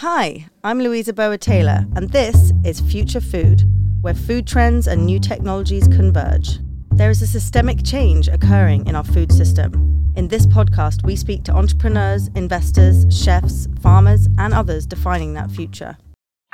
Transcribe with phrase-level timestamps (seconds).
[0.00, 3.64] Hi, I'm Louisa Burwood-Taylor, and this is Future Food,
[4.00, 6.58] where food trends and new technologies converge.
[6.92, 9.74] There is a systemic change occurring in our food system.
[10.16, 15.98] In this podcast, we speak to entrepreneurs, investors, chefs, farmers, and others defining that future.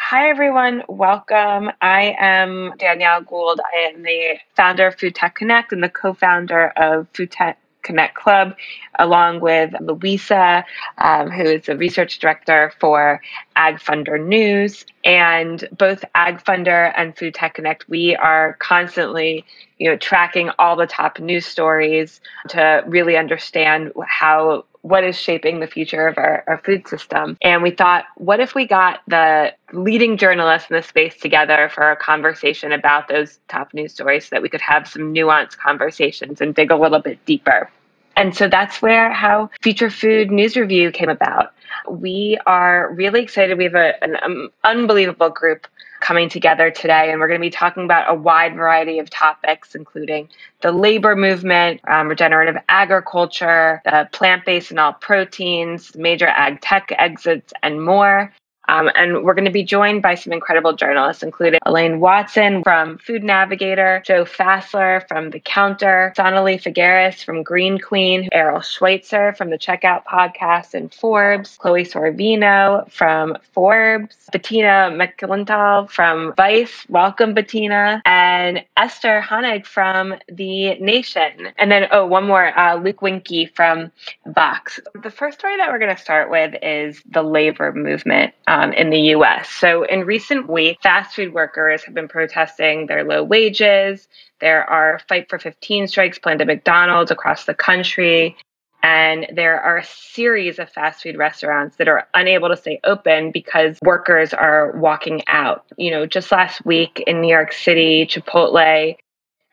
[0.00, 0.82] Hi, everyone.
[0.88, 1.70] Welcome.
[1.80, 3.60] I am Danielle Gould.
[3.60, 7.60] I am the founder of Food Tech Connect and the co founder of Food Tech
[7.86, 8.54] Connect Club,
[8.98, 10.64] along with Louisa,
[10.98, 13.22] um, who is the research director for
[13.54, 14.84] Ag Funder News.
[15.04, 19.46] And both Ag Funder and Food Tech Connect, we are constantly
[19.78, 25.58] you know, tracking all the top news stories to really understand how what is shaping
[25.58, 27.36] the future of our, our food system.
[27.42, 31.90] And we thought, what if we got the leading journalists in the space together for
[31.90, 36.40] a conversation about those top news stories so that we could have some nuanced conversations
[36.40, 37.68] and dig a little bit deeper.
[38.16, 41.52] And so that's where how Future Food News Review came about.
[41.88, 43.58] We are really excited.
[43.58, 45.66] We have a, an um, unbelievable group
[46.00, 49.74] coming together today, and we're going to be talking about a wide variety of topics,
[49.74, 50.28] including
[50.62, 56.92] the labor movement, um, regenerative agriculture, the plant based and all proteins, major ag tech
[56.96, 58.32] exits, and more.
[58.68, 62.98] Um, and we're going to be joined by some incredible journalists, including Elaine Watson from
[62.98, 69.50] Food Navigator, Joe Fassler from The Counter, Sonali Figueiras from Green Queen, Errol Schweizer from
[69.50, 78.02] the Checkout Podcast and Forbes, Chloe Sorvino from Forbes, Bettina Makalintal from Vice, welcome Bettina,
[78.04, 81.48] and Esther Honig from The Nation.
[81.58, 83.92] And then, oh, one more, uh, Luke Winkie from
[84.26, 84.80] Vox.
[85.02, 88.90] The first story that we're going to start with is the labor movement um, in
[88.90, 89.48] the US.
[89.48, 94.08] So, in recent weeks, fast food workers have been protesting their low wages.
[94.40, 98.36] There are Fight for 15 strikes planned at McDonald's across the country.
[98.82, 103.32] And there are a series of fast food restaurants that are unable to stay open
[103.32, 105.64] because workers are walking out.
[105.76, 108.96] You know, just last week in New York City, Chipotle,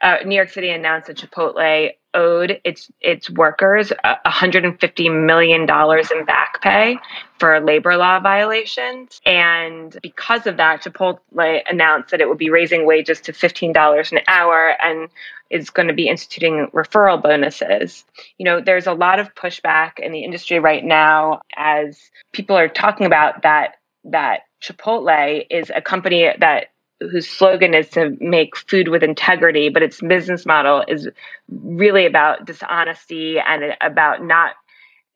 [0.02, 6.26] uh, New York City announced that Chipotle owed its its workers 150 million dollars in
[6.26, 6.98] back pay
[7.40, 11.20] for labor law violations and because of that Chipotle
[11.68, 15.10] announced that it would be raising wages to $15 an hour and
[15.50, 18.06] is going to be instituting referral bonuses.
[18.38, 22.00] You know, there's a lot of pushback in the industry right now as
[22.32, 23.76] people are talking about that
[24.06, 26.68] that Chipotle is a company that
[27.12, 31.10] whose slogan is to make food with integrity, but its business model is
[31.50, 34.56] really about dishonesty and about not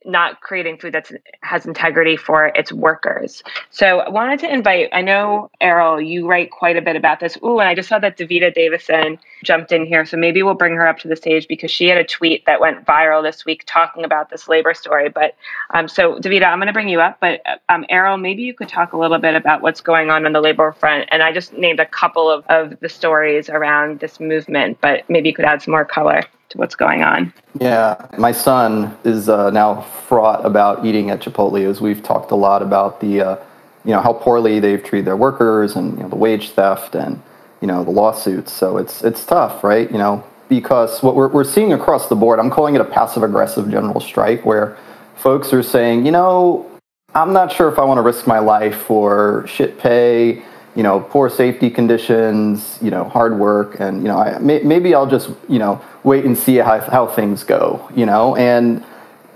[0.05, 3.43] not creating food that has integrity for its workers.
[3.71, 7.37] So I wanted to invite, I know, Errol, you write quite a bit about this.
[7.43, 10.05] Ooh, and I just saw that Davida Davison jumped in here.
[10.05, 12.61] So maybe we'll bring her up to the stage because she had a tweet that
[12.61, 15.09] went viral this week talking about this labor story.
[15.09, 15.35] But
[15.73, 17.19] um, so, Davida, I'm going to bring you up.
[17.19, 20.31] But um, Errol, maybe you could talk a little bit about what's going on on
[20.31, 21.09] the labor front.
[21.11, 25.29] And I just named a couple of, of the stories around this movement, but maybe
[25.29, 27.33] you could add some more color to what's going on.
[27.59, 32.35] Yeah, my son is uh, now fraught about eating at Chipotle, as we've talked a
[32.35, 33.35] lot about the, uh,
[33.83, 37.21] you know, how poorly they've treated their workers and you know, the wage theft and
[37.61, 38.51] you know the lawsuits.
[38.51, 39.89] So it's it's tough, right?
[39.91, 43.23] You know, because what we're we're seeing across the board, I'm calling it a passive
[43.23, 44.77] aggressive general strike, where
[45.15, 46.69] folks are saying, you know,
[47.15, 50.43] I'm not sure if I want to risk my life for shit pay
[50.77, 54.93] you know, poor safety conditions, you know, hard work, and you know, I, may, maybe
[54.93, 58.83] I'll just you know wait and see how how things go, you know, and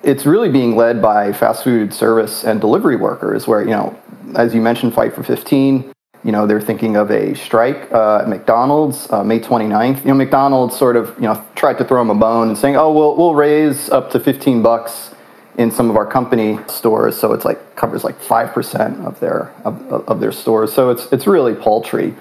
[0.03, 4.00] it's really being led by fast food service and delivery workers, where you know,
[4.35, 5.91] as you mentioned, Fight for 15.
[6.24, 10.01] You know, they're thinking of a strike uh, at McDonald's uh, May 29th.
[10.01, 12.75] You know, McDonald's sort of you know tried to throw them a bone and saying,
[12.75, 15.16] "Oh, we'll we'll raise up to 15 bucks."
[15.57, 17.17] In some of our company stores.
[17.17, 20.72] So it's like covers like five percent of their of, of, their stores.
[20.73, 22.13] So it's it's really paltry.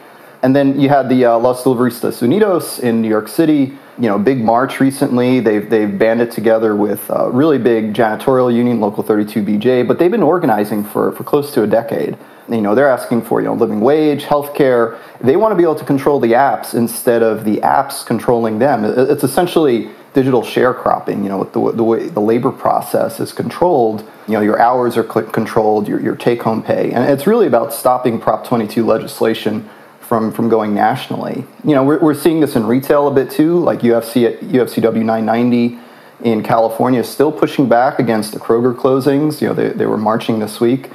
[0.42, 3.76] And then you had the uh, Los Deliveristas Unidos in New York City.
[3.98, 5.40] You know, big march recently.
[5.40, 9.86] They've they've banded together with a really big janitorial union, Local 32 BJ.
[9.86, 12.16] But they've been organizing for for close to a decade.
[12.48, 14.98] You know, they're asking for you know living wage, health care.
[15.20, 18.84] They want to be able to control the apps instead of the apps controlling them.
[18.84, 24.34] It's essentially digital sharecropping, you know, the, the way the labor process is controlled, you
[24.34, 26.90] know, your hours are controlled, your, your take home pay.
[26.90, 29.68] And it's really about stopping Prop 22 legislation
[30.00, 31.44] from, from going nationally.
[31.62, 35.78] You know, we're, we're seeing this in retail a bit too, like UFC UFCW 990
[36.22, 39.40] in California still pushing back against the Kroger closings.
[39.40, 40.90] You know, they, they were marching this week.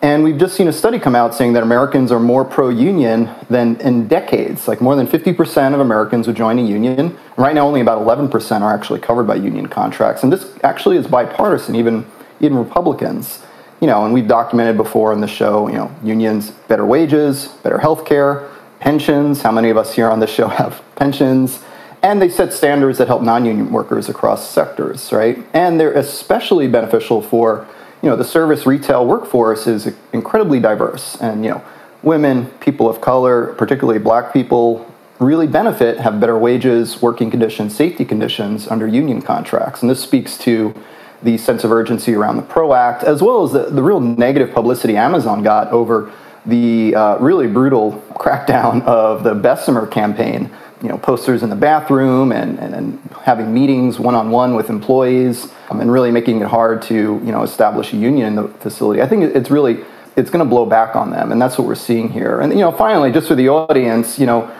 [0.00, 3.30] And we've just seen a study come out saying that Americans are more pro union
[3.50, 4.68] than in decades.
[4.68, 7.18] Like more than 50% of Americans would join a union.
[7.36, 10.22] Right now, only about 11% are actually covered by union contracts.
[10.22, 12.06] And this actually is bipartisan, even,
[12.40, 13.42] even Republicans.
[13.80, 17.78] you know, and we've documented before on the show, you know, unions, better wages, better
[17.78, 18.48] health care,
[18.80, 19.42] pensions.
[19.42, 21.62] How many of us here on the show have pensions?
[22.02, 25.44] And they set standards that help non-union workers across sectors, right?
[25.52, 27.66] And they're especially beneficial for,
[28.02, 31.16] you know, the service retail workforce is incredibly diverse.
[31.20, 31.64] And, you know,
[32.02, 38.04] women, people of color, particularly black people, really benefit, have better wages, working conditions, safety
[38.04, 39.82] conditions under union contracts.
[39.82, 40.74] And this speaks to
[41.22, 44.54] the sense of urgency around the PRO Act, as well as the, the real negative
[44.54, 46.12] publicity Amazon got over
[46.48, 50.50] the uh, really brutal crackdown of the Bessemer campaign.
[50.82, 55.80] You know, posters in the bathroom and, and, and having meetings one-on-one with employees um,
[55.80, 59.02] and really making it hard to, you know, establish a union in the facility.
[59.02, 59.84] I think it's really,
[60.16, 61.32] it's going to blow back on them.
[61.32, 62.40] And that's what we're seeing here.
[62.40, 64.54] And, you know, finally, just for the audience, you know,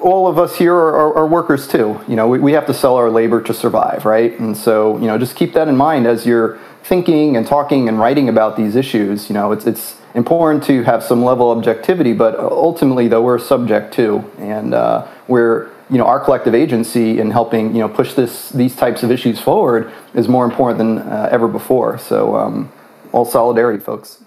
[0.00, 2.00] all of us here are, are, are, workers too.
[2.08, 4.38] You know, we, we have to sell our labor to survive, right?
[4.38, 7.98] And so, you know, just keep that in mind as you're thinking and talking and
[7.98, 9.28] writing about these issues.
[9.28, 13.38] You know, it's it's important to have some level of objectivity, but ultimately, though, we're
[13.38, 18.14] subject too, and uh, we're you know our collective agency in helping you know push
[18.14, 21.98] this these types of issues forward is more important than uh, ever before.
[21.98, 22.72] So, um,
[23.12, 24.22] all solidarity, folks.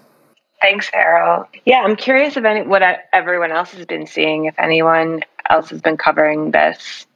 [0.60, 1.46] Thanks, Errol.
[1.64, 2.82] Yeah, I'm curious if any what
[3.12, 4.46] everyone else has been seeing.
[4.46, 7.06] If anyone else has been covering this.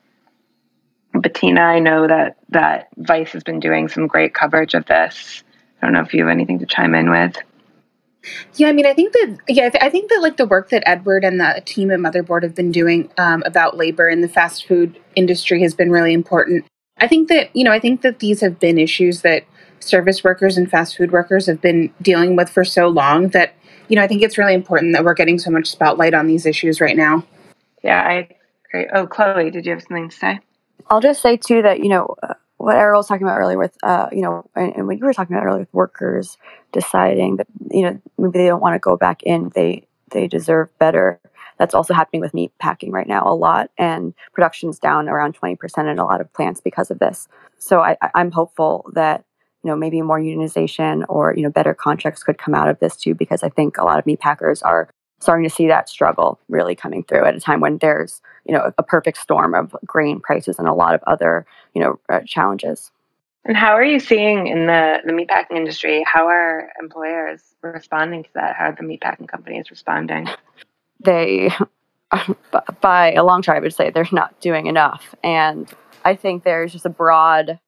[1.21, 5.43] Bettina, I know that that Vice has been doing some great coverage of this.
[5.81, 7.37] I don't know if you have anything to chime in with.
[8.55, 11.25] Yeah, I mean, I think that yeah, I think that like the work that Edward
[11.25, 14.99] and the team at Motherboard have been doing um, about labor in the fast food
[15.17, 16.67] industry has been really important.
[16.99, 19.45] I think that you know, I think that these have been issues that
[19.81, 23.55] service workers and fast food workers have been dealing with for so long that
[23.89, 26.47] you know, I think it's really important that we're getting so much spotlight on these
[26.47, 27.25] issues right now.
[27.83, 28.29] Yeah, I
[28.69, 28.89] agree.
[28.93, 30.41] Oh, Chloe, did you have something to say?
[30.89, 33.77] I'll just say too that you know uh, what Errol was talking about earlier with
[33.83, 36.39] uh, you know, and, and what you were talking about earlier with workers
[36.73, 40.69] deciding that you know maybe they don't want to go back in, they they deserve
[40.79, 41.21] better.
[41.59, 45.57] That's also happening with meat packing right now a lot, and production's down around twenty
[45.57, 47.29] percent in a lot of plants because of this.
[47.59, 49.25] So I, I'm hopeful that
[49.63, 52.97] you know maybe more unionization or you know better contracts could come out of this
[52.97, 54.89] too, because I think a lot of meat packers are
[55.21, 58.73] starting to see that struggle really coming through at a time when there's you know
[58.77, 62.91] a perfect storm of grain prices and a lot of other you know uh, challenges.
[63.45, 66.05] And how are you seeing in the the meatpacking industry?
[66.07, 68.57] How are employers responding to that?
[68.57, 70.29] How are the meatpacking companies responding?
[71.03, 71.51] They,
[72.81, 75.73] by a long shot, I would say they're not doing enough, and
[76.05, 77.59] I think there's just a broad.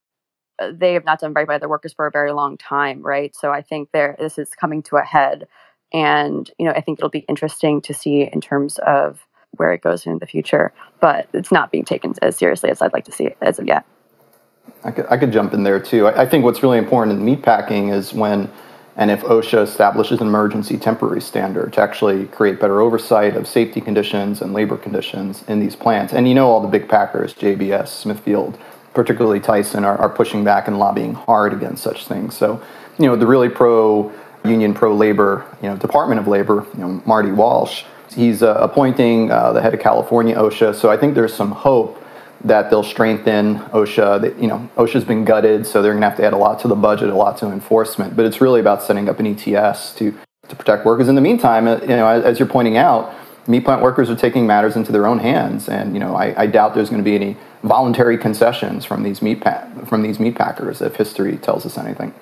[0.58, 3.34] Uh, they have not done right by their workers for a very long time, right?
[3.34, 5.48] So I think there this is coming to a head
[5.92, 9.82] and, you know, I think it'll be interesting to see in terms of where it
[9.82, 13.12] goes in the future, but it's not being taken as seriously as I'd like to
[13.12, 13.84] see it as of yet.
[14.84, 16.06] I could, I could jump in there too.
[16.06, 18.50] I, I think what's really important in meatpacking is when
[18.96, 23.80] and if OSHA establishes an emergency temporary standard to actually create better oversight of safety
[23.80, 26.12] conditions and labor conditions in these plants.
[26.12, 28.58] And you know, all the big packers, JBS, Smithfield,
[28.92, 32.36] particularly Tyson, are, are pushing back and lobbying hard against such things.
[32.36, 32.62] So,
[32.98, 34.12] you know, the really pro
[34.44, 37.84] union pro labor, you know, Department of Labor, you know, Marty Walsh.
[38.14, 41.98] He's uh, appointing uh, the head of California OSHA, so I think there's some hope
[42.44, 44.20] that they'll strengthen OSHA.
[44.20, 46.58] That, you know, OSHA's been gutted, so they're going to have to add a lot
[46.60, 48.16] to the budget, a lot to enforcement.
[48.16, 50.14] But it's really about setting up an ETS to
[50.48, 51.08] to protect workers.
[51.08, 53.14] In the meantime, uh, you know, as, you're pointing out,
[53.46, 56.46] meat plant workers are taking matters into their own hands, and you know, I, I
[56.46, 60.34] doubt there's going to be any voluntary concessions from these meat pa- from these meat
[60.34, 62.12] packers if history tells us anything.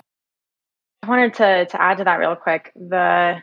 [1.11, 2.73] Wanted to to add to that real quick.
[2.76, 3.43] The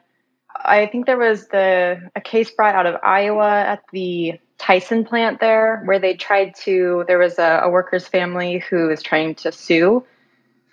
[0.56, 5.42] I think there was the a case brought out of Iowa at the Tyson plant
[5.42, 9.52] there where they tried to there was a, a worker's family who was trying to
[9.52, 10.06] sue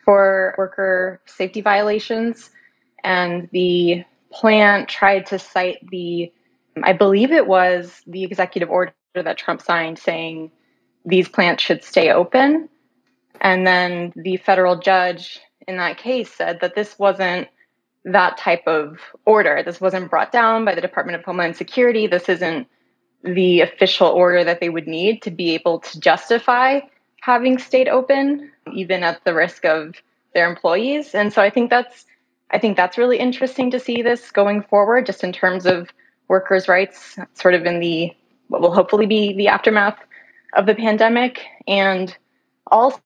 [0.04, 2.50] for worker safety violations
[3.02, 6.32] and the plant tried to cite the
[6.80, 10.52] I believe it was the executive order that Trump signed saying
[11.04, 12.68] these plants should stay open
[13.40, 17.48] and then the federal judge in that case said that this wasn't
[18.04, 19.62] that type of order.
[19.64, 22.06] This wasn't brought down by the Department of Homeland Security.
[22.06, 22.68] This isn't
[23.22, 26.80] the official order that they would need to be able to justify
[27.22, 29.94] having stayed open, even at the risk of
[30.34, 31.14] their employees.
[31.14, 32.04] And so I think that's
[32.50, 35.88] I think that's really interesting to see this going forward, just in terms of
[36.28, 38.12] workers' rights, sort of in the
[38.48, 39.98] what will hopefully be the aftermath
[40.54, 42.14] of the pandemic, and
[42.66, 43.00] also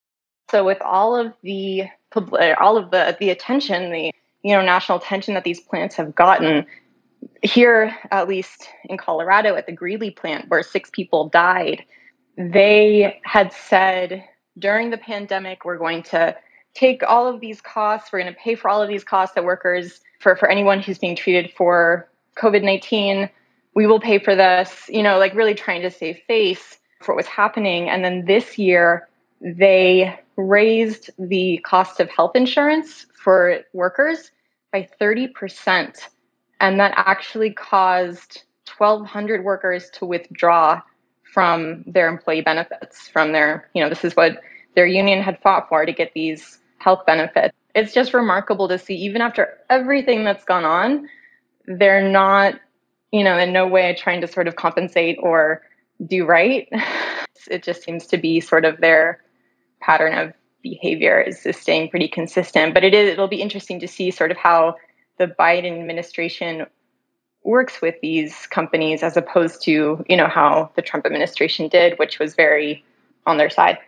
[0.52, 1.84] with all of the
[2.16, 4.12] Eh, all of the the attention, the
[4.42, 6.66] you know national attention that these plants have gotten.
[7.42, 11.84] Here, at least in Colorado, at the Greeley plant, where six people died,
[12.36, 14.24] they had said
[14.58, 16.36] during the pandemic, we're going to
[16.74, 18.12] take all of these costs.
[18.12, 20.98] We're going to pay for all of these costs that workers, for, for anyone who's
[20.98, 23.28] being treated for COVID 19,
[23.74, 27.18] we will pay for this, you know, like really trying to save face for what
[27.18, 27.88] was happening.
[27.88, 29.08] And then this year,
[29.40, 34.30] they raised the cost of health insurance for workers
[34.72, 36.00] by 30%.
[36.60, 38.44] And that actually caused
[38.78, 40.80] 1,200 workers to withdraw
[41.24, 44.40] from their employee benefits, from their, you know, this is what
[44.76, 47.54] their union had fought for to get these health benefits.
[47.74, 51.08] It's just remarkable to see, even after everything that's gone on,
[51.66, 52.54] they're not,
[53.10, 55.62] you know, in no way trying to sort of compensate or
[56.06, 56.68] do right.
[57.48, 59.22] It just seems to be sort of their
[59.80, 60.32] pattern of
[60.62, 62.74] behavior is just staying pretty consistent.
[62.74, 64.76] But it is it'll be interesting to see sort of how
[65.18, 66.66] the Biden administration
[67.44, 72.18] works with these companies as opposed to, you know, how the Trump administration did, which
[72.18, 72.84] was very
[73.26, 73.78] on their side,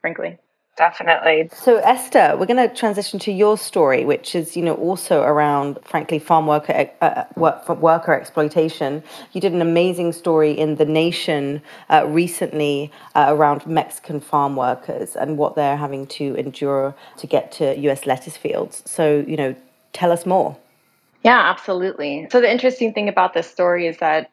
[0.00, 0.38] frankly.
[0.76, 1.50] Definitely.
[1.52, 5.78] So, Esther, we're going to transition to your story, which is, you know, also around,
[5.84, 9.04] frankly, farm worker uh, work, worker exploitation.
[9.32, 15.14] You did an amazing story in The Nation uh, recently uh, around Mexican farm workers
[15.14, 18.04] and what they're having to endure to get to U.S.
[18.04, 18.82] lettuce fields.
[18.84, 19.54] So, you know,
[19.92, 20.56] tell us more.
[21.22, 22.26] Yeah, absolutely.
[22.32, 24.32] So, the interesting thing about this story is that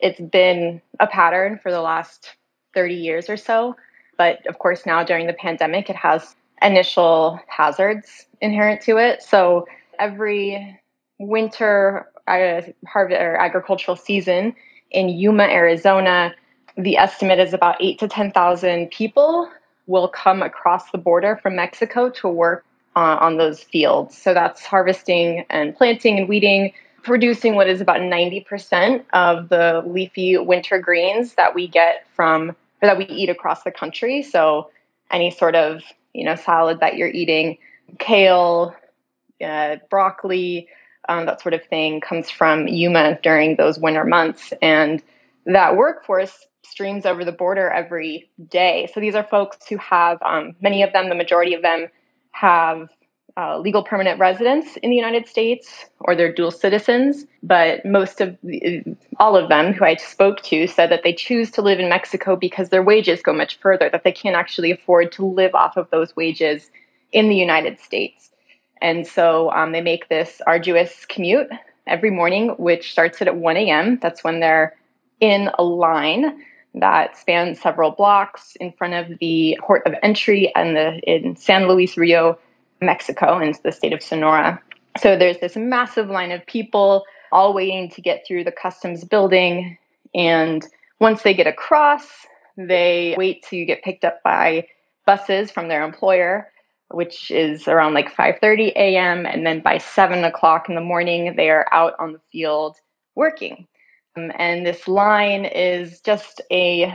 [0.00, 2.34] it's been a pattern for the last
[2.74, 3.76] 30 years or so
[4.22, 9.20] but of course, now during the pandemic, it has initial hazards inherent to it.
[9.20, 9.66] So
[9.98, 10.80] every
[11.18, 14.54] winter uh, harvest or agricultural season
[14.92, 16.32] in Yuma, Arizona,
[16.76, 19.50] the estimate is about eight to 10,000 people
[19.88, 22.64] will come across the border from Mexico to work
[22.94, 24.16] uh, on those fields.
[24.16, 30.38] So that's harvesting and planting and weeding, producing what is about 90% of the leafy
[30.38, 34.22] winter greens that we get from or that we eat across the country.
[34.22, 34.70] So
[35.10, 37.58] any sort of you know salad that you're eating,
[37.98, 38.74] kale,
[39.44, 40.68] uh, broccoli,
[41.08, 45.02] um, that sort of thing comes from Yuma during those winter months, and
[45.46, 48.88] that workforce streams over the border every day.
[48.94, 51.88] So these are folks who have um, many of them, the majority of them
[52.30, 52.88] have
[53.36, 58.36] uh, legal permanent residents in the United States or they're dual citizens, but most of
[58.42, 58.82] the,
[59.18, 62.36] all of them who I spoke to said that they choose to live in Mexico
[62.36, 65.88] because their wages go much further, that they can't actually afford to live off of
[65.90, 66.70] those wages
[67.12, 68.30] in the United States.
[68.80, 71.48] And so um, they make this arduous commute
[71.86, 73.98] every morning, which starts at 1 a.m.
[74.00, 74.76] That's when they're
[75.20, 76.42] in a line
[76.74, 81.68] that spans several blocks in front of the port of entry and the in San
[81.68, 82.38] Luis Rio
[82.82, 84.60] Mexico into the state of Sonora.
[84.98, 89.78] So there's this massive line of people all waiting to get through the customs building.
[90.14, 90.66] And
[91.00, 92.06] once they get across,
[92.56, 94.66] they wait to get picked up by
[95.06, 96.50] buses from their employer,
[96.90, 99.24] which is around like 5:30 a.m.
[99.26, 102.76] And then by seven o'clock in the morning, they are out on the field
[103.14, 103.66] working.
[104.16, 106.94] Um, and this line is just a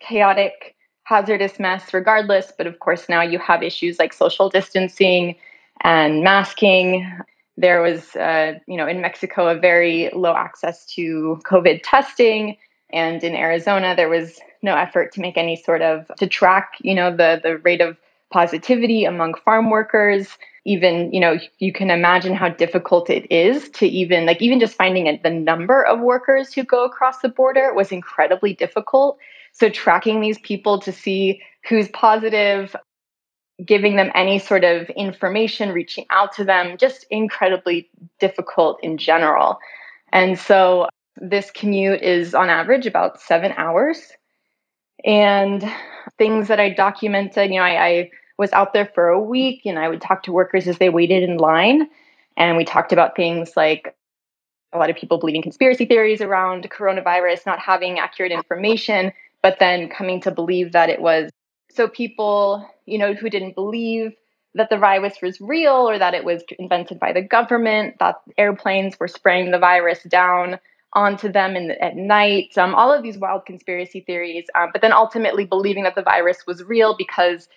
[0.00, 2.52] chaotic hazardous mess regardless.
[2.56, 5.36] But of course, now you have issues like social distancing
[5.82, 7.10] and masking.
[7.56, 12.56] There was, uh, you know, in Mexico, a very low access to COVID testing.
[12.92, 16.94] And in Arizona, there was no effort to make any sort of to track, you
[16.94, 17.96] know, the the rate of
[18.30, 20.38] positivity among farm workers.
[20.66, 24.76] Even, you know, you can imagine how difficult it is to even like even just
[24.76, 29.18] finding the number of workers who go across the border was incredibly difficult.
[29.60, 32.74] So tracking these people to see who's positive,
[33.62, 39.58] giving them any sort of information, reaching out to them, just incredibly difficult in general.
[40.14, 44.12] And so this commute is on average about seven hours.
[45.04, 45.70] And
[46.16, 49.78] things that I documented, you know, I, I was out there for a week and
[49.78, 51.86] I would talk to workers as they waited in line.
[52.38, 53.94] And we talked about things like
[54.72, 59.12] a lot of people believing conspiracy theories around coronavirus, not having accurate information,
[59.42, 61.30] but then coming to believe that it was
[61.70, 64.12] so people, you know, who didn't believe
[64.54, 68.98] that the virus was real or that it was invented by the government, that airplanes
[68.98, 70.58] were spraying the virus down
[70.92, 74.92] onto them in at night, um, all of these wild conspiracy theories, um, but then
[74.92, 77.48] ultimately believing that the virus was real because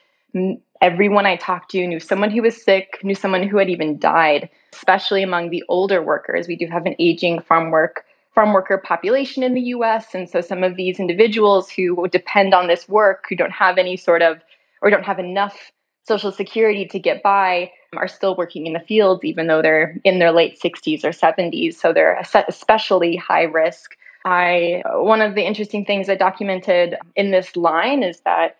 [0.81, 4.49] everyone I talked to knew someone who was sick, knew someone who had even died,
[4.73, 6.47] especially among the older workers.
[6.47, 10.13] We do have an aging farm work farm worker population in the US.
[10.15, 13.95] And so some of these individuals who depend on this work, who don't have any
[13.95, 14.39] sort of,
[14.81, 15.71] or don't have enough
[16.05, 20.19] social security to get by, are still working in the fields, even though they're in
[20.19, 21.75] their late 60s or 70s.
[21.75, 23.95] So they're especially high risk.
[24.25, 28.57] I, one of the interesting things I documented in this line is that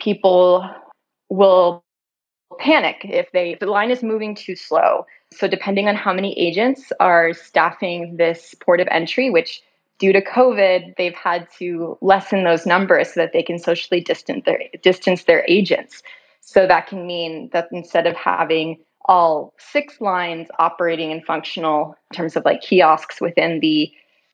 [0.00, 0.68] people
[1.28, 1.84] will
[2.58, 5.06] panic if they if the line is moving too slow.
[5.32, 9.62] So depending on how many agents are staffing this port of entry, which
[9.98, 14.44] due to COVID, they've had to lessen those numbers so that they can socially distance
[14.44, 16.02] their distance their agents.
[16.40, 22.16] So that can mean that instead of having all six lines operating and functional in
[22.16, 23.90] terms of like kiosks within the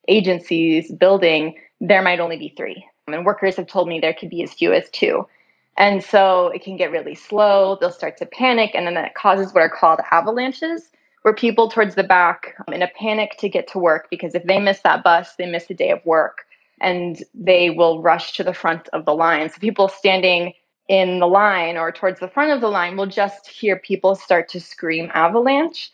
[0.08, 2.84] agency's building, there might only be three.
[3.06, 5.26] And workers have told me there could be as few as two.
[5.78, 7.78] And so it can get really slow.
[7.80, 10.90] They'll start to panic, and then that causes what are called avalanches,
[11.22, 14.44] where people towards the back um, in a panic to get to work because if
[14.44, 16.46] they miss that bus, they miss a day of work
[16.80, 19.50] and they will rush to the front of the line.
[19.50, 20.52] So people standing
[20.88, 24.48] in the line or towards the front of the line will just hear people start
[24.50, 25.90] to scream avalanche.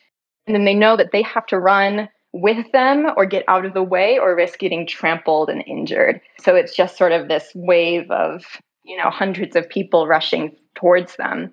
[0.47, 3.75] And then they know that they have to run with them or get out of
[3.75, 6.21] the way or risk getting trampled and injured.
[6.41, 8.45] So it's just sort of this wave of,
[8.85, 11.53] you know, hundreds of people rushing towards them.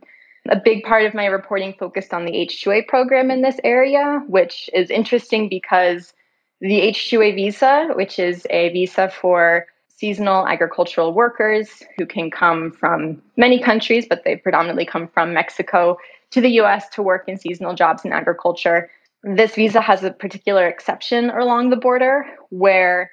[0.50, 4.70] A big part of my reporting focused on the H2A program in this area, which
[4.74, 6.14] is interesting because
[6.60, 13.22] the H2A visa, which is a visa for seasonal agricultural workers who can come from
[13.38, 15.98] many countries, but they predominantly come from Mexico
[16.32, 18.90] to the US to work in seasonal jobs in agriculture.
[19.24, 23.12] This visa has a particular exception along the border where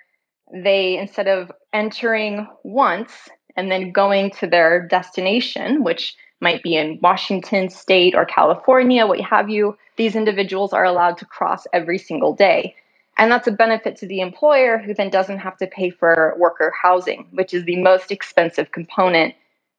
[0.53, 7.01] they, instead of entering once and then going to their destination, which might be in
[7.03, 12.33] Washington state or California, what have you, these individuals are allowed to cross every single
[12.33, 12.77] day.
[13.17, 16.73] And that's a benefit to the employer who then doesn't have to pay for worker
[16.81, 19.35] housing, which is the most expensive component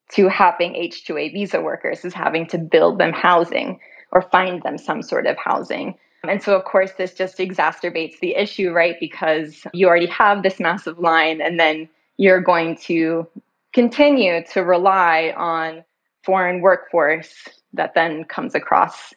[0.10, 3.80] to having H2A visa workers is having to build them housing
[4.12, 5.96] or find them some sort of housing.
[6.28, 8.98] And so, of course, this just exacerbates the issue, right?
[9.00, 13.26] Because you already have this massive line, and then you're going to
[13.74, 15.84] continue to rely on
[16.24, 17.34] foreign workforce
[17.74, 19.14] that then comes across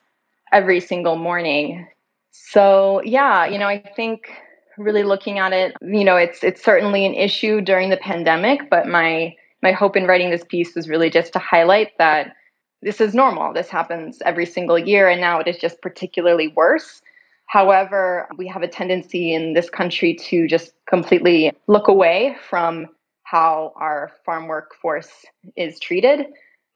[0.52, 1.86] every single morning
[2.32, 4.30] so yeah, you know, I think
[4.78, 8.88] really looking at it, you know, it's it's certainly an issue during the pandemic, but
[8.88, 12.34] my my hope in writing this piece was really just to highlight that
[12.80, 13.52] this is normal.
[13.52, 17.00] This happens every single year and now it is just particularly worse.
[17.46, 22.88] However, we have a tendency in this country to just completely look away from
[23.32, 25.24] how our farm workforce
[25.56, 26.26] is treated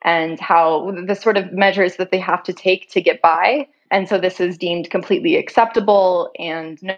[0.03, 3.69] and how the sort of measures that they have to take to get by.
[3.91, 6.97] And so this is deemed completely acceptable and no,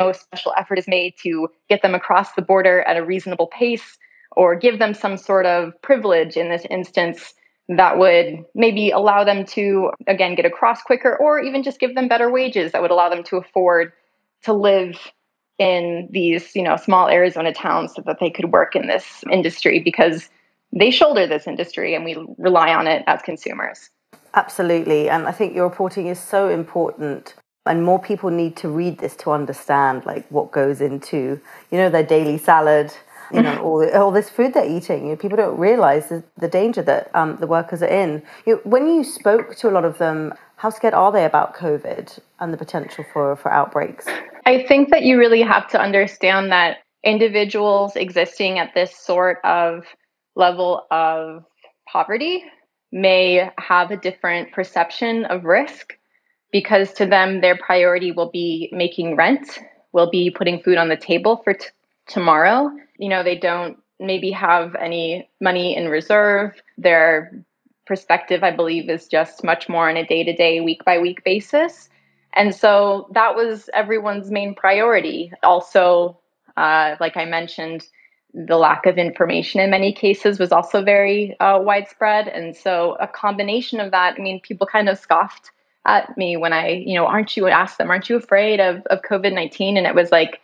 [0.00, 3.98] no special effort is made to get them across the border at a reasonable pace
[4.34, 7.34] or give them some sort of privilege in this instance
[7.68, 12.08] that would maybe allow them to again get across quicker or even just give them
[12.08, 13.92] better wages that would allow them to afford
[14.44, 15.12] to live
[15.58, 19.78] in these you know small arizona towns so that they could work in this industry
[19.80, 20.28] because
[20.72, 23.90] they shoulder this industry and we rely on it as consumers
[24.36, 25.08] Absolutely.
[25.08, 27.34] And I think your reporting is so important.
[27.64, 31.40] And more people need to read this to understand like what goes into,
[31.70, 32.92] you know, their daily salad,
[33.32, 35.04] you know, all, all this food they're eating.
[35.04, 38.22] You know, people don't realize the, the danger that um, the workers are in.
[38.46, 41.56] You know, when you spoke to a lot of them, how scared are they about
[41.56, 44.06] COVID and the potential for, for outbreaks?
[44.46, 49.84] I think that you really have to understand that individuals existing at this sort of
[50.36, 51.44] level of
[51.88, 52.44] poverty
[52.92, 55.98] may have a different perception of risk
[56.52, 59.58] because to them their priority will be making rent
[59.92, 61.66] will be putting food on the table for t-
[62.06, 62.70] tomorrow.
[62.98, 66.52] You know they don't maybe have any money in reserve.
[66.78, 67.44] Their
[67.86, 71.88] perspective i believe is just much more on a day-to-day week by week basis
[72.36, 76.18] and so that was everyone's main priority also
[76.56, 77.88] uh, like i mentioned
[78.36, 82.28] the lack of information in many cases was also very uh, widespread.
[82.28, 85.50] And so, a combination of that, I mean, people kind of scoffed
[85.86, 89.00] at me when I, you know, aren't you, asked them, aren't you afraid of, of
[89.02, 89.78] COVID 19?
[89.78, 90.42] And it was like,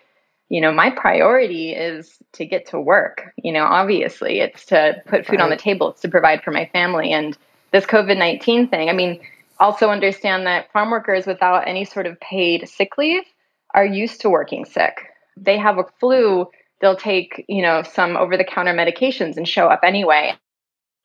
[0.48, 3.33] you know, my priority is to get to work.
[3.37, 5.42] You know, obviously, it's to put food right.
[5.42, 7.12] on the table, it's to provide for my family.
[7.12, 7.37] And
[7.72, 9.20] this COVID 19 thing, I mean,
[9.60, 13.22] also understand that farm workers without any sort of paid sick leave
[13.74, 15.08] are used to working sick.
[15.36, 16.48] They have a flu
[16.82, 20.34] they'll take, you know, some over the counter medications and show up anyway.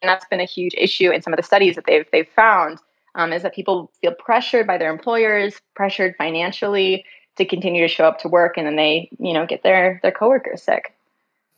[0.02, 2.80] And that's been a huge issue in some of the studies that they've they've found
[3.16, 7.06] um, is that people feel pressured by their employers, pressured financially
[7.38, 10.12] to continue to show up to work, and then they, you know, get their their
[10.12, 10.94] coworkers sick.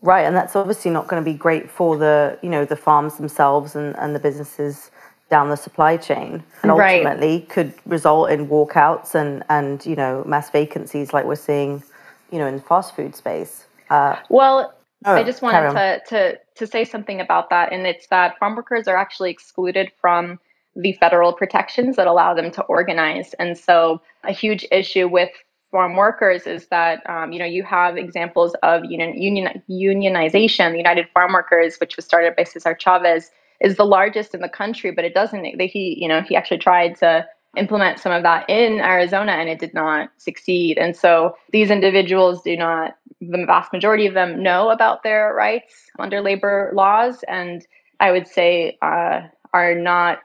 [0.02, 3.18] Right, and that's obviously not going to be great for the, you know, the farms
[3.18, 4.92] themselves and, and the businesses
[5.30, 7.50] down the supply chain, and ultimately right.
[7.50, 11.84] could result in walkouts and and you know mass vacancies like we're seeing,
[12.32, 13.66] you know, in the fast food space.
[13.90, 14.74] Uh, well,
[15.06, 18.56] oh, I just wanted to, to to say something about that, and it's that farm
[18.56, 20.40] workers are actually excluded from
[20.76, 23.34] the federal protections that allow them to organize.
[23.40, 25.30] And so, a huge issue with
[25.72, 30.72] farm workers is that um, you know you have examples of union, union unionization.
[30.72, 34.50] The United Farm Workers, which was started by Cesar Chavez, is the largest in the
[34.50, 35.44] country, but it doesn't.
[35.44, 37.26] He you know he actually tried to
[37.58, 40.78] implement some of that in Arizona and it did not succeed.
[40.78, 45.74] And so these individuals do not, the vast majority of them know about their rights
[45.98, 47.24] under labor laws.
[47.28, 47.66] And
[48.00, 49.22] I would say uh,
[49.54, 50.20] are not,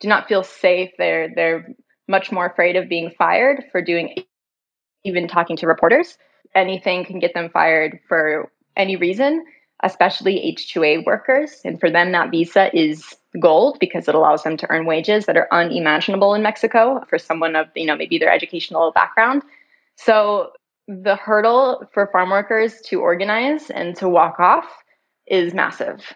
[0.00, 0.90] do not feel safe.
[0.98, 1.68] They're, they're
[2.08, 4.16] much more afraid of being fired for doing,
[5.04, 6.16] even talking to reporters.
[6.54, 9.44] Anything can get them fired for any reason,
[9.82, 11.60] especially H2A workers.
[11.64, 15.36] And for them, that visa is gold because it allows them to earn wages that
[15.36, 19.42] are unimaginable in Mexico for someone of, you know, maybe their educational background.
[19.96, 20.52] So
[20.88, 24.66] the hurdle for farm workers to organize and to walk off
[25.26, 26.14] is massive.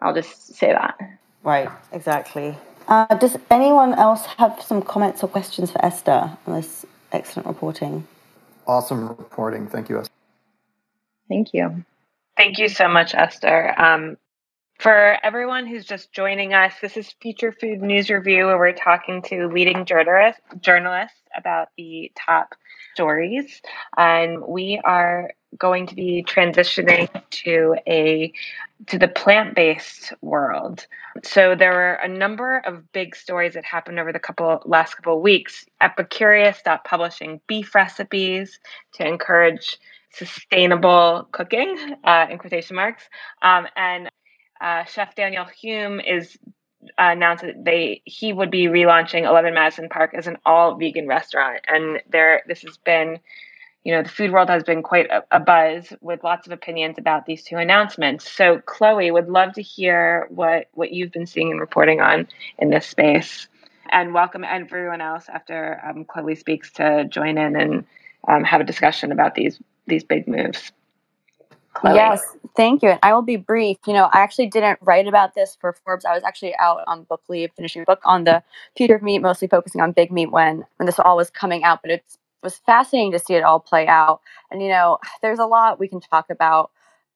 [0.00, 0.96] I'll just say that.
[1.42, 2.56] Right, exactly.
[2.88, 8.06] Uh, does anyone else have some comments or questions for Esther on this excellent reporting?
[8.66, 9.66] Awesome reporting.
[9.66, 10.12] Thank you, Esther.
[11.28, 11.84] Thank you.
[12.36, 13.74] Thank you so much, Esther.
[13.80, 14.16] Um,
[14.78, 19.22] for everyone who's just joining us, this is Future Food News Review, where we're talking
[19.22, 22.54] to leading journalists, about the top
[22.94, 23.62] stories.
[23.96, 28.32] And we are going to be transitioning to a
[28.88, 30.86] to the plant-based world.
[31.24, 35.16] So there were a number of big stories that happened over the couple last couple
[35.16, 35.64] of weeks.
[35.82, 38.60] Epicurious stopped publishing beef recipes
[38.94, 39.78] to encourage
[40.16, 43.02] sustainable cooking, uh, in quotation marks,
[43.42, 44.10] um, and
[44.60, 46.36] uh, Chef Daniel Humm is
[46.98, 51.06] uh, announced that they he would be relaunching 11 Madison Park as an all vegan
[51.06, 53.18] restaurant, and there this has been,
[53.84, 56.96] you know, the food world has been quite a, a, buzz with lots of opinions
[56.98, 58.30] about these two announcements.
[58.30, 62.70] So, Chloe, would love to hear what what you've been seeing and reporting on in
[62.70, 63.48] this space,
[63.90, 67.84] and welcome everyone else after um, Chloe speaks to join in and
[68.28, 70.72] um, have a discussion about these these big moves.
[71.76, 71.94] Chloe.
[71.94, 72.22] Yes,
[72.56, 72.94] thank you.
[73.02, 73.76] I will be brief.
[73.86, 76.04] You know, I actually didn't write about this for Forbes.
[76.04, 78.42] I was actually out on book leave, finishing a book on the
[78.76, 81.82] future of meat, mostly focusing on big meat when when this all was coming out.
[81.82, 82.04] But it
[82.42, 84.20] was fascinating to see it all play out.
[84.50, 86.70] And you know, there's a lot we can talk about.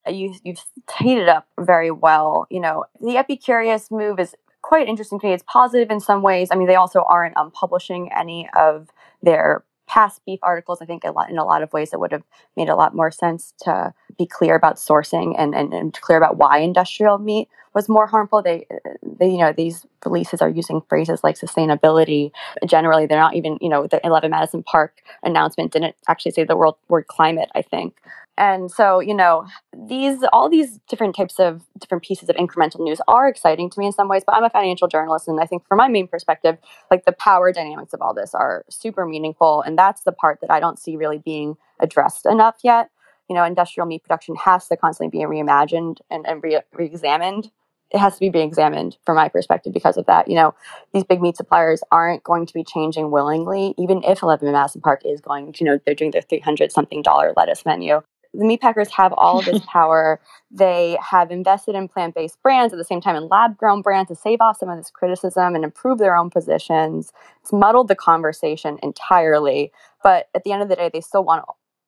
[0.06, 2.46] Uh, you you've teed it up very well.
[2.50, 5.32] You know, the Epicurious move is quite interesting to me.
[5.32, 6.48] It's positive in some ways.
[6.50, 8.88] I mean, they also aren't um, publishing any of
[9.22, 12.12] their past beef articles, I think a lot, in a lot of ways it would
[12.12, 12.22] have
[12.56, 16.36] made a lot more sense to be clear about sourcing and, and, and clear about
[16.36, 18.40] why industrial meat was more harmful.
[18.40, 18.66] They,
[19.02, 22.30] they, you know, these releases are using phrases like sustainability.
[22.64, 26.56] Generally, they're not even, you know, the 11 Madison Park announcement didn't actually say the
[26.56, 27.96] word, word climate, I think.
[28.40, 32.98] And so, you know, these all these different types of different pieces of incremental news
[33.06, 35.68] are exciting to me in some ways, but I'm a financial journalist and I think
[35.68, 36.56] from my main perspective,
[36.90, 40.50] like the power dynamics of all this are super meaningful and that's the part that
[40.50, 42.88] I don't see really being addressed enough yet.
[43.28, 47.50] You know, industrial meat production has to constantly be reimagined and, and re- examined
[47.90, 50.28] it has to be re-examined from my perspective because of that.
[50.28, 50.54] You know,
[50.94, 55.02] these big meat suppliers aren't going to be changing willingly, even if 11 Madison Park
[55.04, 58.00] is going, you know, they're doing their 300 something dollar lettuce menu
[58.32, 60.20] the meat packers have all of this power.
[60.50, 64.08] They have invested in plant based brands at the same time in lab grown brands
[64.08, 67.12] to save off some of this criticism and improve their own positions.
[67.42, 69.72] It's muddled the conversation entirely.
[70.02, 71.44] But at the end of the day, they still want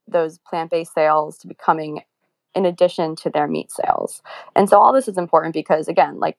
[0.09, 2.03] those plant based sales to be coming
[2.55, 4.23] in addition to their meat sales.
[4.55, 6.39] And so all this is important because, again, like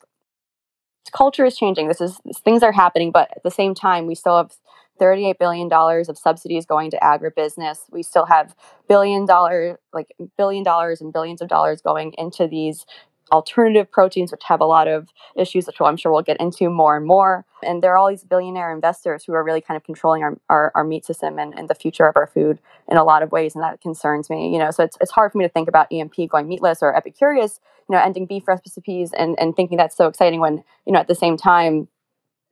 [1.12, 1.88] culture is changing.
[1.88, 4.52] This is things are happening, but at the same time, we still have
[5.00, 7.80] $38 billion of subsidies going to agribusiness.
[7.92, 8.56] We still have
[8.88, 12.86] billion dollar, like billion dollars and billions of dollars going into these
[13.32, 16.96] alternative proteins, which have a lot of issues, which I'm sure we'll get into more
[16.96, 17.46] and more.
[17.64, 20.72] And there are all these billionaire investors who are really kind of controlling our, our,
[20.76, 23.56] our meat system and, and, the future of our food in a lot of ways.
[23.56, 25.88] And that concerns me, you know, so it's, it's hard for me to think about
[25.92, 30.08] EMP going meatless or Epicurious, you know, ending beef recipes and, and thinking that's so
[30.08, 31.88] exciting when, you know, at the same time,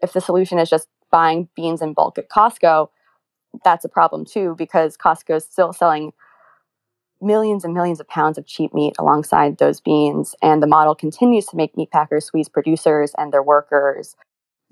[0.01, 2.89] if the solution is just buying beans in bulk at Costco,
[3.63, 6.13] that's a problem too because Costco is still selling
[7.21, 10.36] millions and millions of pounds of cheap meat alongside those beans.
[10.41, 14.15] And the model continues to make meat packers squeeze producers and their workers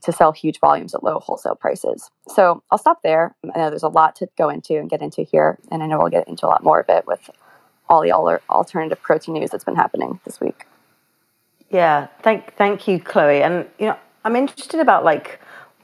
[0.04, 2.10] to sell huge volumes at low wholesale prices.
[2.28, 3.36] So I'll stop there.
[3.54, 5.60] I know there's a lot to go into and get into here.
[5.69, 7.30] And I know we'll get into a lot more of it with
[7.89, 8.12] all the
[8.49, 10.65] alternative protein news that's been happening this week.
[11.69, 13.43] Yeah, thank thank you, Chloe.
[13.43, 15.39] And you know, I'm interested about like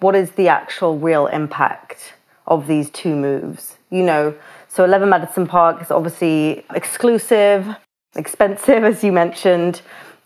[0.06, 2.14] what is the actual real impact
[2.46, 3.78] of these two moves?
[3.90, 4.36] You know,
[4.68, 7.76] so 11 Madison Park is obviously exclusive,
[8.16, 9.82] expensive, as you mentioned.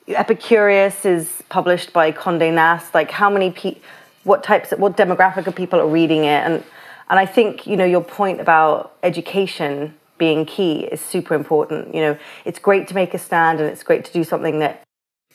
[0.09, 2.93] Epicurious is published by Condé Nast.
[2.93, 3.81] Like, how many people,
[4.25, 6.41] what types, of, what demographic of people are reading it?
[6.45, 6.61] And
[7.09, 11.95] and I think you know your point about education being key is super important.
[11.95, 14.83] You know, it's great to make a stand and it's great to do something that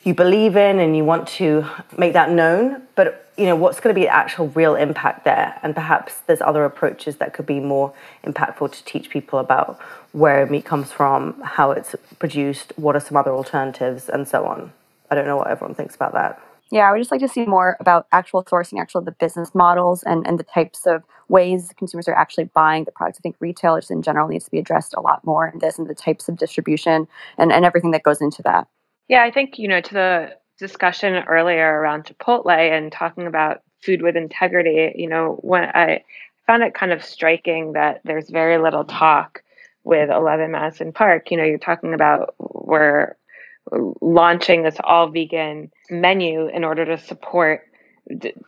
[0.05, 1.65] you believe in and you want to
[1.97, 5.59] make that known, but you know, what's going to be actual real impact there?
[5.61, 9.79] And perhaps there's other approaches that could be more impactful to teach people about
[10.13, 14.71] where meat comes from, how it's produced, what are some other alternatives, and so on.
[15.09, 16.41] I don't know what everyone thinks about that.
[16.71, 20.01] Yeah, I would just like to see more about actual sourcing, actual the business models
[20.03, 23.19] and, and the types of ways consumers are actually buying the products.
[23.19, 25.87] I think retailers in general needs to be addressed a lot more in this and
[25.87, 28.67] the types of distribution and, and everything that goes into that.
[29.07, 34.01] Yeah, I think, you know, to the discussion earlier around Chipotle and talking about food
[34.01, 36.03] with integrity, you know, when I
[36.47, 39.43] found it kind of striking that there's very little talk
[39.83, 41.29] with 11 Madison Park.
[41.29, 43.15] You know, you're talking about we're
[44.01, 47.61] launching this all vegan menu in order to support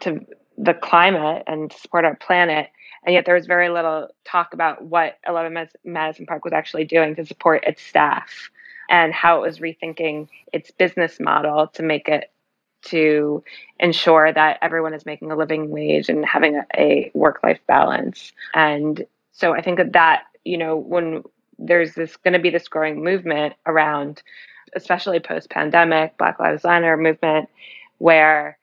[0.02, 0.26] to
[0.58, 2.70] the climate and support our planet.
[3.06, 7.16] And yet there was very little talk about what 11 Madison Park was actually doing
[7.16, 8.50] to support its staff
[8.90, 12.32] and how it was rethinking its business model to make it
[12.84, 13.44] to
[13.80, 18.32] ensure that everyone is making a living wage and having a, a work life balance.
[18.54, 21.24] And so I think that that, you know, when
[21.60, 24.22] there's this going to be this growing movement around,
[24.76, 27.50] especially post pandemic, Black Lives Matter movement,
[27.98, 28.58] where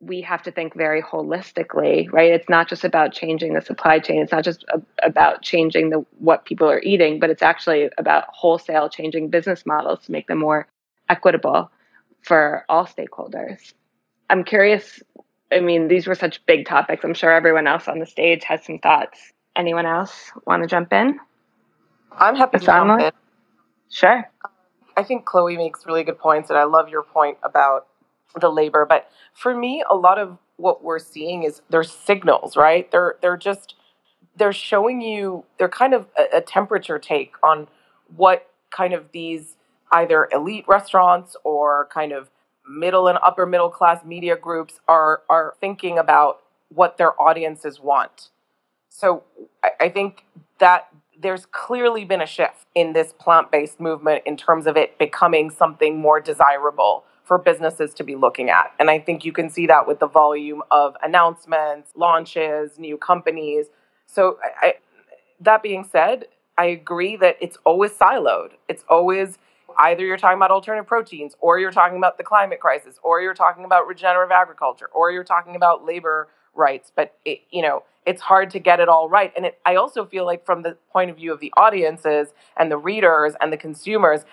[0.00, 2.32] we have to think very holistically, right?
[2.32, 4.22] It's not just about changing the supply chain.
[4.22, 8.24] It's not just a, about changing the what people are eating, but it's actually about
[8.28, 10.66] wholesale changing business models to make them more
[11.08, 11.70] equitable
[12.22, 13.74] for all stakeholders.
[14.30, 15.02] I'm curious.
[15.52, 17.04] I mean, these were such big topics.
[17.04, 19.32] I'm sure everyone else on the stage has some thoughts.
[19.54, 21.18] Anyone else want to jump in?
[22.12, 23.12] I'm happy to jump in.
[23.90, 24.30] Sure.
[24.96, 27.86] I think Chloe makes really good points, and I love your point about
[28.38, 28.86] the labor.
[28.86, 32.90] But for me, a lot of what we're seeing is there's signals, right?
[32.90, 33.74] They're they're just
[34.36, 37.68] they're showing you they're kind of a, a temperature take on
[38.14, 39.56] what kind of these
[39.92, 42.30] either elite restaurants or kind of
[42.68, 48.30] middle and upper middle class media groups are are thinking about what their audiences want.
[48.88, 49.24] So
[49.64, 50.24] I, I think
[50.58, 50.88] that
[51.20, 55.50] there's clearly been a shift in this plant based movement in terms of it becoming
[55.50, 58.74] something more desirable for businesses to be looking at.
[58.80, 63.66] And I think you can see that with the volume of announcements, launches, new companies.
[64.06, 64.74] So, I,
[65.40, 66.24] that being said,
[66.58, 68.54] I agree that it's always siloed.
[68.68, 69.38] It's always
[69.78, 73.32] either you're talking about alternative proteins, or you're talking about the climate crisis, or you're
[73.32, 76.90] talking about regenerative agriculture, or you're talking about labor rights.
[76.92, 79.32] But it, you know, it's hard to get it all right.
[79.36, 82.72] And it, I also feel like, from the point of view of the audiences and
[82.72, 84.24] the readers and the consumers,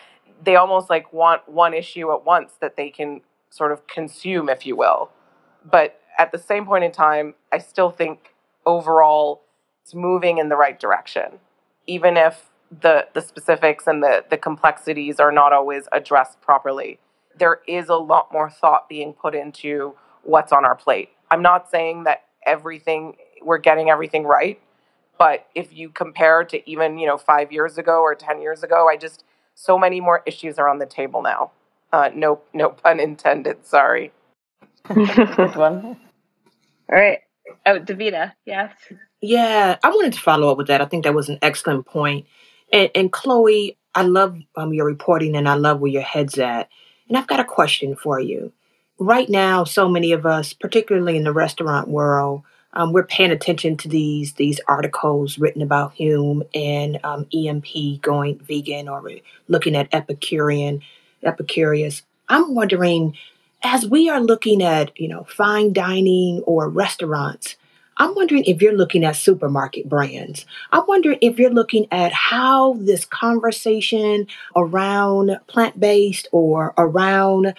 [0.43, 4.65] they almost like want one issue at once that they can sort of consume, if
[4.65, 5.09] you will.
[5.69, 8.33] But at the same point in time, I still think
[8.65, 9.41] overall
[9.83, 11.39] it's moving in the right direction,
[11.85, 12.49] even if
[12.81, 16.99] the the specifics and the the complexities are not always addressed properly.
[17.37, 21.09] There is a lot more thought being put into what's on our plate.
[21.31, 24.59] I'm not saying that everything we're getting everything right,
[25.17, 28.87] but if you compare to even you know five years ago or ten years ago,
[28.89, 29.23] I just
[29.59, 31.49] so many more issues are on the table now.
[31.91, 33.65] Uh, no, no pun intended.
[33.65, 34.11] Sorry.
[34.87, 35.83] Good one.
[35.83, 35.97] All
[36.91, 37.19] right.
[37.65, 38.71] Oh, Davida, yes.
[39.19, 40.79] Yeah, I wanted to follow up with that.
[40.79, 42.27] I think that was an excellent point.
[42.71, 46.69] And, and Chloe, I love um, your reporting and I love where your head's at.
[47.07, 48.53] And I've got a question for you.
[48.99, 52.43] Right now, so many of us, particularly in the restaurant world,
[52.77, 58.37] um, we're paying attention to these these articles written about Humm and um, EMP going
[58.37, 59.03] vegan, or
[59.47, 60.83] looking at Epicurean,
[61.23, 62.03] Epicurious.
[62.29, 63.17] I'm wondering,
[63.63, 67.55] as we are looking at you know fine dining or restaurants,
[67.97, 70.45] I'm wondering if you're looking at supermarket brands.
[70.71, 77.55] I'm wondering if you're looking at how this conversation around plant based or around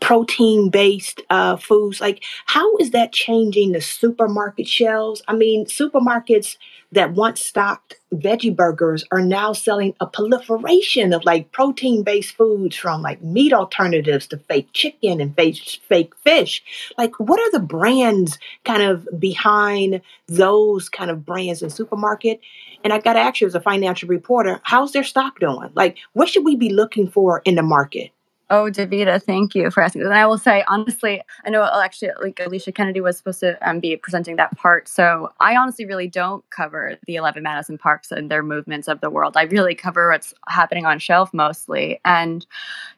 [0.00, 2.00] protein based uh, foods.
[2.00, 5.22] Like how is that changing the supermarket shelves?
[5.28, 6.56] I mean supermarkets
[6.92, 12.76] that once stocked veggie burgers are now selling a proliferation of like protein based foods
[12.76, 15.58] from like meat alternatives to fake chicken and fake,
[15.88, 16.62] fake fish.
[16.96, 22.40] Like what are the brands kind of behind those kind of brands in supermarket?
[22.84, 25.70] And i got to ask you as a financial reporter how's their stock doing?
[25.74, 28.12] Like what should we be looking for in the market
[28.50, 30.02] Oh, Davida, thank you for asking.
[30.02, 33.78] And I will say, honestly, I know actually, like Alicia Kennedy was supposed to um,
[33.78, 34.88] be presenting that part.
[34.88, 39.10] So I honestly really don't cover the 11 Madison Parks and their movements of the
[39.10, 39.36] world.
[39.36, 42.00] I really cover what's happening on shelf mostly.
[42.06, 42.46] And,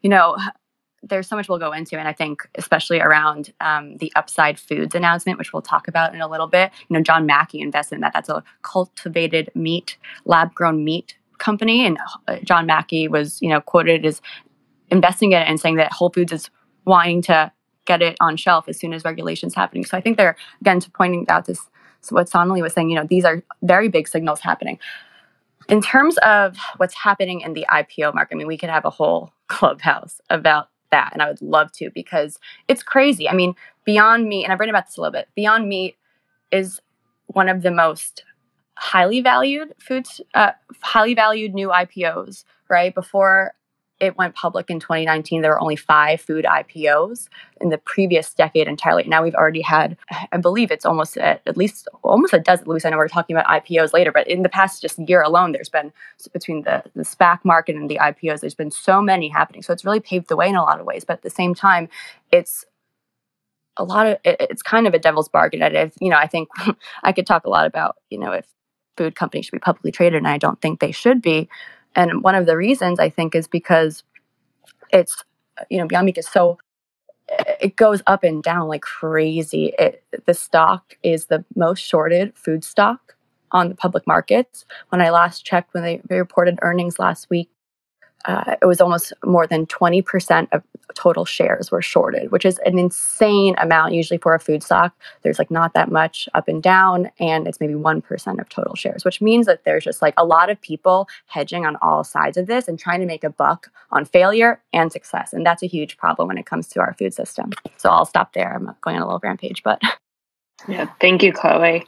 [0.02, 0.36] you know,
[1.02, 4.94] there's so much we'll go into, and I think especially around um, the Upside Foods
[4.94, 6.70] announcement, which we'll talk about in a little bit.
[6.88, 8.12] You know, John Mackey invested in that.
[8.12, 14.04] That's a cultivated meat, lab-grown meat company, and uh, John Mackey was, you know, quoted
[14.04, 14.20] as
[14.90, 16.50] investing in it and saying that Whole Foods is
[16.84, 17.52] wanting to
[17.86, 19.84] get it on shelf as soon as regulations happening.
[19.84, 21.68] So I think they're again to pointing out this.
[22.08, 24.78] What Sonali was saying, you know, these are very big signals happening.
[25.68, 28.90] In terms of what's happening in the IPO market, I mean, we could have a
[28.90, 31.10] whole clubhouse about that.
[31.12, 33.28] And I would love to because it's crazy.
[33.28, 35.96] I mean, Beyond Meat, and I've written about this a little bit, Beyond Meat
[36.50, 36.80] is
[37.26, 38.24] one of the most
[38.74, 42.94] highly valued foods, uh, highly valued new IPOs, right?
[42.94, 43.52] Before
[44.00, 47.28] it went public in 2019, there were only five food IPOs
[47.60, 49.04] in the previous decade entirely.
[49.04, 49.96] Now we've already had,
[50.32, 52.70] I believe it's almost at, least almost a dozen.
[52.70, 55.52] At I know we're talking about IPOs later, but in the past just year alone,
[55.52, 55.92] there's been
[56.32, 59.62] between the, the SPAC market and the IPOs, there's been so many happening.
[59.62, 61.04] So it's really paved the way in a lot of ways.
[61.04, 61.88] But at the same time,
[62.32, 62.64] it's
[63.76, 65.62] a lot of it's kind of a devil's bargain.
[65.62, 66.48] And you know, I think
[67.02, 68.46] I could talk a lot about you know if
[68.96, 71.48] food companies should be publicly traded, and I don't think they should be.
[71.94, 74.04] And one of the reasons I think is because
[74.92, 75.24] it's,
[75.68, 76.58] you know, Beyond Meat is so,
[77.60, 79.72] it goes up and down like crazy.
[79.78, 83.16] It, the stock is the most shorted food stock
[83.52, 84.64] on the public markets.
[84.90, 87.50] When I last checked, when they, they reported earnings last week,
[88.24, 90.62] uh, it was almost more than 20% of
[90.94, 93.94] total shares were shorted, which is an insane amount.
[93.94, 97.60] Usually for a food stock, there's like not that much up and down, and it's
[97.60, 101.08] maybe 1% of total shares, which means that there's just like a lot of people
[101.26, 104.92] hedging on all sides of this and trying to make a buck on failure and
[104.92, 105.32] success.
[105.32, 107.50] And that's a huge problem when it comes to our food system.
[107.76, 108.54] So I'll stop there.
[108.54, 109.80] I'm going on a little rampage, but.
[110.68, 111.86] Yeah, thank you, Chloe.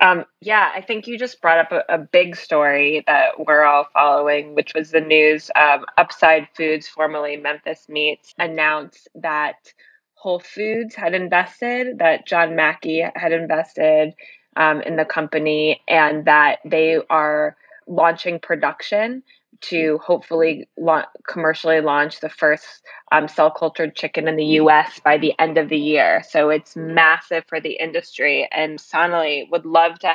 [0.00, 3.88] Um, yeah, I think you just brought up a, a, big story that we're all
[3.92, 5.50] following, which was the news.
[5.56, 9.72] Um, Upside Foods, formerly Memphis Meats, announced that
[10.14, 14.14] Whole Foods had invested, that John Mackey had invested
[14.56, 17.56] um, in the company, and that they are
[17.88, 19.24] launching production
[19.60, 25.18] to hopefully la- commercially launch the first um, cell cultured chicken in the US by
[25.18, 26.22] the end of the year.
[26.28, 28.48] So it's massive for the industry.
[28.52, 30.12] And Sonali would love to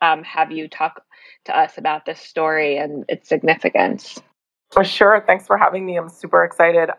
[0.00, 1.02] um, have you talk
[1.46, 4.20] to us about this story and its significance.
[4.70, 5.22] For sure.
[5.26, 5.96] Thanks for having me.
[5.96, 6.90] I'm super excited.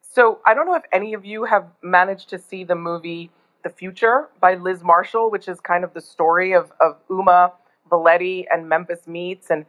[0.00, 3.30] So I don't know if any of you have managed to see the movie
[3.62, 7.52] The Future by Liz Marshall, which is kind of the story of, of Uma,
[7.90, 9.50] Valeti, and Memphis Meats.
[9.50, 9.66] And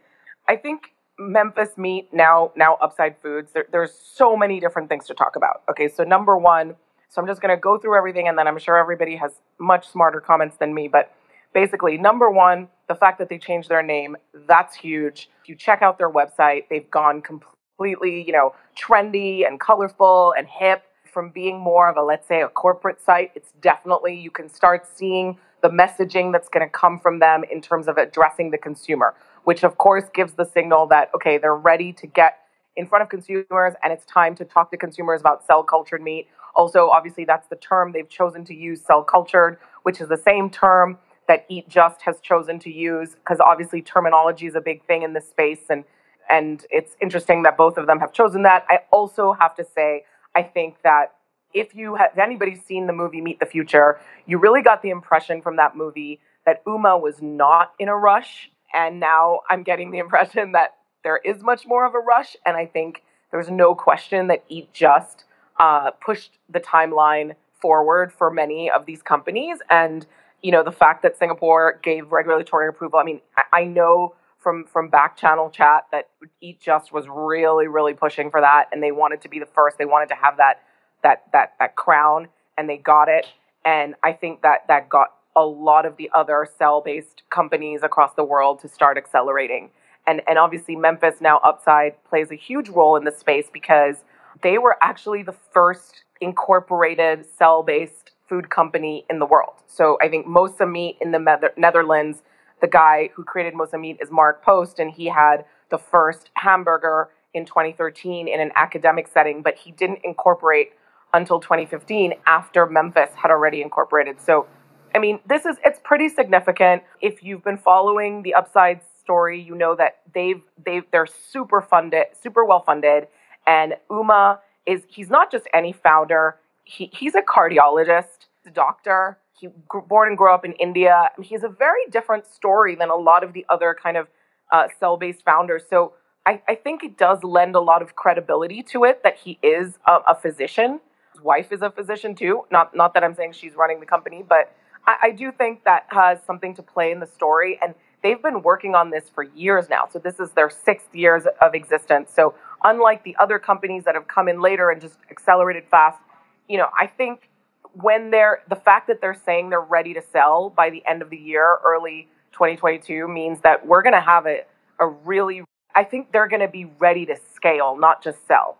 [0.48, 0.94] I think
[1.30, 3.52] Memphis Meat, now now Upside Foods.
[3.54, 5.62] There, there's so many different things to talk about.
[5.70, 6.76] Okay, so number one,
[7.10, 9.88] so I'm just going to go through everything, and then I'm sure everybody has much
[9.88, 10.88] smarter comments than me.
[10.88, 11.14] But
[11.54, 15.30] basically, number one, the fact that they changed their name, that's huge.
[15.44, 20.48] If you check out their website, they've gone completely, you know, trendy and colorful and
[20.48, 23.32] hip from being more of a let's say a corporate site.
[23.36, 27.62] It's definitely you can start seeing the messaging that's going to come from them in
[27.62, 31.94] terms of addressing the consumer which of course gives the signal that, okay, they're ready
[31.94, 32.40] to get
[32.76, 36.28] in front of consumers and it's time to talk to consumers about cell cultured meat.
[36.56, 40.50] Also, obviously, that's the term they've chosen to use, cell cultured, which is the same
[40.50, 45.04] term that Eat Just has chosen to use, because obviously terminology is a big thing
[45.04, 45.62] in this space.
[45.70, 45.86] And,
[46.30, 48.66] and it's interesting that both of them have chosen that.
[48.70, 50.04] I also have to say,
[50.36, 51.14] I think that
[51.54, 54.90] if you have if anybody's seen the movie Meat the Future, you really got the
[54.90, 59.92] impression from that movie that Uma was not in a rush and now I'm getting
[59.92, 62.36] the impression that there is much more of a rush.
[62.46, 65.26] And I think there's no question that Eat Just
[65.60, 69.60] uh, pushed the timeline forward for many of these companies.
[69.70, 70.06] And,
[70.42, 74.66] you know, the fact that Singapore gave regulatory approval, I mean, I, I know from
[74.66, 76.10] from back channel chat that
[76.42, 78.70] Eat Just was really, really pushing for that.
[78.72, 79.78] And they wanted to be the first.
[79.78, 80.64] They wanted to have that
[81.04, 83.28] that that that crown and they got it.
[83.64, 88.14] And I think that that got a lot of the other cell based companies across
[88.14, 89.70] the world to start accelerating.
[90.08, 93.98] And, and obviously, Memphis now Upside plays a huge role in this space because
[94.42, 99.56] they were actually the first incorporated cell based food company in the world.
[99.68, 102.24] So I think Mosa Meat in the Netherlands,
[102.62, 107.10] the guy who created Mosa Meat is Mark Post, and he had the first hamburger
[107.34, 110.74] in 2013 in an academic setting, but he didn't incorporate
[111.14, 114.22] until 2015 after Memphis had already incorporated.
[114.22, 114.48] So
[114.94, 116.84] I mean, this is it's pretty significant.
[117.02, 122.08] If you've been following the Upside story, you know that they've they've they're super funded,
[122.22, 123.08] super well funded,
[123.48, 126.38] and Uma is he's not just any founder.
[126.64, 129.18] He he's a cardiologist, a doctor.
[129.40, 131.10] He grew, born and grew up in India.
[131.22, 134.08] He's a very different story than a lot of the other kind of
[134.52, 135.64] uh, cell-based founders.
[135.68, 135.94] So
[136.28, 139.80] I, I think it does lend a lot of credibility to it that he is
[139.88, 140.80] a, a physician.
[141.14, 142.44] His wife is a physician too.
[142.52, 144.54] Not not that I'm saying she's running the company, but
[144.86, 147.60] I, I do think that has something to play in the story.
[147.62, 149.88] And they've been working on this for years now.
[149.92, 152.12] So this is their sixth years of existence.
[152.16, 156.00] So unlike the other companies that have come in later and just accelerated fast,
[156.48, 157.30] you know, I think
[157.74, 161.10] when they're the fact that they're saying they're ready to sell by the end of
[161.10, 164.42] the year, early 2022, means that we're going to have a,
[164.80, 168.58] a really, I think they're going to be ready to scale, not just sell,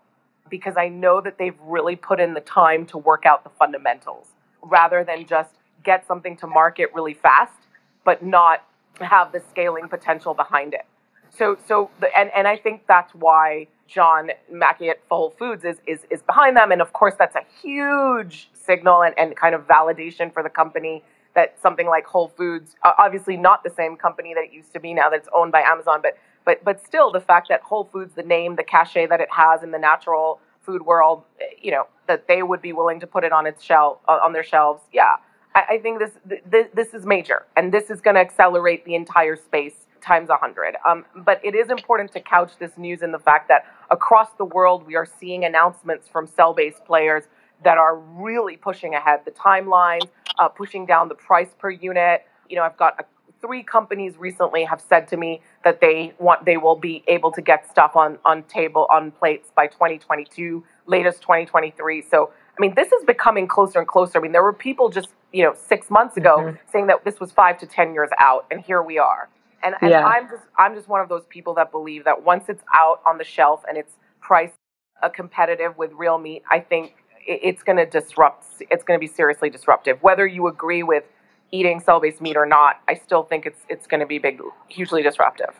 [0.48, 4.28] because I know that they've really put in the time to work out the fundamentals
[4.62, 5.50] rather than just
[5.82, 7.58] get something to market really fast,
[8.04, 8.64] but not
[9.00, 10.86] have the scaling potential behind it.
[11.30, 15.78] So, so the, and, and I think that's why John Mackey at Whole Foods is,
[15.86, 16.72] is, is behind them.
[16.72, 21.02] And of course, that's a huge signal and, and kind of validation for the company
[21.34, 24.92] that something like Whole Foods, obviously not the same company that it used to be
[24.92, 28.14] now that it's owned by Amazon, but but but still the fact that Whole Foods,
[28.14, 31.86] the name, the cachet that it has in the natural food world, eh, you know,
[32.06, 34.82] that they would be willing to put it on its shelf on their shelves.
[34.92, 35.16] Yeah,
[35.54, 36.10] I, I think this,
[36.46, 40.36] this this is major, and this is going to accelerate the entire space times a
[40.36, 40.76] hundred.
[40.88, 44.44] Um, but it is important to couch this news in the fact that across the
[44.44, 47.24] world we are seeing announcements from cell-based players
[47.64, 52.26] that are really pushing ahead the timelines, uh, pushing down the price per unit.
[52.48, 53.04] You know, I've got a,
[53.40, 57.42] three companies recently have said to me that they want they will be able to
[57.42, 62.02] get stuff on on table on plates by 2022, latest 2023.
[62.02, 64.18] So I mean, this is becoming closer and closer.
[64.18, 66.56] I mean, there were people just you know six months ago mm-hmm.
[66.70, 69.28] saying that this was five to ten years out, and here we are.
[69.64, 70.04] And, and yeah.
[70.04, 73.18] I'm just I'm just one of those people that believe that once it's out on
[73.18, 74.54] the shelf and it's priced
[75.02, 76.94] a uh, competitive with real meat, I think
[77.26, 78.44] it's going to disrupt.
[78.70, 80.02] It's going to be seriously disruptive.
[80.02, 81.04] Whether you agree with
[81.50, 85.02] eating cell-based meat or not, I still think it's it's going to be big, hugely
[85.02, 85.54] disruptive.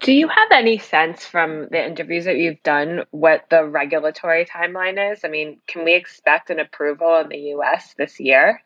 [0.00, 5.12] Do you have any sense from the interviews that you've done what the regulatory timeline
[5.12, 5.20] is?
[5.24, 8.62] I mean, can we expect an approval in the US this year?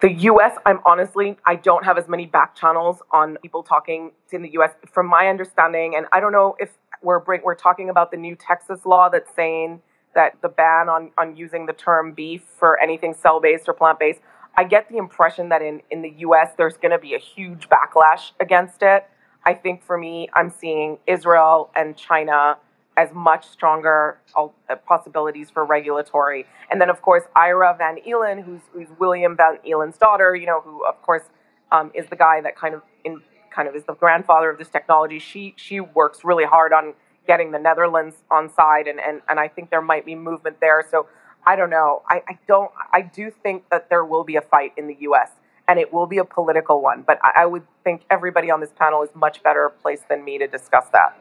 [0.00, 4.40] The US, I'm honestly, I don't have as many back channels on people talking in
[4.40, 4.70] the US.
[4.90, 6.70] From my understanding, and I don't know if
[7.02, 9.82] we're we're talking about the new Texas law that's saying
[10.14, 13.98] that the ban on, on using the term beef for anything cell based or plant
[13.98, 14.20] based,
[14.56, 17.68] I get the impression that in, in the US, there's going to be a huge
[17.68, 19.06] backlash against it.
[19.44, 22.58] I think for me, I'm seeing Israel and China
[22.96, 24.48] as much stronger uh,
[24.86, 26.44] possibilities for regulatory.
[26.70, 30.60] And then, of course, Ira Van Eelen, who's, who's William Van Eelen's daughter, you know,
[30.60, 31.22] who, of course,
[31.72, 34.68] um, is the guy that kind of in kind of is the grandfather of this
[34.68, 35.18] technology.
[35.18, 36.94] She she works really hard on
[37.26, 40.84] getting the Netherlands on side, and, and, and I think there might be movement there.
[40.90, 41.06] So
[41.46, 42.02] I don't know.
[42.08, 42.70] I, I don't.
[42.92, 45.30] I do think that there will be a fight in the U.S.
[45.68, 47.02] and it will be a political one.
[47.06, 50.38] But I, I would think everybody on this panel is much better placed than me
[50.38, 51.16] to discuss that.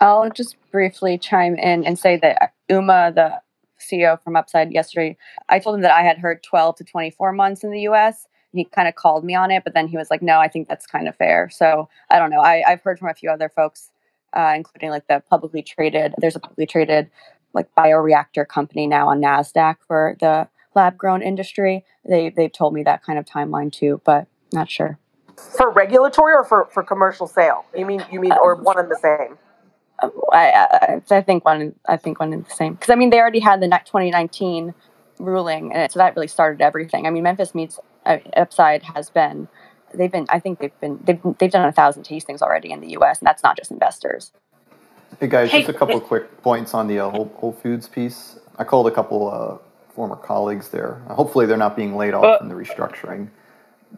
[0.00, 3.40] I'll just briefly chime in and say that Uma, the
[3.80, 5.16] CEO from Upside yesterday,
[5.48, 8.26] I told him that I had heard 12 to 24 months in the US.
[8.52, 10.68] He kind of called me on it, but then he was like, no, I think
[10.68, 11.50] that's kind of fair.
[11.50, 12.40] So I don't know.
[12.40, 13.90] I, I've heard from a few other folks
[14.34, 16.14] uh, including like the publicly traded.
[16.18, 17.10] There's a publicly traded
[17.52, 21.84] like bioreactor company now on Nasdaq for the lab grown industry.
[22.04, 24.98] They they've told me that kind of timeline too, but not sure.
[25.36, 27.64] For regulatory or for, for commercial sale?
[27.76, 29.38] You mean you mean or one and the same?
[30.32, 33.18] I, I, I think one I think one and the same because I mean they
[33.18, 34.74] already had the 2019
[35.18, 37.06] ruling and it, so that really started everything.
[37.06, 39.48] I mean Memphis Meats uh, Upside has been
[39.94, 42.90] they've been I think they've been they've they've done a thousand tastings already in the
[42.90, 43.18] U.S.
[43.18, 44.32] and that's not just investors.
[45.20, 45.60] Hey guys, hey.
[45.60, 48.36] just a couple of quick points on the uh, Whole, Whole, Foods piece.
[48.58, 49.58] I called a couple uh,
[49.94, 51.02] former colleagues there.
[51.08, 53.28] Uh, hopefully, they're not being laid off in the restructuring.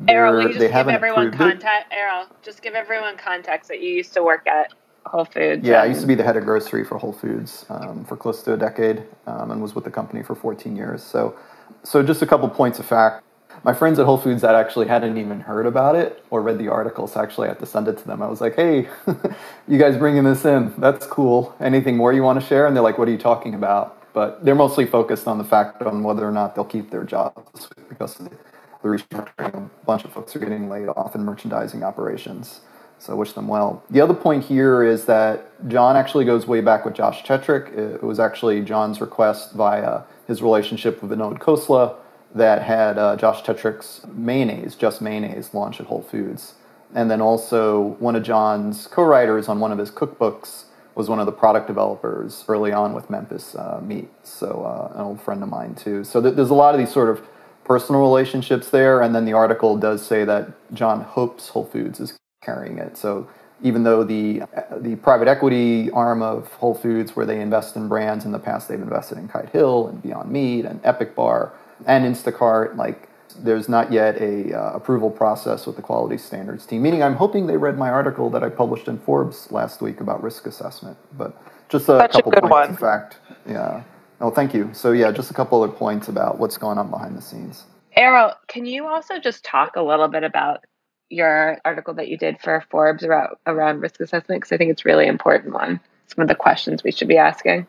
[0.09, 1.87] Errol, just give everyone context?
[1.91, 4.73] Errol, just give everyone context that you used to work at
[5.07, 5.67] Whole Foods.
[5.67, 8.43] Yeah, I used to be the head of grocery for Whole Foods um, for close
[8.43, 11.03] to a decade, um, and was with the company for 14 years.
[11.03, 11.37] So,
[11.83, 13.25] so just a couple points of fact
[13.65, 16.69] my friends at Whole Foods that actually hadn't even heard about it or read the
[16.69, 18.23] articles actually I had to send it to them.
[18.23, 18.89] I was like, "Hey,
[19.69, 20.73] you guys bringing this in?
[20.79, 21.55] That's cool.
[21.61, 24.43] Anything more you want to share?" And they're like, "What are you talking about?" But
[24.47, 28.19] they're mostly focused on the fact on whether or not they'll keep their jobs because
[28.19, 29.67] of the restructuring.
[29.67, 32.63] A bunch of folks are getting laid off in merchandising operations.
[32.99, 33.85] So I wish them well.
[33.91, 37.77] The other point here is that John actually goes way back with Josh Tetrick.
[37.77, 41.97] It was actually John's request via his relationship with Vinod Khosla
[42.35, 46.55] that had uh, Josh Tetrick's mayonnaise, just mayonnaise, launch at Whole Foods.
[46.95, 50.65] And then also one of John's co-writers on one of his cookbooks
[50.97, 54.09] was one of the product developers early on with Memphis uh, Meat.
[54.25, 56.03] So uh, an old friend of mine too.
[56.03, 57.25] So th- there's a lot of these sort of
[57.65, 59.03] personal relationships there.
[59.03, 62.97] And then the article does say that John hopes Whole Foods is carrying it.
[62.97, 63.29] So
[63.63, 64.43] even though the
[64.77, 68.69] the private equity arm of Whole Foods, where they invest in brands in the past,
[68.69, 71.53] they've invested in Kite Hill and Beyond Meat and Epic Bar
[71.87, 72.77] and Instacart.
[72.77, 73.06] Like,
[73.45, 76.83] there's not yet a uh, approval process with the quality standards team.
[76.83, 80.23] Meaning, I'm hoping they read my article that I published in Forbes last week about
[80.23, 80.97] risk assessment.
[81.17, 81.37] But
[81.69, 82.71] just a Such couple a good points one.
[82.71, 83.19] of fact.
[83.49, 83.83] Yeah.
[84.21, 84.71] Oh, thank you.
[84.73, 87.65] So yeah, just a couple other points about what's going on behind the scenes.
[87.95, 90.65] Errol, can you also just talk a little bit about
[91.09, 94.41] your article that you did for Forbes around, around risk assessment?
[94.41, 95.81] Because I think it's a really important one.
[96.09, 97.67] Some of the questions we should be asking.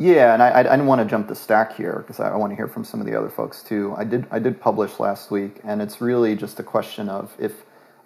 [0.00, 2.56] Yeah, and I, I didn't want to jump the stack here because I, want to
[2.56, 3.94] hear from some of the other folks too.
[3.98, 7.52] I did I did publish last week, and it's really just a question of if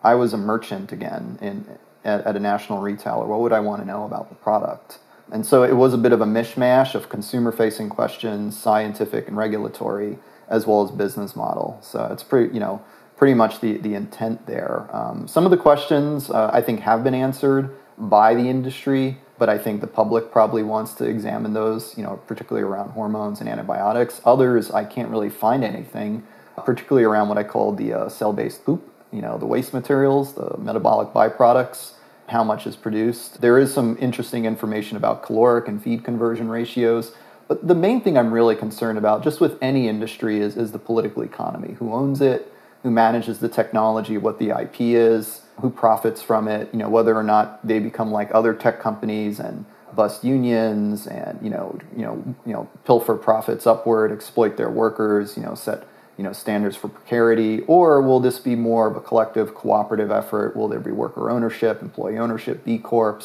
[0.02, 3.80] I was a merchant again in at, at a national retailer, what would I want
[3.80, 4.98] to know about the product?
[5.30, 10.18] And so it was a bit of a mishmash of consumer-facing questions, scientific and regulatory,
[10.48, 11.78] as well as business model.
[11.80, 12.82] So it's pretty you know
[13.16, 14.88] pretty much the the intent there.
[14.90, 19.48] Um, some of the questions uh, I think have been answered by the industry but
[19.48, 23.48] I think the public probably wants to examine those, you know, particularly around hormones and
[23.48, 24.20] antibiotics.
[24.24, 26.22] Others, I can't really find anything,
[26.64, 30.56] particularly around what I call the uh, cell-based poop, you know, the waste materials, the
[30.58, 31.94] metabolic byproducts,
[32.28, 33.40] how much is produced.
[33.40, 37.12] There is some interesting information about caloric and feed conversion ratios,
[37.48, 40.78] but the main thing I'm really concerned about, just with any industry, is, is the
[40.78, 41.74] political economy.
[41.74, 42.50] Who owns it?
[42.82, 44.16] Who manages the technology?
[44.16, 45.42] What the IP is?
[45.60, 49.38] Who profits from it, you know, whether or not they become like other tech companies
[49.38, 54.70] and bust unions and you know, you know, you know, pilfer profits upward, exploit their
[54.70, 55.84] workers, you know, set
[56.16, 60.56] you know standards for precarity, or will this be more of a collective cooperative effort?
[60.56, 63.20] Will there be worker ownership, employee ownership, B corps,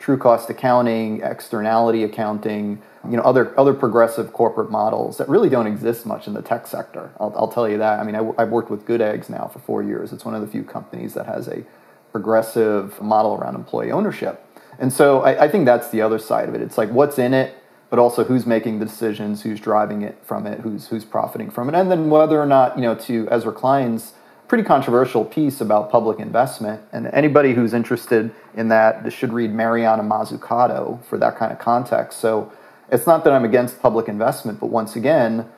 [0.00, 5.66] true cost accounting, externality accounting, you know, other other progressive corporate models that really don't
[5.66, 7.12] exist much in the tech sector.
[7.20, 8.00] I'll, I'll tell you that.
[8.00, 10.12] I mean, I, have worked with Good Eggs now for four years.
[10.12, 11.64] It's one of the few companies that has a
[12.12, 14.44] progressive model around employee ownership.
[14.78, 16.62] And so I, I think that's the other side of it.
[16.62, 17.54] It's like what's in it,
[17.90, 21.68] but also who's making the decisions, who's driving it from it, who's who's profiting from
[21.68, 24.14] it, and then whether or not you know to Ezra Klein's
[24.50, 26.82] pretty controversial piece about public investment.
[26.90, 32.18] And anybody who's interested in that should read Mariana Mazzucato for that kind of context.
[32.18, 32.50] So
[32.90, 35.48] it's not that I'm against public investment, but once again,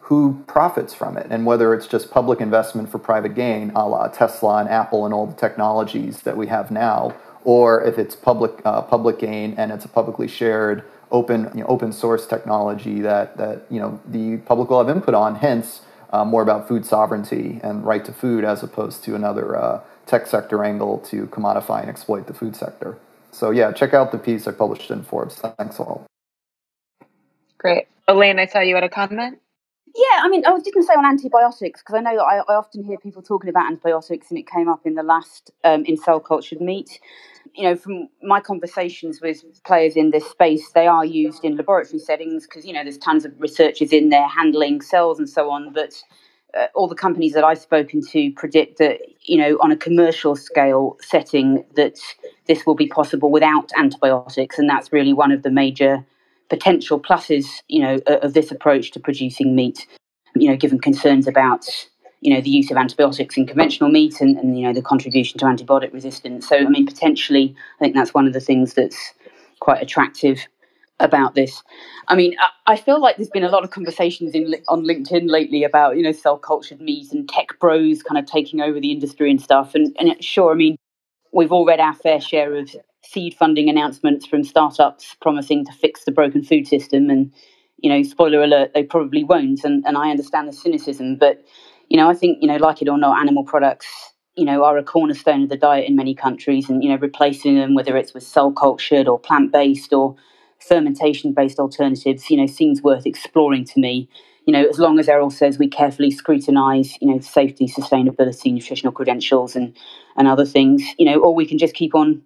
[0.00, 1.28] who profits from it?
[1.30, 5.14] And whether it's just public investment for private gain, a la Tesla and Apple and
[5.14, 9.72] all the technologies that we have now, or if it's public uh, public gain and
[9.72, 14.36] it's a publicly shared open you know, open source technology that that you know the
[14.44, 15.36] public will have input on.
[15.36, 15.80] Hence,
[16.12, 20.26] uh, more about food sovereignty and right to food as opposed to another uh, tech
[20.26, 22.98] sector angle to commodify and exploit the food sector.
[23.30, 25.36] So yeah, check out the piece I published in Forbes.
[25.36, 26.06] Thanks all.
[27.58, 27.86] Great.
[28.08, 29.38] Elaine, I saw you had a comment.
[29.94, 32.22] Yeah, I mean, I was just going to say on antibiotics because I know that
[32.22, 35.50] I, I, often hear people talking about antibiotics, and it came up in the last
[35.64, 36.98] um, in cell cultured meat.
[37.54, 41.98] You know, from my conversations with players in this space, they are used in laboratory
[41.98, 45.72] settings because you know there's tons of researchers in there handling cells and so on.
[45.72, 46.02] But
[46.58, 50.34] uh, all the companies that I've spoken to predict that you know on a commercial
[50.34, 51.98] scale setting that
[52.46, 56.04] this will be possible without antibiotics, and that's really one of the major
[56.48, 59.86] potential pluses, you know, of this approach to producing meat.
[60.34, 61.66] You know, given concerns about
[62.22, 65.38] you know the use of antibiotics in conventional meat and, and you know the contribution
[65.40, 66.48] to antibiotic resistance.
[66.48, 69.12] So, I mean, potentially, I think that's one of the things that's
[69.60, 70.46] quite attractive
[71.00, 71.64] about this.
[72.06, 75.28] I mean, I, I feel like there's been a lot of conversations in on LinkedIn
[75.28, 78.92] lately about you know cell cultured meat and tech bros kind of taking over the
[78.92, 79.74] industry and stuff.
[79.74, 80.76] And and sure, I mean,
[81.32, 82.70] we've all read our fair share of
[83.04, 87.32] seed funding announcements from startups promising to fix the broken food system and
[87.78, 91.44] you know spoiler alert they probably won't and, and i understand the cynicism but
[91.92, 93.86] you know i think you know like it or not animal products
[94.34, 97.56] you know are a cornerstone of the diet in many countries and you know replacing
[97.56, 100.16] them whether it's with cell cultured or plant based or
[100.58, 104.08] fermentation based alternatives you know seems worth exploring to me
[104.46, 108.92] you know as long as errol says we carefully scrutinize you know safety sustainability nutritional
[108.92, 109.76] credentials and
[110.16, 112.22] and other things you know or we can just keep on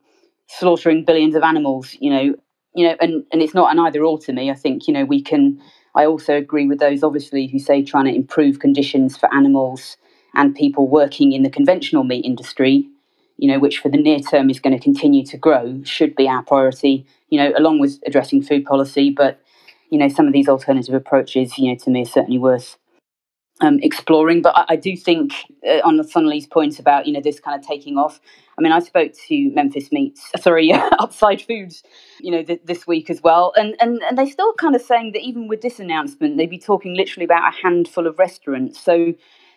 [0.48, 2.34] slaughtering billions of animals, you know,
[2.74, 4.50] you know, and, and it's not an either or to me.
[4.50, 5.60] I think, you know, we can
[5.96, 9.96] I also agree with those obviously who say trying to improve conditions for animals
[10.34, 12.86] and people working in the conventional meat industry,
[13.38, 16.28] you know, which for the near term is going to continue to grow, should be
[16.28, 19.10] our priority, you know, along with addressing food policy.
[19.10, 19.40] But,
[19.90, 22.76] you know, some of these alternative approaches, you know, to me are certainly worth
[23.62, 24.42] um, exploring.
[24.42, 25.32] But I, I do think
[25.66, 28.20] uh, on Sonali's point about, you know, this kind of taking off,
[28.58, 31.82] I mean, I spoke to Memphis Meats, sorry, Upside Foods,
[32.20, 35.12] you know, th- this week as well, and and and they still kind of saying
[35.12, 38.80] that even with this announcement, they'd be talking literally about a handful of restaurants.
[38.80, 39.14] So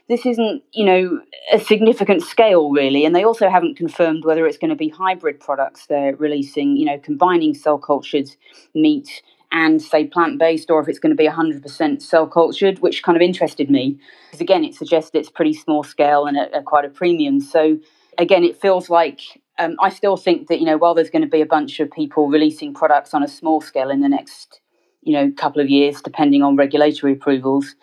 [0.09, 1.21] this isn't, you know,
[1.53, 3.05] a significant scale really.
[3.05, 6.85] And they also haven't confirmed whether it's going to be hybrid products they're releasing, you
[6.85, 8.29] know, combining cell cultured
[8.73, 9.21] meat
[9.51, 13.15] and say plant based, or if it's going to be 100% cell cultured, which kind
[13.15, 13.99] of interested me.
[14.27, 17.39] Because again, it suggests it's pretty small scale and at, at quite a premium.
[17.39, 17.79] So
[18.19, 19.21] again, it feels like
[19.57, 21.89] um, I still think that, you know, while there's going to be a bunch of
[21.91, 24.61] people releasing products on a small scale in the next,
[25.01, 27.75] you know, couple of years, depending on regulatory approvals,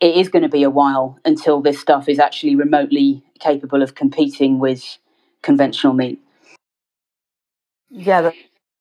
[0.00, 3.94] it is going to be a while until this stuff is actually remotely capable of
[3.94, 4.98] competing with
[5.42, 6.20] conventional meat.
[7.90, 8.32] Yeah,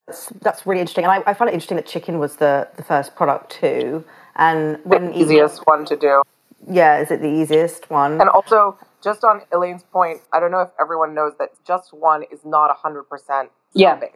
[0.07, 1.03] that's, that's really interesting.
[1.03, 4.03] And I, I find it interesting that chicken was the, the first product too.
[4.35, 6.23] And when the easiest one to do.
[6.69, 8.21] Yeah, is it the easiest one?
[8.21, 12.23] And also, just on Elaine's point, I don't know if everyone knows that just one
[12.31, 13.95] is not 100% yeah.
[13.95, 14.15] based.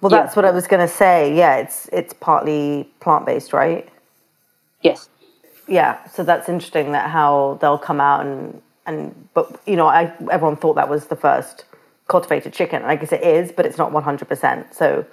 [0.00, 0.36] Well, that's yeah.
[0.36, 1.36] what I was going to say.
[1.36, 3.88] Yeah, it's it's partly plant based, right?
[4.80, 5.10] Yes.
[5.68, 10.14] Yeah, so that's interesting that how they'll come out and and but you know, I
[10.30, 11.64] everyone thought that was the first
[12.08, 12.82] cultivated chicken.
[12.82, 14.74] I guess it is, but it's not 100%.
[14.74, 15.04] So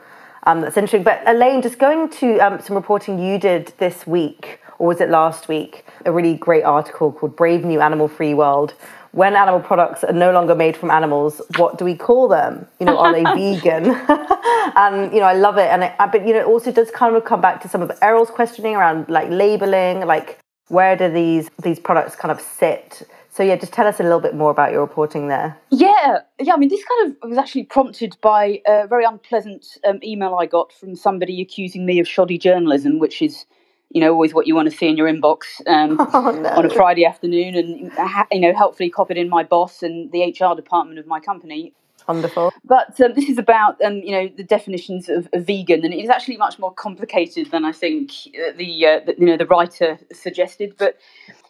[0.48, 1.04] um, that's interesting.
[1.04, 5.10] But Elaine, just going to um, some reporting you did this week, or was it
[5.10, 5.86] last week?
[6.06, 8.74] A really great article called Brave New Animal Free World
[9.18, 12.68] when animal products are no longer made from animals, what do we call them?
[12.80, 13.24] You know, are they
[13.58, 13.86] vegan?
[14.76, 15.70] and you know, I love it.
[15.72, 17.92] And it, but you know, it also does kind of come back to some of
[18.02, 23.08] Errol's questioning around like labeling, like where do these these products kind of sit?
[23.38, 25.56] So yeah, just tell us a little bit more about your reporting there.
[25.70, 26.56] Yeah, yeah.
[26.56, 30.48] I mean, this kind of was actually prompted by a very unpleasant um, email I
[30.48, 33.46] got from somebody accusing me of shoddy journalism, which is
[33.92, 36.50] you know, always what you want to see in your inbox um, oh, no.
[36.50, 37.92] on a Friday afternoon, and
[38.32, 41.74] you know, helpfully copied in my boss and the HR department of my company.
[42.08, 42.52] Wonderful.
[42.66, 45.98] But um, this is about um, you know the definitions of, of, vegan, and it
[45.98, 49.46] is actually much more complicated than I think uh, the, uh, the, you know the
[49.46, 50.74] writer suggested.
[50.78, 50.98] But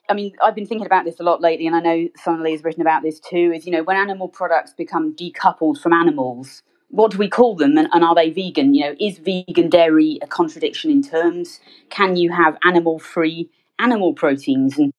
[0.10, 2.64] I mean, I've been thinking about this a lot lately, and I know Sonali has
[2.64, 3.52] written about this too.
[3.54, 7.78] Is you know when animal products become decoupled from animals, what do we call them
[7.78, 8.74] and, and, are they vegan?
[8.74, 11.60] You know, is vegan dairy a contradiction in terms?
[11.90, 13.50] Can you have animal free
[13.80, 14.78] animal proteins?
[14.78, 14.94] And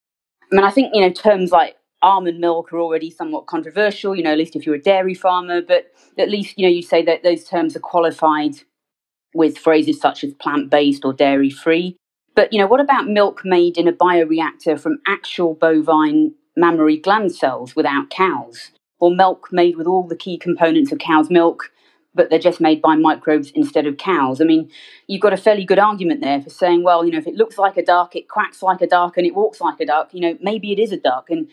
[0.53, 4.23] I mean, I think, you know, terms like almond milk are already somewhat controversial, you
[4.23, 7.03] know, at least if you're a dairy farmer, but at least, you know, you say
[7.03, 8.55] that those terms are qualified
[9.35, 11.97] with phrases such as plant based or dairy free.
[12.39, 17.35] But, you know, what about milk made in a bioreactor from actual bovine mammary gland
[17.35, 18.71] cells without cows?
[19.01, 21.73] Or milk made with all the key components of cow's milk
[22.15, 24.41] but they're just made by microbes instead of cows.
[24.41, 24.71] I mean,
[25.07, 27.59] you've got a fairly good argument there for saying, well, you know, if it looks
[27.59, 30.21] like a duck, it quacks like a duck, and it walks like a duck, you
[30.21, 31.31] know, maybe it is a duck.
[31.31, 31.49] And,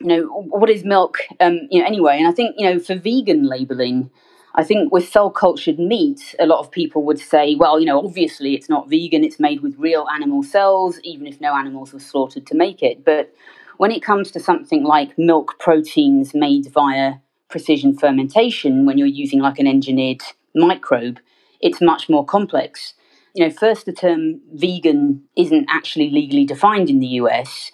[0.00, 2.16] you know, what is milk, um, you know, anyway?
[2.18, 4.10] And I think, you know, for vegan labeling,
[4.58, 7.98] I think with cell cultured meat, a lot of people would say, well, you know,
[7.98, 12.00] obviously it's not vegan, it's made with real animal cells, even if no animals were
[12.00, 13.04] slaughtered to make it.
[13.04, 13.34] But
[13.76, 17.16] when it comes to something like milk proteins made via
[17.50, 20.22] precision fermentation, when you're using like an engineered
[20.54, 21.20] microbe,
[21.60, 22.94] it's much more complex.
[23.34, 27.70] You know, first, the term vegan isn't actually legally defined in the US.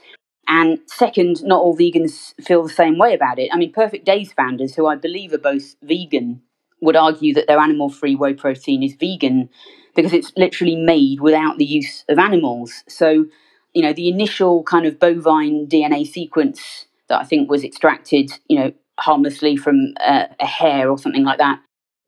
[0.48, 3.50] And second, not all vegans feel the same way about it.
[3.52, 6.42] I mean, Perfect Days founders, who I believe are both vegan,
[6.82, 9.48] would argue that their animal free whey protein is vegan
[9.94, 12.82] because it's literally made without the use of animals.
[12.88, 13.26] So,
[13.72, 18.58] you know, the initial kind of bovine DNA sequence that I think was extracted, you
[18.58, 21.60] know, harmlessly from uh, a hair or something like that.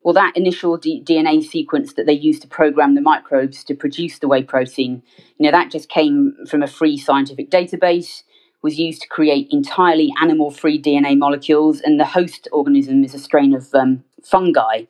[0.02, 4.18] Well, that initial D- DNA sequence that they used to program the microbes to produce
[4.18, 5.02] the whey protein,
[5.38, 8.22] you know, that just came from a free scientific database,
[8.60, 13.54] was used to create entirely animal-free DNA molecules, and the host organism is a strain
[13.54, 14.84] of um, fungi.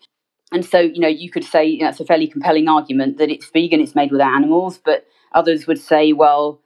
[0.52, 3.30] And so, you know, you could say you know, that's a fairly compelling argument that
[3.30, 6.60] it's vegan, it's made without animals, but others would say, well,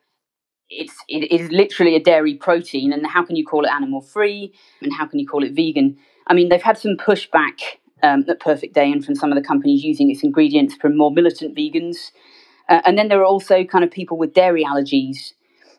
[0.71, 4.53] it's it is literally a dairy protein and how can you call it animal free?
[4.83, 5.97] And how can you call it vegan?
[6.27, 9.47] I mean they've had some pushback um, at perfect day and from some of the
[9.47, 12.11] companies using its ingredients from more militant vegans.
[12.69, 15.33] Uh, and then there are also kind of people with dairy allergies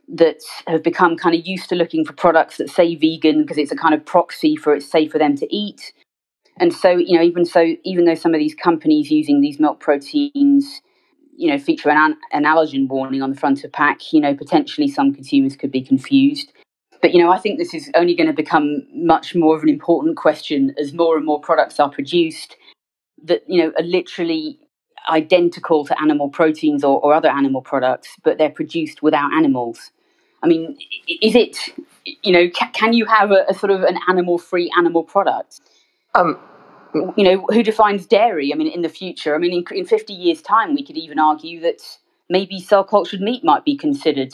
[0.08, 3.72] that have become kind of used to looking for products that say vegan because it's
[3.72, 5.94] a kind of proxy for it's safe for them to eat
[6.60, 9.80] and so you know even so even though some of these companies using these milk
[9.80, 10.82] proteins
[11.40, 14.90] you know, feature an, an allergen warning on the front of pack, you know, potentially
[14.90, 16.52] some consumers could be confused.
[17.02, 19.70] But, you know, I think this is only going to become much more of an
[19.70, 22.58] important question as more and more products are produced
[23.24, 24.60] that, you know, are literally
[25.10, 29.92] identical to animal proteins or, or other animal products, but they're produced without animals.
[30.44, 30.78] I mean,
[31.22, 31.58] is it,
[32.22, 35.62] you know, ca- can you have a, a sort of an animal free animal product?
[36.16, 36.38] Um,
[36.94, 38.52] you know, who defines dairy?
[38.54, 41.20] I mean, in the future, I mean, in, in 50 years' time, we could even
[41.20, 41.82] argue that
[42.30, 44.34] maybe cell cultured meat might be considered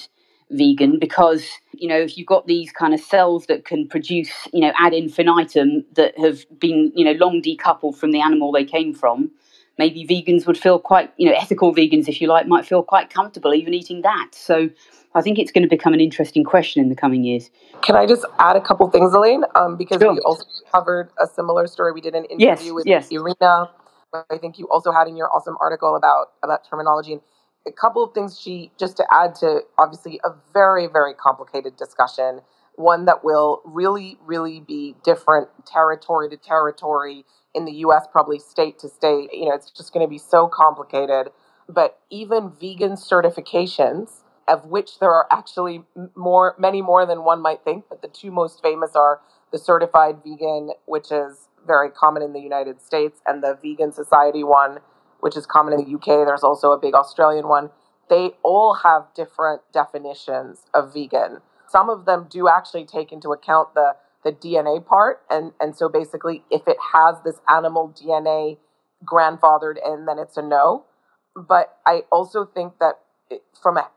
[0.52, 1.44] vegan because
[1.74, 4.94] you know if you've got these kind of cells that can produce you know ad
[4.94, 9.32] infinitum that have been you know long decoupled from the animal they came from
[9.80, 13.10] maybe vegans would feel quite you know ethical vegans if you like might feel quite
[13.10, 14.70] comfortable even eating that so
[15.16, 17.50] I think it's going to become an interesting question in the coming years.
[17.82, 19.44] Can I just add a couple things, Elaine?
[19.56, 20.14] Um, because sure.
[20.14, 21.94] we also covered a similar story.
[21.94, 23.12] We did an interview yes, with yes.
[23.12, 23.72] Irina.
[24.30, 27.14] I think you also had in your awesome article about about terminology.
[27.14, 27.22] And
[27.68, 32.42] a couple of things she just to add to obviously a very very complicated discussion
[32.76, 38.78] one that will really really be different territory to territory in the US probably state
[38.80, 41.32] to state you know it's just going to be so complicated
[41.68, 45.84] but even vegan certifications of which there are actually
[46.16, 49.22] more many more than one might think but the two most famous are
[49.52, 54.44] the certified vegan which is very common in the United States and the vegan society
[54.44, 54.80] one
[55.26, 56.28] which is common in the UK.
[56.28, 57.72] There's also a big Australian one.
[58.12, 61.40] They all have different definitions of vegan.
[61.68, 65.90] Some of them do actually take into account the the DNA part, and and so
[65.90, 68.58] basically, if it has this animal DNA
[69.04, 70.86] grandfathered in, then it's a no.
[71.36, 73.00] But I also think that
[73.60, 73.90] from a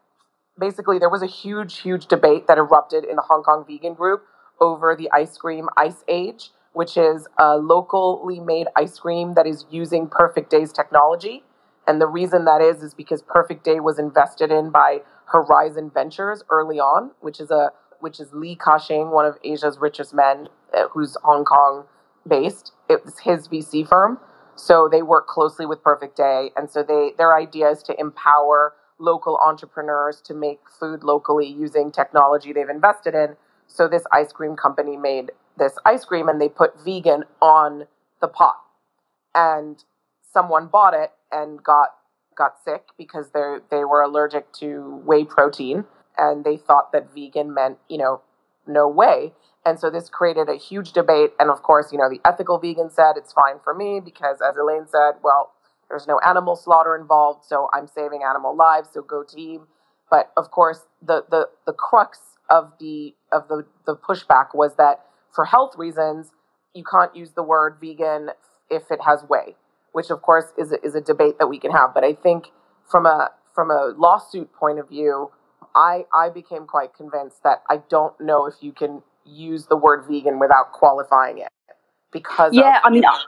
[0.58, 4.24] basically there was a huge huge debate that erupted in the Hong Kong vegan group
[4.60, 9.66] over the ice cream ice age which is a locally made ice cream that is
[9.68, 11.42] using Perfect Day's technology.
[11.88, 16.44] And the reason that is is because Perfect Day was invested in by Horizon Ventures
[16.50, 20.86] early on, which is a which is Li Ka-shing, one of Asia's richest men, uh,
[20.92, 21.86] who's Hong Kong
[22.28, 22.70] based.
[22.88, 24.20] It was his VC firm.
[24.54, 28.74] So they work closely with Perfect Day, and so they their idea is to empower
[28.98, 33.36] local entrepreneurs to make food locally using technology they've invested in.
[33.66, 37.86] So this ice cream company made this ice cream and they put vegan on
[38.20, 38.56] the pot.
[39.34, 39.82] And
[40.32, 41.88] someone bought it and got
[42.36, 45.84] got sick because they they were allergic to whey protein
[46.16, 48.22] and they thought that vegan meant, you know,
[48.66, 49.32] no way.
[49.66, 52.90] And so this created a huge debate and of course, you know, the ethical vegan
[52.90, 55.52] said it's fine for me because as Elaine said, well,
[55.88, 59.66] there's no animal slaughter involved, so I'm saving animal lives, so go team.
[60.10, 62.18] But of course, the the the crux
[62.50, 66.32] of the of the the pushback was that for health reasons,
[66.74, 68.30] you can't use the word vegan
[68.70, 69.56] if it has whey,
[69.92, 71.94] which of course is a, is a debate that we can have.
[71.94, 72.48] But I think
[72.90, 75.30] from a from a lawsuit point of view,
[75.74, 80.04] I I became quite convinced that I don't know if you can use the word
[80.08, 81.48] vegan without qualifying it
[82.12, 83.04] because yeah, of, I mean.
[83.04, 83.24] I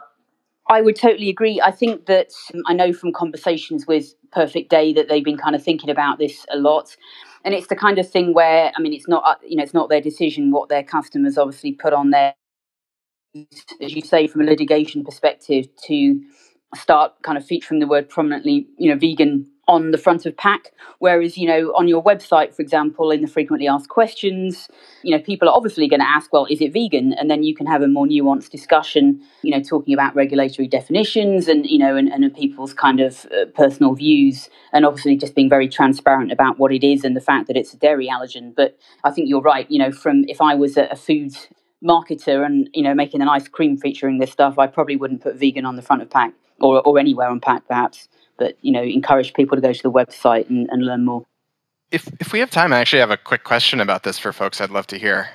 [0.80, 1.60] would totally agree.
[1.60, 5.56] I think that um, I know from conversations with Perfect Day that they've been kind
[5.56, 6.96] of thinking about this a lot
[7.44, 9.88] and it's the kind of thing where I mean, it's not you know, it's not
[9.88, 12.34] their decision what their customers obviously put on their,
[13.80, 16.20] as you say, from a litigation perspective, to
[16.76, 20.72] start kind of featuring the word prominently, you know, vegan on the front of pack.
[20.98, 24.68] Whereas, you know, on your website, for example, in the frequently asked questions,
[25.04, 27.12] you know, people are obviously going to ask, well, is it vegan?
[27.12, 31.46] And then you can have a more nuanced discussion, you know, talking about regulatory definitions
[31.46, 35.48] and, you know, and, and people's kind of uh, personal views and obviously just being
[35.48, 38.52] very transparent about what it is and the fact that it's a dairy allergen.
[38.52, 41.32] But I think you're right, you know, from if I was a, a food
[41.82, 45.36] marketer and, you know, making an ice cream featuring this stuff, I probably wouldn't put
[45.36, 48.08] vegan on the front of pack or, or anywhere on pack, perhaps
[48.40, 51.24] but you know, encourage people to go to the website and, and learn more.
[51.92, 54.60] If if we have time, I actually have a quick question about this for folks.
[54.60, 55.28] I'd love to hear.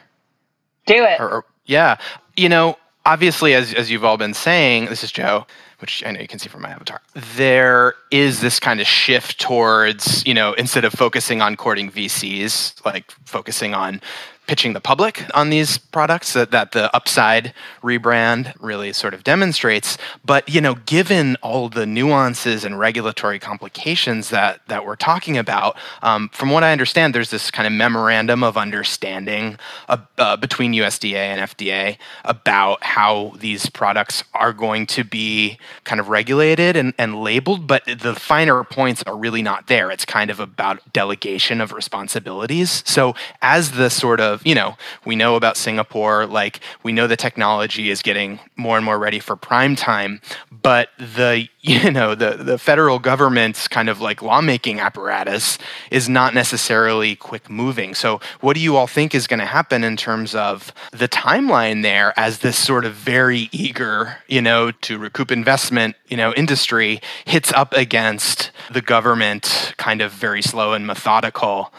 [0.85, 1.19] Do it.
[1.19, 1.97] Or, or, yeah,
[2.35, 5.45] you know, obviously, as as you've all been saying, this is Joe,
[5.79, 7.01] which I know you can see from my avatar.
[7.35, 12.83] There is this kind of shift towards, you know, instead of focusing on courting VCs,
[12.85, 14.01] like focusing on
[14.47, 19.97] pitching the public on these products that, that the upside rebrand really sort of demonstrates.
[20.23, 25.77] But you know given all the nuances and regulatory complications that that we're talking about
[26.01, 29.57] um, from what i understand there's this kind of memorandum of understanding
[29.89, 35.99] uh, uh, between usda and fda about how these products are going to be kind
[35.99, 39.91] of regulated and, and labeled but the finer points are really not there.
[39.91, 42.83] It's kind of about delegation of responsibilities.
[42.85, 47.07] So as the sort of of, you know, we know about Singapore, like we know
[47.07, 50.21] the technology is getting more and more ready for prime time,
[50.51, 55.57] but the, you know, the, the federal government's kind of like lawmaking apparatus
[55.89, 57.95] is not necessarily quick moving.
[57.95, 61.81] So what do you all think is going to happen in terms of the timeline
[61.81, 67.01] there as this sort of very eager, you know, to recoup investment, you know, industry
[67.25, 71.73] hits up against the government kind of very slow and methodical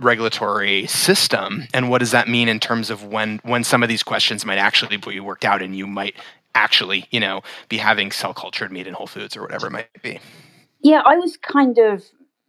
[0.00, 4.02] regulatory system and what does that mean in terms of when when some of these
[4.02, 6.14] questions might actually be worked out and you might
[6.54, 10.02] actually you know be having cell cultured meat in whole foods or whatever it might
[10.02, 10.18] be
[10.80, 12.04] yeah i was kind of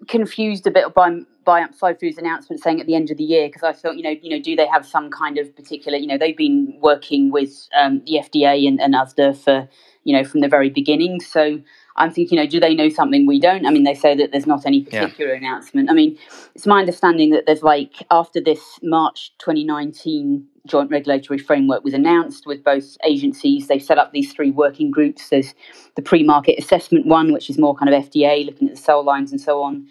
[0.08, 3.48] confused a bit by by Upside Foods announcement saying at the end of the year
[3.48, 6.08] because I thought, you know, you know, do they have some kind of particular, you
[6.08, 8.96] know, they've been working with um, the FDA and, and
[9.44, 9.68] for,
[10.04, 11.20] you know, from the very beginning.
[11.20, 11.60] So
[12.02, 13.68] I'm thinking, you know, do they know something we don't?
[13.68, 15.38] I mean, they say that there's not any particular yeah.
[15.38, 15.90] announcement.
[15.90, 16.18] I mean,
[16.56, 22.48] it's my understanding that there's like after this March 2019 joint regulatory framework was announced
[22.48, 25.30] with both agencies, they've set up these three working groups.
[25.30, 25.54] There's
[25.96, 29.32] the pre-market assessment one, which is more kind of FDA, looking at the cell lines
[29.32, 29.86] and so on.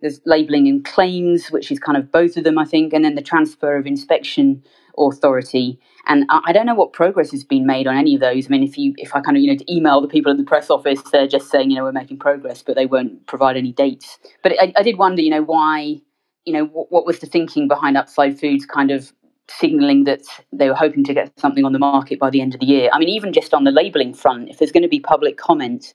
[0.00, 3.16] There's labeling and claims, which is kind of both of them, I think, and then
[3.16, 4.62] the transfer of inspection
[4.96, 5.78] authority.
[6.06, 8.46] And I, don't know what progress has been made on any of those.
[8.46, 10.44] I mean, if you if I kind of you know email the people in the
[10.44, 13.72] press office, they're just saying you know we're making progress, but they won't provide any
[13.72, 14.18] dates.
[14.42, 16.00] But I, I did wonder, you know, why
[16.44, 19.12] you know what, what was the thinking behind Upside Foods kind of
[19.50, 20.22] signaling that
[20.52, 22.88] they were hoping to get something on the market by the end of the year.
[22.92, 25.92] I mean, even just on the labeling front, if there's going to be public comment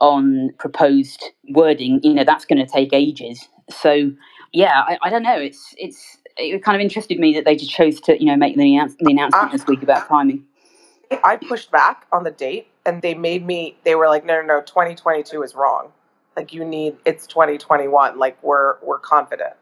[0.00, 3.48] on proposed wording, you know, that's going to take ages.
[3.70, 4.10] So,
[4.52, 5.38] yeah, I, I, don't know.
[5.38, 8.56] It's it's it kind of interested me that they just chose to, you know, make
[8.56, 10.44] the, announce- the announcement uh, this week about timing.
[11.24, 13.76] I pushed back on the date, and they made me.
[13.84, 15.92] They were like, "No, no, no, 2022 is wrong.
[16.36, 18.18] Like, you need it's 2021.
[18.18, 19.54] Like, we're we're confident."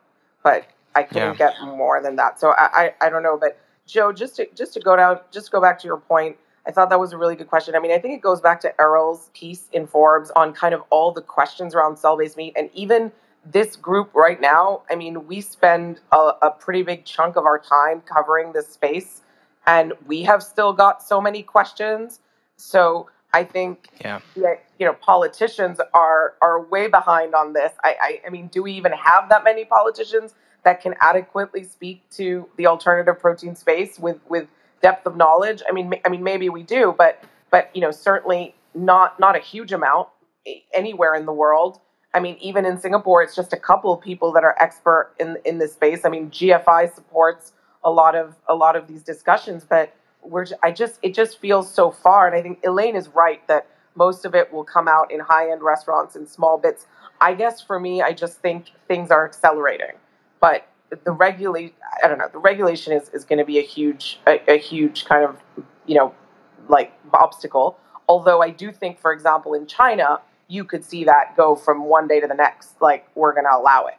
[0.42, 1.52] But I couldn't yeah.
[1.52, 2.38] get more than that.
[2.38, 5.46] So I, I, I don't know, but Joe, just to just to go down, just
[5.46, 7.74] to go back to your point, I thought that was a really good question.
[7.74, 10.82] I mean, I think it goes back to Errol's piece in Forbes on kind of
[10.90, 13.10] all the questions around cell-based meat, and even
[13.44, 14.82] this group right now.
[14.90, 19.22] I mean, we spend a, a pretty big chunk of our time covering this space,
[19.66, 22.20] and we have still got so many questions.
[22.56, 24.20] So I think yeah.
[24.34, 27.72] you know politicians are are way behind on this.
[27.82, 30.34] I, I I mean, do we even have that many politicians?
[30.64, 34.48] that can adequately speak to the alternative protein space with with
[34.82, 35.62] depth of knowledge.
[35.68, 39.38] I mean, I mean, maybe we do, but but you know, certainly not not a
[39.38, 40.08] huge amount
[40.72, 41.80] anywhere in the world.
[42.14, 45.36] I mean, even in Singapore, it's just a couple of people that are expert in
[45.44, 46.04] in this space.
[46.04, 47.52] I mean, GFI supports
[47.84, 51.72] a lot of a lot of these discussions, but we're I just it just feels
[51.72, 55.10] so far, and I think Elaine is right that most of it will come out
[55.10, 56.86] in high end restaurants in small bits.
[57.20, 59.96] I guess for me, I just think things are accelerating
[60.40, 60.68] but
[61.04, 64.40] the regulate I don't know the regulation is, is going to be a huge a,
[64.48, 65.36] a, huge kind of
[65.86, 66.14] you know
[66.68, 67.78] like obstacle.
[68.08, 72.08] Although I do think, for example, in China, you could see that go from one
[72.08, 72.80] day to the next.
[72.80, 73.96] Like we're going to allow it,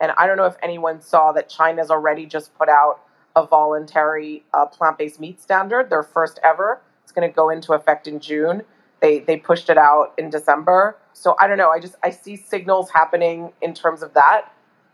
[0.00, 3.00] and I don't know if anyone saw that China's already just put out
[3.36, 6.80] a voluntary uh, plant-based meat standard, their first ever.
[7.04, 8.62] It's going to go into effect in June.
[9.00, 10.96] They they pushed it out in December.
[11.12, 11.70] So I don't know.
[11.70, 14.52] I just I see signals happening in terms of that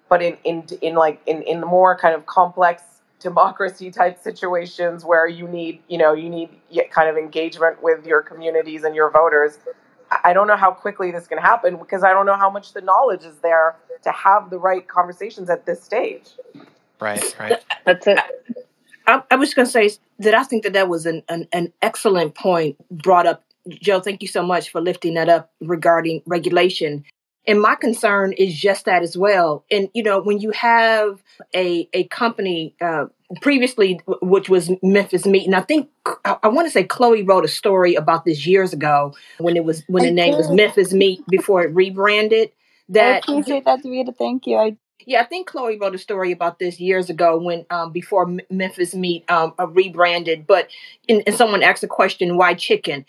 [0.09, 2.83] but in in in like in in more kind of complex
[3.21, 6.51] democracy type situations where you need you know you need
[6.91, 9.59] kind of engagement with your communities and your voters
[10.25, 12.81] i don't know how quickly this can happen because i don't know how much the
[12.81, 13.77] knowledge is there
[14.07, 16.31] to have the right conversations at this stage.
[17.01, 17.63] Right right.
[17.85, 18.19] That's it.
[19.07, 19.91] I, I was going to say
[20.21, 23.45] that I think that that was an, an, an excellent point brought up.
[23.69, 27.05] Joe, thank you so much for lifting that up regarding regulation.
[27.47, 29.64] And my concern is just that as well.
[29.70, 31.22] And you know, when you have
[31.55, 33.07] a a company uh,
[33.40, 35.88] previously, which was Memphis Meat, and I think
[36.24, 39.64] I, I want to say Chloe wrote a story about this years ago when it
[39.64, 42.51] was when the name was Memphis Meat before it rebranded.
[42.88, 44.16] That I appreciate that, Davida.
[44.16, 44.57] Thank you.
[44.57, 48.36] I yeah, I think Chloe wrote a story about this years ago when um, before
[48.51, 50.47] Memphis Meat um, uh, rebranded.
[50.47, 50.68] But
[51.09, 53.05] and, and someone asked a question, why chicken?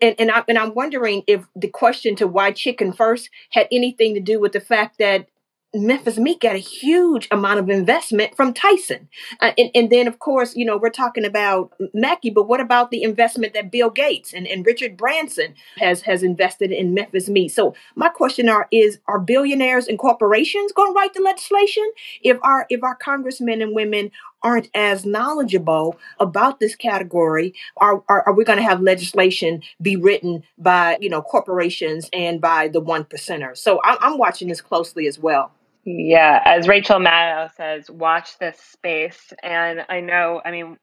[0.00, 4.14] And and, I, and I'm wondering if the question to why chicken first had anything
[4.14, 5.28] to do with the fact that
[5.74, 9.08] Memphis Meat got a huge amount of investment from Tyson.
[9.40, 12.90] Uh, and, and then, of course, you know, we're talking about Mackey, but what about
[12.90, 17.50] the investment that Bill Gates and, and Richard Branson has, has invested in Memphis Meat?
[17.50, 21.86] So my question are, is, are billionaires and corporations going to write the legislation?
[22.22, 24.10] If our, if our congressmen and women
[24.42, 29.96] aren't as knowledgeable about this category, are, are, are we going to have legislation be
[29.96, 33.58] written by, you know, corporations and by the one percenters?
[33.58, 35.50] So I'm, I'm watching this closely as well.
[35.84, 39.32] Yeah, as Rachel Maddow says, watch this space.
[39.42, 40.76] And I know, I mean,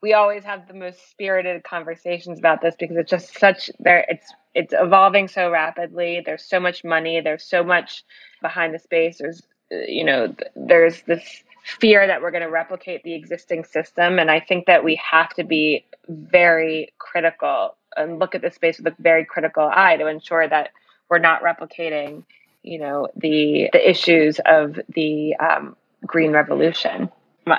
[0.00, 4.32] we always have the most spirited conversations about this because it's just such there it's
[4.54, 8.04] it's evolving so rapidly there's so much money there's so much
[8.40, 11.42] behind the space there's uh, you know there's this
[11.80, 15.30] fear that we're going to replicate the existing system and i think that we have
[15.34, 20.06] to be very critical and look at the space with a very critical eye to
[20.06, 20.70] ensure that
[21.10, 22.24] we're not replicating
[22.62, 27.10] you know the the issues of the um, green revolution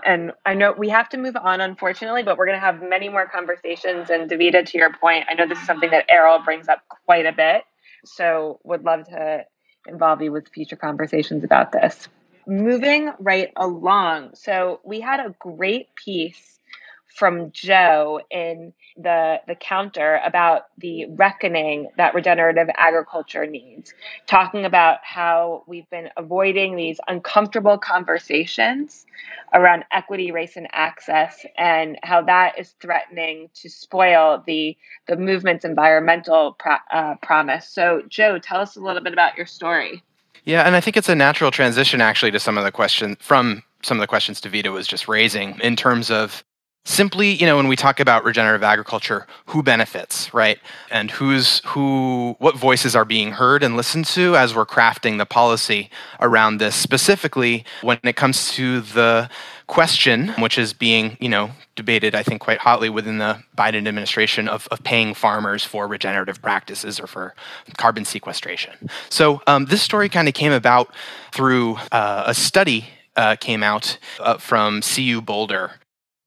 [0.06, 3.10] and I know we have to move on, unfortunately, but we're going to have many
[3.10, 4.10] more conversations.
[4.10, 7.26] And Davida, to your point, I know this is something that Errol brings up quite
[7.26, 7.64] a bit.
[8.06, 9.46] So would love to
[9.88, 12.08] involve you with future conversations about this.
[12.50, 14.32] Moving right along.
[14.36, 16.60] So we had a great piece
[17.18, 23.94] from Joe in the the counter about the reckoning that regenerative agriculture needs,
[24.28, 29.06] talking about how we've been avoiding these uncomfortable conversations
[29.54, 34.78] around equity, race, and access, and how that is threatening to spoil the
[35.08, 37.68] the movement's environmental pro- uh, promise.
[37.70, 40.04] So, Joe, tell us a little bit about your story.
[40.46, 43.64] Yeah, and I think it's a natural transition actually to some of the questions from
[43.84, 46.44] some of the questions Davida was just raising in terms of
[46.86, 50.60] simply you know when we talk about regenerative agriculture who benefits right?
[50.92, 55.26] And who's who what voices are being heard and listened to as we're crafting the
[55.26, 56.76] policy around this.
[56.76, 59.30] Specifically when it comes to the
[59.68, 64.48] question which is being you know debated i think quite hotly within the biden administration
[64.48, 67.36] of, of paying farmers for regenerative practices or for
[67.78, 68.90] carbon sequestration.
[69.10, 70.94] So um, this story kind of came about
[71.32, 75.74] through uh, a study uh, came out uh, from cu boulder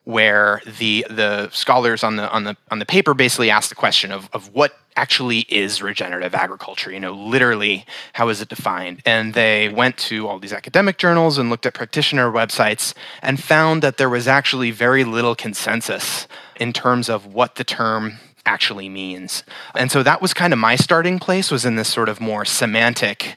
[0.04, 4.10] where the the scholars on the on the on the paper basically asked the question
[4.10, 9.02] of of what actually is regenerative agriculture you know literally how is it defined?
[9.06, 13.82] And they went to all these academic journals and looked at practitioner websites and found
[13.82, 16.26] that there was actually very little consensus
[16.56, 19.44] in terms of what the term actually means.
[19.74, 22.44] And so that was kind of my starting place was in this sort of more
[22.44, 23.36] semantic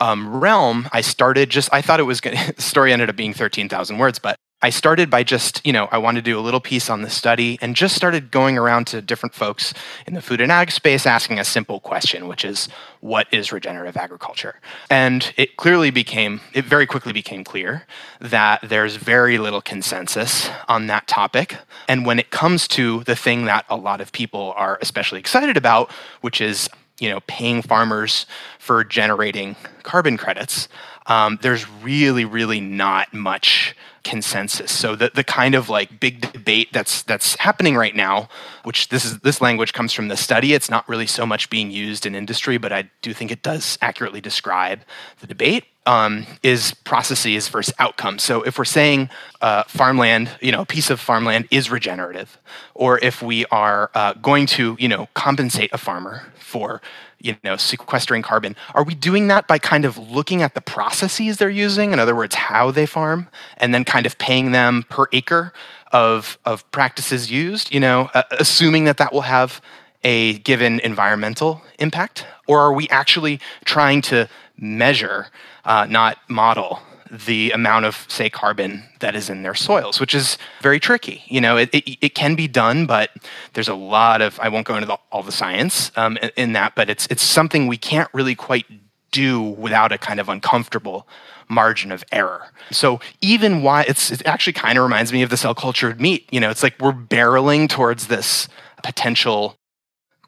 [0.00, 0.88] um, realm.
[0.92, 4.18] I started just i thought it was going the story ended up being 13000 words
[4.18, 7.02] but I started by just, you know, I wanted to do a little piece on
[7.02, 9.74] the study and just started going around to different folks
[10.06, 12.68] in the food and ag space asking a simple question, which is,
[13.00, 14.60] what is regenerative agriculture?
[14.88, 17.86] And it clearly became, it very quickly became clear
[18.20, 21.56] that there's very little consensus on that topic.
[21.88, 25.56] And when it comes to the thing that a lot of people are especially excited
[25.56, 25.90] about,
[26.20, 28.26] which is, you know, paying farmers
[28.60, 30.68] for generating carbon credits,
[31.06, 34.72] um, there's really, really not much consensus.
[34.72, 38.28] So the, the kind of like big debate that's that's happening right now,
[38.64, 40.52] which this is this language comes from the study.
[40.54, 43.78] It's not really so much being used in industry, but I do think it does
[43.80, 44.80] accurately describe
[45.20, 45.64] the debate.
[45.84, 48.22] Um, is processes versus outcomes.
[48.22, 52.38] So if we're saying uh, farmland, you know, a piece of farmland is regenerative,
[52.72, 56.80] or if we are uh, going to, you know, compensate a farmer for
[57.22, 58.56] you know sequestering carbon.
[58.74, 62.14] Are we doing that by kind of looking at the processes they're using in other
[62.14, 65.52] words how they farm and then kind of paying them per acre
[65.92, 69.60] of of practices used you know uh, assuming that that will have
[70.04, 72.26] a given environmental impact?
[72.46, 75.28] Or are we actually trying to measure
[75.64, 76.80] uh, not model
[77.12, 81.22] the amount of, say, carbon that is in their soils, which is very tricky.
[81.26, 83.10] You know, it, it, it can be done, but
[83.52, 86.74] there's a lot of, I won't go into the, all the science um, in, that,
[86.74, 88.64] but it's, it's something we can't really quite
[89.10, 91.06] do without a kind of uncomfortable
[91.48, 92.48] margin of error.
[92.70, 96.26] So even why it's it actually kind of reminds me of the cell cultured meat.
[96.32, 98.48] You know, it's like we're barreling towards this
[98.82, 99.58] potential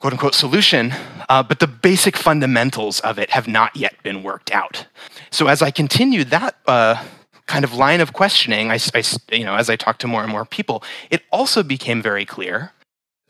[0.05, 0.93] quote unquote solution,
[1.31, 4.87] uh, but the basic fundamentals of it have not yet been worked out.
[5.31, 7.03] So as I continued that uh,
[7.47, 9.03] kind of line of questioning, I, I,
[9.33, 12.73] you know, as I talked to more and more people, it also became very clear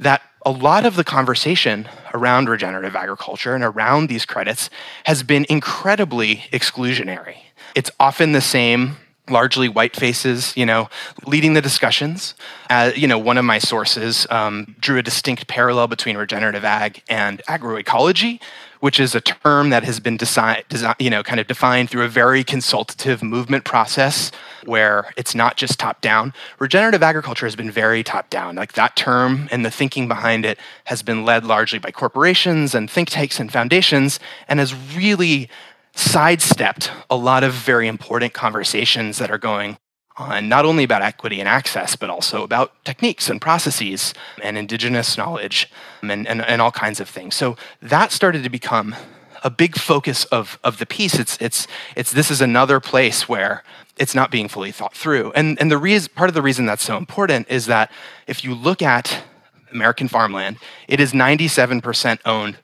[0.01, 4.69] that a lot of the conversation around regenerative agriculture and around these credits
[5.05, 7.37] has been incredibly exclusionary.
[7.77, 8.97] It's often the same
[9.29, 10.89] largely white faces, you know,
[11.27, 12.35] leading the discussions.
[12.69, 17.03] Uh, you know, one of my sources um, drew a distinct parallel between regenerative ag
[17.09, 18.41] and agroecology,
[18.81, 22.05] which is a term that has been desi- desi- you know, kind of defined through
[22.05, 24.31] a very consultative movement process
[24.67, 26.35] where it's not just top down.
[26.59, 28.57] Regenerative agriculture has been very top down.
[28.57, 32.91] Like that term and the thinking behind it has been led largely by corporations and
[32.91, 35.49] think tanks and foundations and has really
[35.95, 39.79] sidestepped a lot of very important conversations that are going
[40.17, 45.17] on, not only about equity and access, but also about techniques and processes and indigenous
[45.17, 45.71] knowledge
[46.03, 47.35] and, and, and all kinds of things.
[47.35, 48.95] So that started to become
[49.43, 51.19] a big focus of, of the piece.
[51.19, 51.67] It's, it's,
[51.97, 53.63] it's this is another place where
[53.97, 55.33] it's not being fully thought through.
[55.33, 57.91] And, and the reason, part of the reason that's so important is that
[58.27, 59.23] if you look at
[59.71, 60.57] American farmland,
[60.89, 62.57] it is 97% owned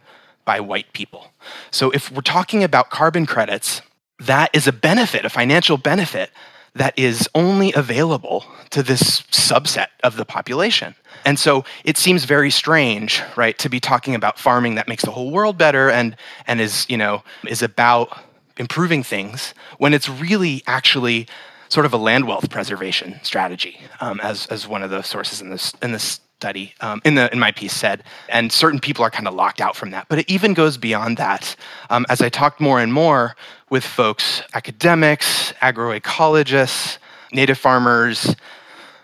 [0.44, 1.32] by white people.
[1.70, 3.82] So if we're talking about carbon credits,
[4.18, 6.30] that is a benefit, a financial benefit
[6.74, 10.95] that is only available to this subset of the population.
[11.24, 15.11] And so it seems very strange, right, to be talking about farming that makes the
[15.11, 16.16] whole world better and
[16.47, 18.16] and is, you know, is about
[18.57, 21.26] improving things when it's really actually
[21.68, 25.51] sort of a land wealth preservation strategy, um, as as one of the sources in
[25.51, 29.11] this in this study um, in the in my piece said, and certain people are
[29.11, 30.07] kind of locked out from that.
[30.09, 31.55] But it even goes beyond that.
[31.91, 33.36] Um, as I talked more and more
[33.68, 36.97] with folks, academics, agroecologists,
[37.30, 38.34] native farmers,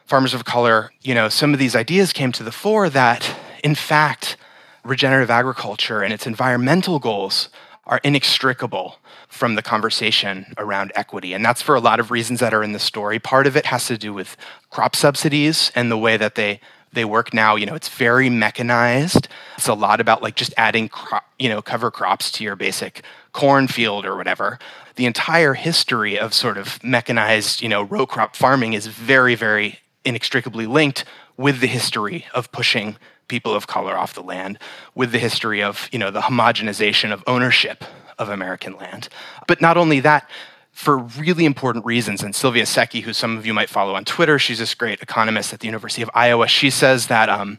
[0.07, 3.75] farmers of color, you know, some of these ideas came to the fore that, in
[3.75, 4.39] fact,
[4.83, 7.51] regenerative agriculture and its environmental goals
[7.85, 11.35] are inextricable from the conversation around equity.
[11.35, 13.19] And that's for a lot of reasons that are in the story.
[13.19, 14.37] Part of it has to do with
[14.71, 16.61] crop subsidies and the way that they
[16.93, 20.91] they work now you know it's very mechanized it's a lot about like just adding
[21.39, 24.59] you know cover crops to your basic cornfield or whatever
[24.97, 29.79] the entire history of sort of mechanized you know row crop farming is very very
[30.05, 31.05] inextricably linked
[31.37, 32.97] with the history of pushing
[33.29, 34.59] people of color off the land
[34.95, 37.85] with the history of you know the homogenization of ownership
[38.19, 39.09] of American land.
[39.47, 40.29] But not only that,
[40.77, 42.23] for really important reasons.
[42.23, 45.55] And Silvia Secchi, who some of you might follow on Twitter, she's this great economist
[45.55, 46.47] at the University of Iowa.
[46.49, 47.59] She says that um,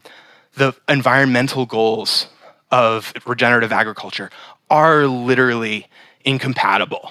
[0.54, 2.28] the environmental goals
[2.70, 4.30] of regenerative agriculture
[4.70, 5.88] are literally
[6.24, 7.10] incompatible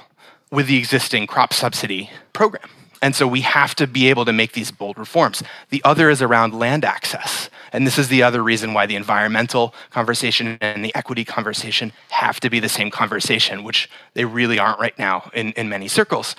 [0.50, 2.70] with the existing crop subsidy program.
[3.02, 5.44] And so we have to be able to make these bold reforms.
[5.72, 7.50] The other is around land access.
[7.74, 12.40] And this is the other reason why the environmental conversation and the equity conversation have
[12.40, 16.36] to be the same conversation, which they really aren't right now in, in many circles.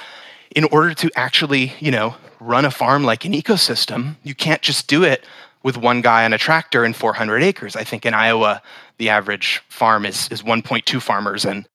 [0.54, 4.88] In order to actually, you know, run a farm like an ecosystem, you can't just
[4.88, 5.24] do it
[5.62, 7.76] with one guy on a tractor and 400 acres.
[7.76, 8.62] I think in Iowa,
[8.96, 11.68] the average farm is, is 1.2 farmers and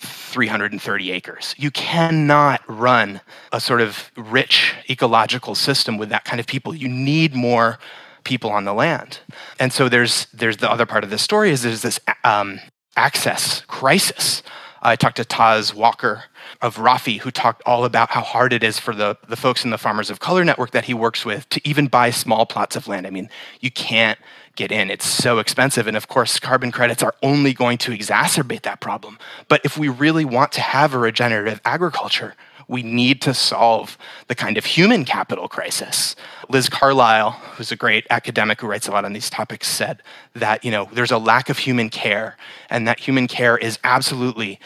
[0.00, 1.54] 330 acres.
[1.58, 3.20] You cannot run
[3.52, 6.74] a sort of rich ecological system with that kind of people.
[6.74, 7.78] You need more
[8.24, 9.20] people on the land.
[9.58, 12.60] And so there's there's the other part of the story is there's this um,
[12.96, 14.42] access crisis.
[14.82, 16.24] I talked to Taz Walker
[16.62, 19.70] of Rafi, who talked all about how hard it is for the, the folks in
[19.70, 22.88] the Farmers of Color network that he works with to even buy small plots of
[22.88, 23.06] land.
[23.06, 23.28] I mean,
[23.60, 24.18] you can't
[24.56, 24.90] get in.
[24.90, 25.86] It's so expensive.
[25.86, 29.18] And of course, carbon credits are only going to exacerbate that problem.
[29.48, 32.34] But if we really want to have a regenerative agriculture,
[32.70, 33.98] we need to solve
[34.28, 36.14] the kind of human capital crisis.
[36.48, 40.00] Liz Carlisle, who's a great academic who writes a lot on these topics, said
[40.34, 42.36] that you know there's a lack of human care,
[42.70, 44.60] and that human care is absolutely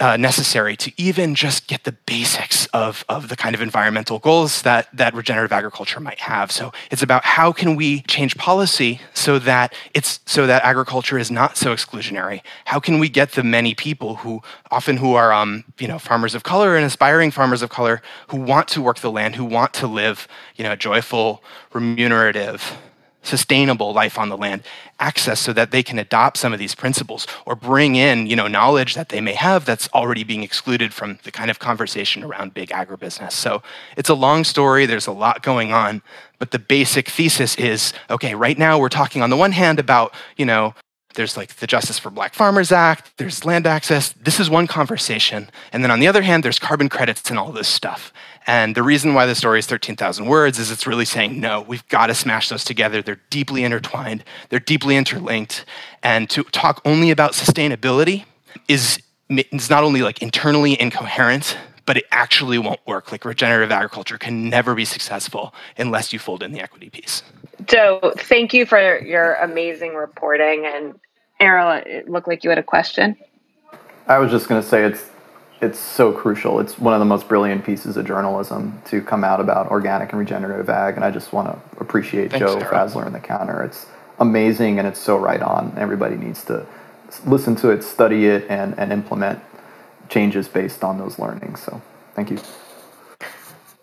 [0.00, 4.62] uh, necessary to even just get the basics of, of the kind of environmental goals
[4.62, 6.50] that, that regenerative agriculture might have.
[6.50, 11.30] So it's about how can we change policy so that it's so that agriculture is
[11.30, 12.42] not so exclusionary.
[12.64, 16.34] How can we get the many people who often who are um, you know farmers
[16.34, 19.72] of color and aspiring farmers of color who want to work the land, who want
[19.74, 21.42] to live you know a joyful,
[21.72, 22.76] remunerative
[23.22, 24.62] sustainable life on the land
[24.98, 28.48] access so that they can adopt some of these principles or bring in you know
[28.48, 32.52] knowledge that they may have that's already being excluded from the kind of conversation around
[32.52, 33.62] big agribusiness so
[33.96, 36.02] it's a long story there's a lot going on
[36.38, 40.14] but the basic thesis is okay right now we're talking on the one hand about
[40.36, 40.74] you know
[41.14, 44.12] there's like the Justice for Black Farmers Act, there's land access.
[44.12, 45.50] This is one conversation.
[45.72, 48.12] And then on the other hand, there's carbon credits and all this stuff.
[48.46, 51.86] And the reason why the story is 13,000 words is it's really saying, no, we've
[51.88, 53.02] got to smash those together.
[53.02, 55.64] They're deeply intertwined, they're deeply interlinked.
[56.02, 58.24] And to talk only about sustainability
[58.68, 63.12] is, is not only like internally incoherent, but it actually won't work.
[63.12, 67.22] Like regenerative agriculture can never be successful unless you fold in the equity piece.
[67.68, 70.66] So, thank you for your amazing reporting.
[70.66, 70.98] And
[71.38, 73.16] Errol, it looked like you had a question.
[74.08, 75.11] I was just going to say it's
[75.62, 76.58] it's so crucial.
[76.58, 80.18] It's one of the most brilliant pieces of journalism to come out about organic and
[80.18, 80.96] regenerative ag.
[80.96, 82.88] And I just want to appreciate Thanks, Joe Sarah.
[82.88, 83.62] Fassler in the counter.
[83.62, 83.86] It's
[84.18, 85.72] amazing and it's so right on.
[85.78, 86.66] Everybody needs to
[87.24, 89.38] listen to it, study it, and, and implement
[90.08, 91.62] changes based on those learnings.
[91.62, 91.80] So
[92.14, 92.38] thank you.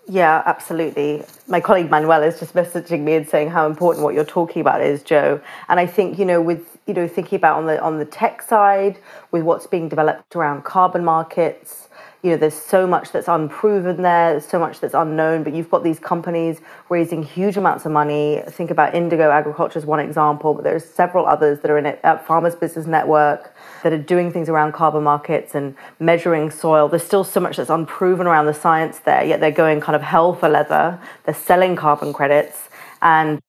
[0.06, 1.24] Yeah, absolutely.
[1.48, 4.82] My colleague Manuel is just messaging me and saying how important what you're talking about
[4.82, 5.40] is, Joe.
[5.70, 8.42] And I think you know, with you know, thinking about on the on the tech
[8.42, 9.00] side,
[9.32, 11.88] with what's being developed around carbon markets,
[12.22, 15.70] you know, there's so much that's unproven there, there's so much that's unknown, but you've
[15.70, 16.60] got these companies
[16.90, 18.42] raising huge amounts of money.
[18.50, 22.00] Think about Indigo Agriculture as one example, but there's several others that are in it
[22.04, 26.90] at Farmers Business Network that are doing things around carbon markets and measuring soil.
[26.90, 30.02] There's still so much that's unproven around the science there, yet they're going kind of
[30.02, 31.00] hell for leather.
[31.24, 32.68] They're selling carbon credits
[33.02, 33.40] and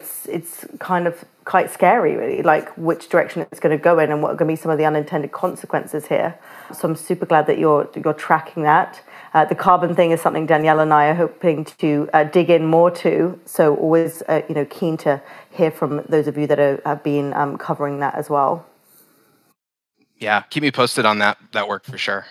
[0.00, 4.10] it's, it's kind of quite scary, really, like which direction it's going to go in
[4.10, 6.38] and what are going to be some of the unintended consequences here.
[6.74, 9.00] So I'm super glad that you're you're tracking that.
[9.32, 12.66] Uh, the carbon thing is something Danielle and I are hoping to uh, dig in
[12.66, 13.40] more to.
[13.44, 17.02] So always, uh, you know, keen to hear from those of you that are, have
[17.02, 18.66] been um, covering that as well.
[20.18, 22.26] Yeah, keep me posted on that that work for sure.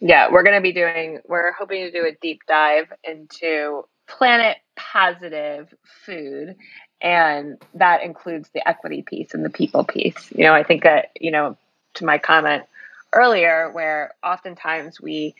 [0.00, 1.18] Yeah, we're going to be doing.
[1.26, 5.72] We're hoping to do a deep dive into planet positive
[6.04, 6.56] food
[7.02, 10.30] And that includes the equity piece and the people piece.
[10.32, 11.56] You know, I think that, you know,
[11.94, 12.64] to my comment
[13.12, 15.34] earlier, where oftentimes we,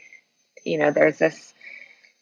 [0.64, 1.54] you know, there's this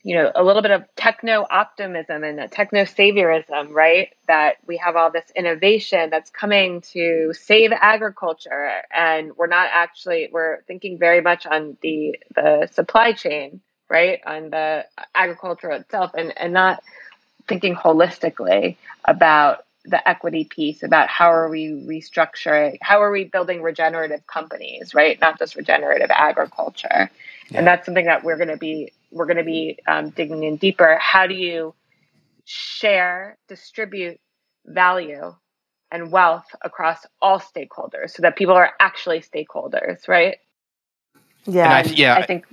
[0.09, 4.11] you know, a little bit of techno optimism and techno saviorism, right?
[4.27, 10.29] That we have all this innovation that's coming to save agriculture, and we're not actually
[10.33, 13.61] we're thinking very much on the the supply chain,
[13.91, 16.83] right, on the agriculture itself, and and not
[17.49, 23.63] thinking holistically about the equity piece about how are we restructuring how are we building
[23.63, 27.11] regenerative companies right not just regenerative agriculture
[27.49, 27.59] yeah.
[27.59, 30.57] and that's something that we're going to be we're going to be um, digging in
[30.57, 30.97] deeper.
[31.01, 31.75] How do you
[32.45, 34.21] share, distribute
[34.67, 35.35] value
[35.91, 40.37] and wealth across all stakeholders so that people are actually stakeholders, right?
[41.47, 41.71] Yeah.
[41.71, 42.17] I, yeah.
[42.17, 42.47] I think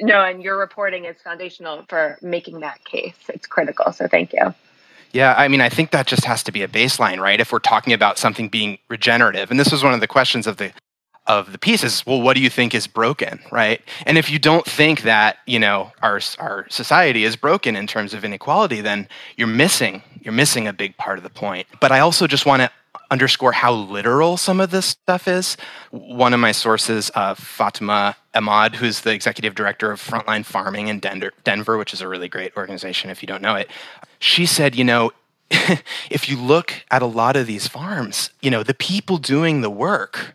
[0.00, 3.16] no, and your reporting is foundational for making that case.
[3.28, 3.92] It's critical.
[3.92, 4.54] So thank you.
[5.12, 7.40] Yeah, I mean, I think that just has to be a baseline, right?
[7.40, 10.56] If we're talking about something being regenerative, and this was one of the questions of
[10.58, 10.72] the
[11.26, 14.64] of the pieces well what do you think is broken right and if you don't
[14.64, 19.06] think that you know our our society is broken in terms of inequality then
[19.36, 22.62] you're missing you're missing a big part of the point but i also just want
[22.62, 22.70] to
[23.10, 25.56] underscore how literal some of this stuff is
[25.90, 30.98] one of my sources uh, fatuma emmad who's the executive director of frontline farming in
[31.00, 33.68] denver, denver which is a really great organization if you don't know it.
[34.18, 35.12] She said you know
[36.10, 39.70] if you look at a lot of these farms you know the people doing the
[39.70, 40.34] work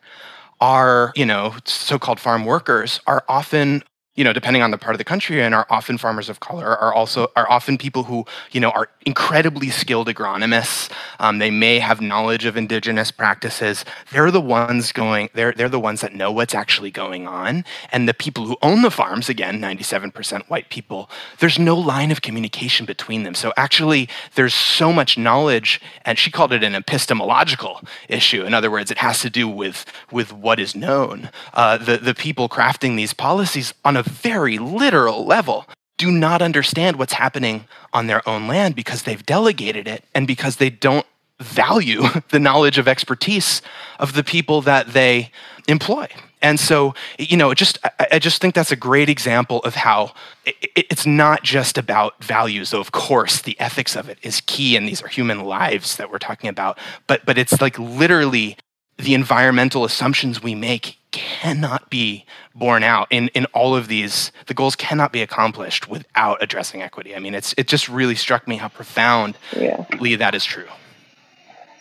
[0.62, 3.84] are, you know, so called farm workers are often
[4.16, 6.78] you know, depending on the part of the country and are often farmers of color,
[6.78, 10.90] are also are often people who, you know, are incredibly skilled agronomists.
[11.20, 13.84] Um, they may have knowledge of indigenous practices.
[14.12, 15.30] They're the ones going.
[15.34, 17.66] They're they're the ones that know what's actually going on.
[17.92, 21.10] And the people who own the farms, again, 97% white people.
[21.40, 23.36] There's no line of communication between them.
[23.36, 28.46] So actually, there's so much knowledge, and she called it an epistemological issue.
[28.46, 31.30] In other words, it has to do with with what is known.
[31.54, 35.66] Uh, the the people crafting these policies on a very literal level
[35.98, 40.58] do not understand what's happening on their own land because they've delegated it and because
[40.58, 41.06] they don't
[41.40, 43.62] value the knowledge of expertise
[44.00, 45.32] of the people that they
[45.68, 46.08] employ.
[46.42, 47.80] And so, you know, just
[48.12, 50.14] I just think that's a great example of how
[50.46, 52.70] it's not just about values.
[52.70, 56.12] Though, of course, the ethics of it is key, and these are human lives that
[56.12, 56.78] we're talking about.
[57.08, 58.58] But but it's like literally
[58.98, 64.32] the environmental assumptions we make cannot be borne out in, in all of these.
[64.48, 67.16] The goals cannot be accomplished without addressing equity.
[67.16, 70.18] I mean it's it just really struck me how profoundly yeah.
[70.18, 70.68] that is true.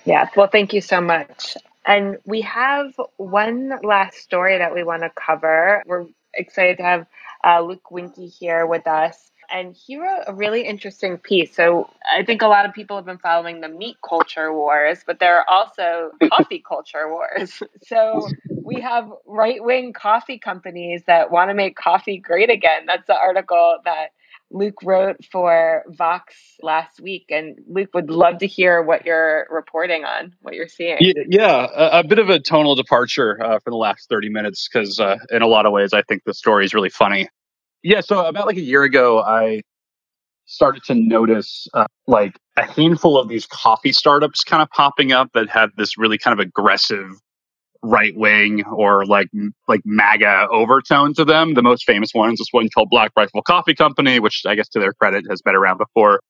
[0.05, 1.57] Yeah well thank you so much.
[1.87, 5.83] And we have one last story that we want to cover.
[5.87, 7.07] We're excited to have
[7.45, 11.55] uh, luke Winkie here with us and he wrote a really interesting piece.
[11.55, 15.21] So I think a lot of people have been following the meat culture wars, but
[15.21, 17.63] there are also coffee culture wars.
[17.87, 18.27] So
[18.63, 22.87] we have right wing coffee companies that want to make coffee great again.
[22.87, 24.09] That's the article that
[24.51, 30.05] Luke wrote for Vox last week, and Luke would love to hear what you're reporting
[30.05, 30.97] on, what you're seeing.
[31.01, 34.99] Yeah, a, a bit of a tonal departure uh, for the last 30 minutes because,
[34.99, 37.29] uh, in a lot of ways, I think the story is really funny.
[37.85, 39.61] Yeah, so about like a year ago, I
[40.47, 45.29] started to notice uh, like a handful of these coffee startups kind of popping up
[45.35, 47.11] that had this really kind of aggressive
[47.83, 49.29] right wing or like
[49.69, 51.53] like MAGA overtone to them.
[51.53, 54.69] The most famous one is this one called Black Rifle Coffee Company, which I guess
[54.71, 56.21] to their credit has been around before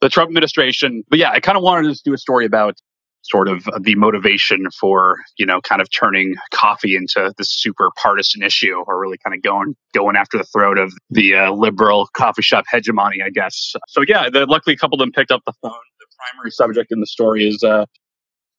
[0.00, 1.02] the Trump administration.
[1.08, 2.76] But yeah, I kind of wanted to just do a story about
[3.22, 8.42] sort of the motivation for you know kind of turning coffee into this super partisan
[8.42, 12.42] issue or really kind of going going after the throat of the uh, liberal coffee
[12.42, 13.74] shop hegemony i guess.
[13.88, 15.72] So yeah the, luckily a couple of them picked up the phone.
[16.00, 17.86] The primary subject in the story is uh,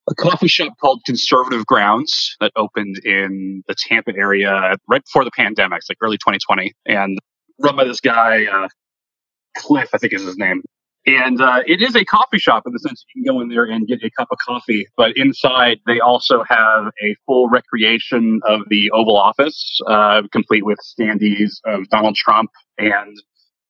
[0.09, 5.31] a coffee shop called conservative grounds that opened in the tampa area right before the
[5.31, 7.19] pandemic like early 2020 and
[7.59, 8.67] run by this guy uh,
[9.57, 10.61] cliff i think is his name
[11.05, 13.65] and uh, it is a coffee shop in the sense you can go in there
[13.65, 14.87] and get a cup of coffee.
[14.95, 20.79] But inside, they also have a full recreation of the Oval Office, uh, complete with
[20.79, 23.17] standees of Donald Trump and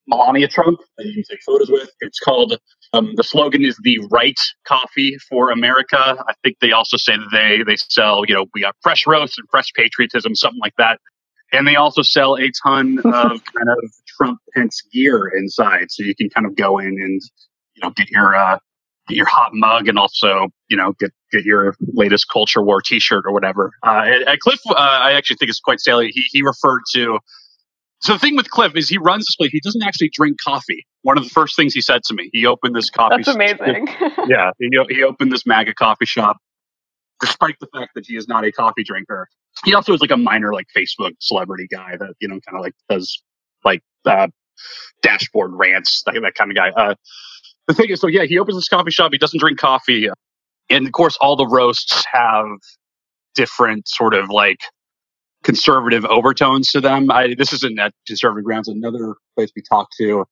[0.08, 1.90] Melania Trump that you can take photos with.
[2.02, 2.58] It's called,
[2.92, 4.38] um, the slogan is the right
[4.68, 5.98] coffee for America.
[6.28, 9.40] I think they also say that they, they sell, you know, we got fresh roast
[9.40, 11.00] and fresh patriotism, something like that.
[11.54, 16.16] And they also sell a ton of kind of Trump Pence gear inside, so you
[16.16, 17.22] can kind of go in and
[17.76, 18.58] you know get your uh,
[19.08, 23.24] get your hot mug and also you know get get your latest culture war T-shirt
[23.26, 23.72] or whatever.
[23.86, 26.14] Uh, at, at Cliff, uh, I actually think it's quite salient.
[26.14, 27.20] He he referred to
[28.00, 29.52] So the thing with Cliff is he runs this place.
[29.52, 30.86] He doesn't actually drink coffee.
[31.04, 33.16] One of the first things he said to me, he opened this coffee.
[33.18, 33.88] That's amazing.
[34.28, 36.38] yeah, he, he opened this MAGA coffee shop,
[37.24, 39.28] despite the fact that he is not a coffee drinker.
[39.64, 42.62] He also is like a minor like Facebook celebrity guy that you know kind of
[42.62, 43.22] like does
[43.64, 44.28] like uh,
[45.02, 46.70] dashboard rants, that, that kind of guy.
[46.70, 46.96] Uh,
[47.68, 49.12] the thing is, so yeah, he opens this coffee shop.
[49.14, 50.10] He doesn't drink coffee,
[50.70, 52.46] and of course, all the roasts have
[53.36, 54.60] different sort of like
[55.44, 57.12] conservative overtones to them.
[57.12, 58.68] I, this isn't at Conservative Grounds.
[58.68, 60.26] Another place we talked to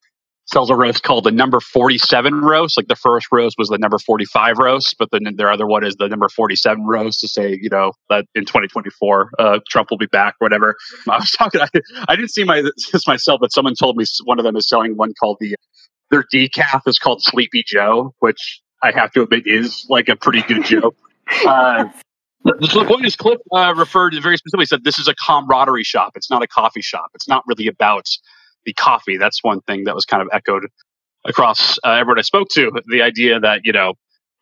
[0.45, 2.77] sells a roast called the number 47 roast.
[2.77, 5.95] Like the first roast was the number 45 roast, but then their other one is
[5.95, 10.07] the number 47 roast to say, you know, that in 2024, uh, Trump will be
[10.07, 10.75] back, whatever.
[11.09, 11.67] I was talking, I,
[12.07, 14.97] I didn't see my, this myself, but someone told me one of them is selling
[14.97, 15.55] one called the,
[16.09, 20.41] their decaf is called Sleepy Joe, which I have to admit is like a pretty
[20.41, 20.95] good joke.
[21.45, 21.85] Uh,
[22.43, 26.13] the point is, Cliff uh, referred very specifically said this is a camaraderie shop.
[26.15, 27.11] It's not a coffee shop.
[27.13, 28.05] It's not really about
[28.65, 29.17] the coffee.
[29.17, 30.67] That's one thing that was kind of echoed
[31.25, 32.71] across uh, everyone I spoke to.
[32.87, 33.93] The idea that you know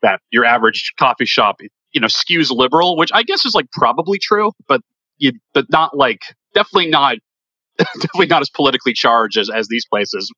[0.01, 1.57] that your average coffee shop
[1.93, 4.81] you know skews liberal, which I guess is like probably true, but
[5.17, 6.21] you but not like
[6.53, 7.17] definitely not
[7.77, 10.31] definitely not as politically charged as as these places.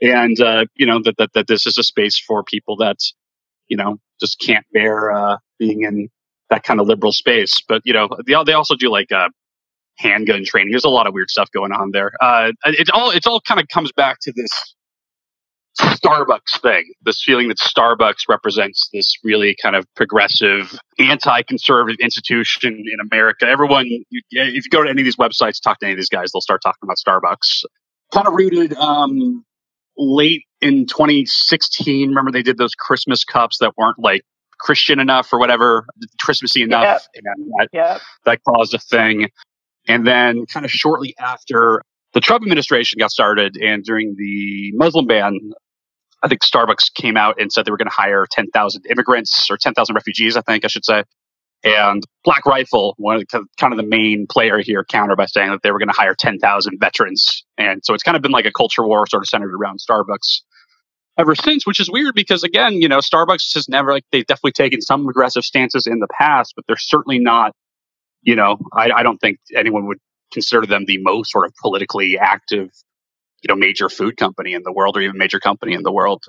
[0.00, 2.98] And uh, you know that, that that this is a space for people that
[3.68, 6.08] you know just can't bear uh, being in
[6.50, 7.60] that kind of liberal space.
[7.66, 9.28] But you know, they, they also do like uh,
[9.98, 10.70] handgun training.
[10.70, 12.12] There's a lot of weird stuff going on there.
[12.20, 14.74] Uh, it all it all kind of comes back to this
[15.80, 16.92] Starbucks thing.
[17.02, 23.46] This feeling that Starbucks represents this really kind of progressive, anti-conservative institution in America.
[23.46, 26.10] Everyone, you, if you go to any of these websites, talk to any of these
[26.10, 27.64] guys, they'll start talking about Starbucks.
[28.12, 29.44] Kind of rooted um,
[29.96, 32.08] late in 2016.
[32.08, 34.22] Remember they did those Christmas cups that weren't like
[34.60, 35.86] Christian enough or whatever,
[36.20, 37.02] Christmassy enough, yep.
[37.14, 38.00] and that, yep.
[38.24, 39.28] that caused a thing.
[39.88, 41.82] And then, kind of shortly after
[42.14, 45.38] the Trump administration got started, and during the Muslim ban,
[46.22, 49.56] I think Starbucks came out and said they were going to hire 10,000 immigrants or
[49.56, 51.02] 10,000 refugees, I think I should say.
[51.64, 55.50] And Black Rifle, one of the, kind of the main player here, counter by saying
[55.50, 57.44] that they were going to hire 10,000 veterans.
[57.56, 60.42] And so it's kind of been like a culture war sort of centered around Starbucks
[61.18, 64.52] ever since, which is weird because again, you know, Starbucks has never like they've definitely
[64.52, 67.52] taken some aggressive stances in the past, but they're certainly not,
[68.22, 69.98] you know, I, I don't think anyone would
[70.32, 72.70] consider them the most sort of politically active,
[73.42, 76.24] you know, major food company in the world or even major company in the world.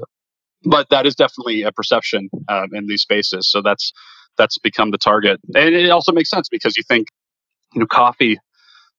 [0.64, 3.50] But that is definitely a perception um, in these spaces.
[3.50, 3.92] So that's
[4.38, 7.08] that's become the target, and it also makes sense because you think,
[7.74, 8.40] you know, coffee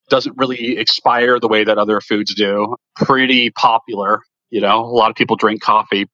[0.08, 2.76] doesn't really expire the way that other foods do.
[2.96, 4.20] Pretty popular
[4.54, 6.06] you know, a lot of people drink coffee.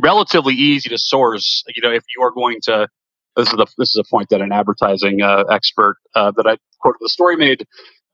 [0.00, 1.64] Relatively easy to source.
[1.74, 2.86] You know, if you are going to,
[3.38, 6.58] this is the this is a point that an advertising uh, expert uh, that I
[6.80, 7.66] quoted the story made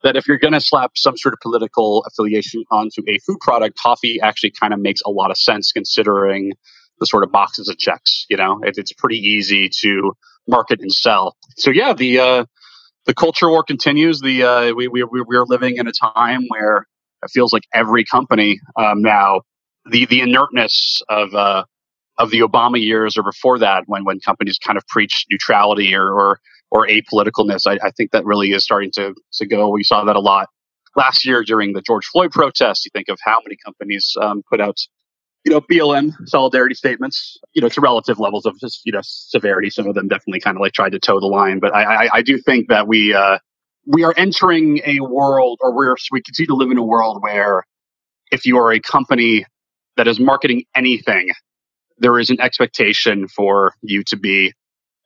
[0.03, 3.79] that if you're going to slap some sort of political affiliation onto a food product,
[3.83, 6.53] coffee actually kind of makes a lot of sense considering
[7.01, 8.27] the sort of boxes it checks.
[8.29, 10.13] You know, it, it's pretty easy to
[10.47, 11.37] market and sell.
[11.57, 12.45] So yeah, the uh,
[13.07, 14.21] the culture war continues.
[14.21, 16.87] The uh, we we we're living in a time where
[17.23, 19.41] it feels like every company um, now
[19.91, 21.65] the the inertness of uh,
[22.19, 26.13] of the Obama years or before that, when when companies kind of preached neutrality or
[26.13, 29.69] or, or apoliticalness, I, I think that really is starting to to go.
[29.71, 30.49] We saw that a lot
[30.97, 32.85] last year during the George Floyd protests.
[32.85, 34.79] You think of how many companies um, put out,
[35.45, 39.71] you know, BLM solidarity statements, you know, to relative levels of just, you know, severity.
[39.71, 41.59] Some of them definitely kind of like tried to toe the line.
[41.59, 43.39] But I, I, I do think that we, uh,
[43.87, 47.65] we are entering a world or we're, we continue to live in a world where
[48.31, 49.45] if you are a company
[49.97, 51.31] that is marketing anything,
[51.99, 54.53] there is an expectation for you to be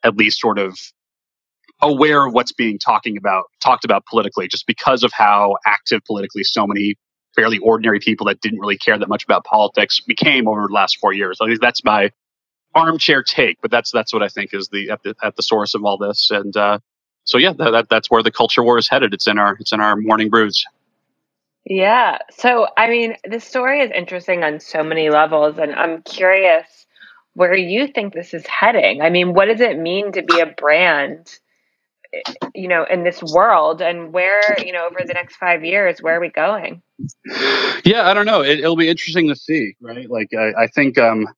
[0.03, 0.77] at least sort of
[1.81, 6.43] aware of what's being talking about talked about politically just because of how active politically
[6.43, 6.97] so many
[7.37, 10.99] fairly ordinary people that didn't really care that much about politics became over the last
[10.99, 11.39] four years.
[11.41, 12.11] Least that's my
[12.75, 15.75] armchair take, but that's that's what I think is the at the, at the source
[15.75, 16.31] of all this.
[16.31, 16.79] And uh,
[17.25, 19.15] so yeah, that, that's where the culture war is headed.
[19.15, 20.65] It's in our it's in our morning brews.
[21.69, 22.19] Yeah.
[22.31, 26.67] So, I mean, this story is interesting on so many levels, and I'm curious
[27.35, 29.03] where you think this is heading.
[29.03, 31.31] I mean, what does it mean to be a brand,
[32.55, 36.17] you know, in this world, and where, you know, over the next five years, where
[36.17, 36.81] are we going?
[37.85, 38.43] Yeah, I don't know.
[38.43, 40.09] It, will be interesting to see, right?
[40.09, 41.29] Like, I, I, think, um,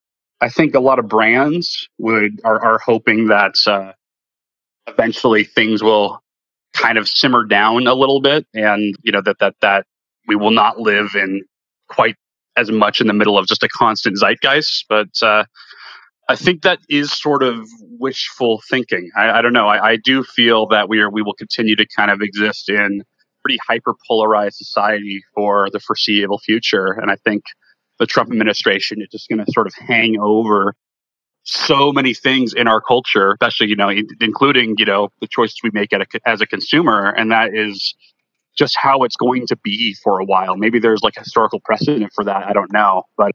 [0.41, 3.93] I think a lot of brands would are, are hoping that uh,
[4.87, 6.23] eventually things will
[6.73, 9.87] kind of simmer down a little bit, and you know that that that
[10.31, 11.43] we will not live in
[11.89, 12.15] quite
[12.57, 14.85] as much in the middle of just a constant zeitgeist.
[14.89, 15.43] But uh,
[16.29, 17.67] I think that is sort of
[17.99, 19.11] wishful thinking.
[19.17, 19.67] I, I don't know.
[19.67, 23.03] I, I, do feel that we are we will continue to kind of exist in
[23.43, 26.93] pretty hyper polarized society for the foreseeable future.
[26.93, 27.43] And I think
[27.99, 30.75] the Trump administration is just going to sort of hang over
[31.43, 33.91] so many things in our culture, especially, you know,
[34.21, 37.09] including, you know, the choices we make a, as a consumer.
[37.09, 37.97] And that is
[38.61, 40.55] just how it's going to be for a while.
[40.55, 42.47] Maybe there's like historical precedent for that.
[42.47, 43.05] I don't know.
[43.17, 43.33] But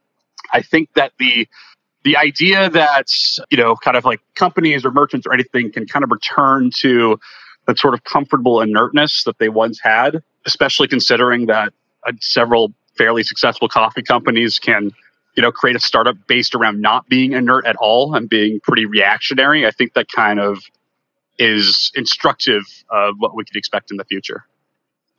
[0.53, 1.47] I think that the,
[2.03, 3.07] the idea that,
[3.49, 7.19] you know, kind of like companies or merchants or anything can kind of return to
[7.65, 11.73] that sort of comfortable inertness that they once had, especially considering that
[12.07, 14.91] uh, several fairly successful coffee companies can
[15.35, 18.85] you know create a startup based around not being inert at all and being pretty
[18.85, 20.59] reactionary i think that kind of
[21.37, 24.45] is instructive of what we could expect in the future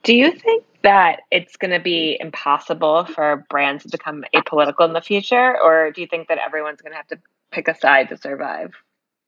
[0.06, 4.92] do you think that it's going to be impossible for brands to become apolitical in
[4.92, 7.18] the future or do you think that everyone's going to have to
[7.50, 8.72] pick a side to survive?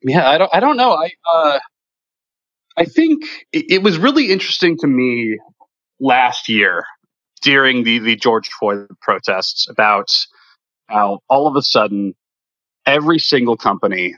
[0.03, 0.93] Yeah i don't i don't know.
[0.93, 1.59] I uh
[2.79, 5.37] I think it, was really interesting to me
[5.99, 6.85] last year
[7.43, 10.09] during the, the George Floyd protests about
[10.87, 12.15] how all of a sudden
[12.87, 14.15] every single company,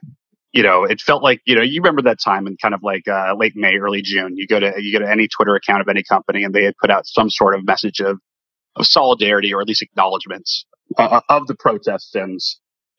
[0.52, 3.06] you know, it felt like, you know, you remember that time in kind of like
[3.06, 5.88] uh, late May, early June, you go to, you go to any Twitter account of
[5.88, 8.18] any company and they had put out some sort of message of,
[8.76, 10.64] of solidarity or at least acknowledgments
[10.98, 12.14] uh, of the protests.
[12.14, 12.40] And,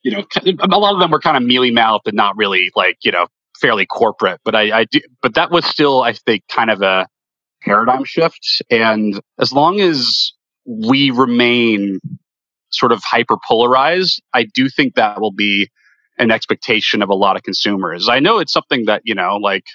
[0.02, 2.98] you know, a lot of them were kind of mealy mouthed and not really like,
[3.04, 3.28] you know,
[3.60, 7.08] fairly corporate, but I, I do, but that was still, I think, kind of a
[7.62, 8.64] paradigm shift.
[8.72, 10.32] And as long as
[10.66, 12.00] we remain
[12.70, 15.70] sort of hyper polarized, I do think that will be
[16.18, 18.10] an expectation of a lot of consumers.
[18.10, 19.66] I know it's something that, you know, like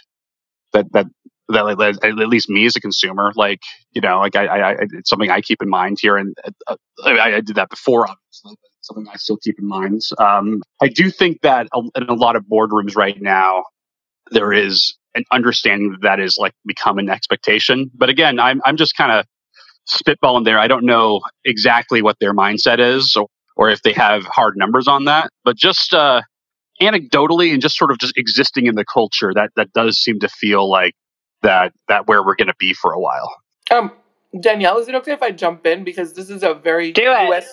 [0.73, 1.07] that, that,
[1.49, 3.61] that at least me as a consumer, like,
[3.93, 6.17] you know, like I, I, it's something I keep in mind here.
[6.17, 6.37] And
[6.67, 10.03] uh, I, I did that before, obviously, but something I still keep in mind.
[10.19, 13.65] Um, I do think that in a lot of boardrooms right now,
[14.31, 17.91] there is an understanding that that is like become an expectation.
[17.95, 19.25] But again, I'm I'm just kind of
[19.89, 20.59] spitballing there.
[20.59, 24.87] I don't know exactly what their mindset is or, or if they have hard numbers
[24.87, 25.31] on that.
[25.45, 26.23] But just uh,
[26.81, 30.29] anecdotally and just sort of just existing in the culture, that that does seem to
[30.29, 30.95] feel like
[31.43, 33.35] that that where we're going to be for a while.
[33.71, 33.93] Um,
[34.41, 37.29] Danielle, is it okay if I jump in because this is a very Do it.
[37.31, 37.47] US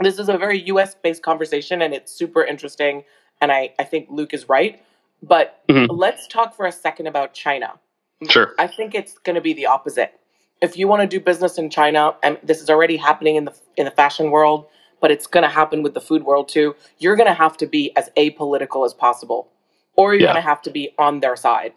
[0.00, 3.04] this is a very US based conversation and it's super interesting
[3.40, 4.82] and I, I think Luke is right.
[5.22, 5.90] But mm-hmm.
[5.94, 7.74] let's talk for a second about China.
[8.28, 8.54] Sure.
[8.58, 10.12] I think it's going to be the opposite.
[10.60, 13.54] If you want to do business in China, and this is already happening in the
[13.76, 14.66] in the fashion world,
[15.00, 16.74] but it's going to happen with the food world too.
[16.98, 19.50] You're going to have to be as apolitical as possible,
[19.96, 20.32] or you're yeah.
[20.32, 21.72] going to have to be on their side.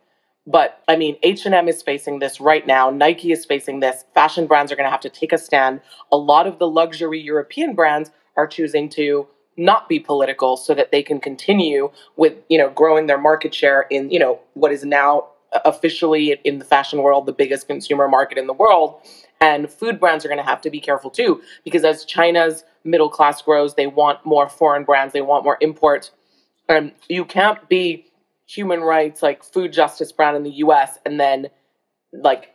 [0.45, 2.89] But I mean, H and M is facing this right now.
[2.89, 4.05] Nike is facing this.
[4.13, 5.81] Fashion brands are going to have to take a stand.
[6.11, 9.27] A lot of the luxury European brands are choosing to
[9.57, 13.81] not be political so that they can continue with you know growing their market share
[13.89, 15.27] in you know what is now
[15.65, 19.01] officially in the fashion world the biggest consumer market in the world
[19.39, 23.09] and food brands are going to have to be careful too because as china's middle
[23.09, 26.11] class grows they want more foreign brands they want more import
[26.69, 28.05] and you can't be
[28.45, 31.47] human rights like food justice brand in the us and then
[32.13, 32.53] like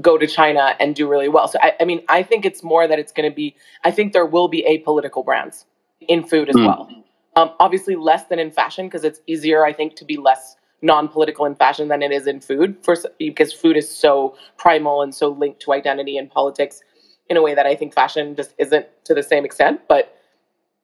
[0.00, 2.88] go to china and do really well so I, I mean i think it's more
[2.88, 3.54] that it's going to be
[3.84, 5.66] i think there will be apolitical brands
[6.08, 6.66] in food as mm.
[6.66, 6.88] well.
[7.36, 11.46] Um, obviously, less than in fashion because it's easier, I think, to be less non-political
[11.46, 15.28] in fashion than it is in food, for, because food is so primal and so
[15.28, 16.82] linked to identity and politics
[17.28, 19.80] in a way that I think fashion just isn't to the same extent.
[19.88, 20.16] But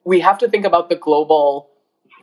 [0.03, 1.69] we have to think about the global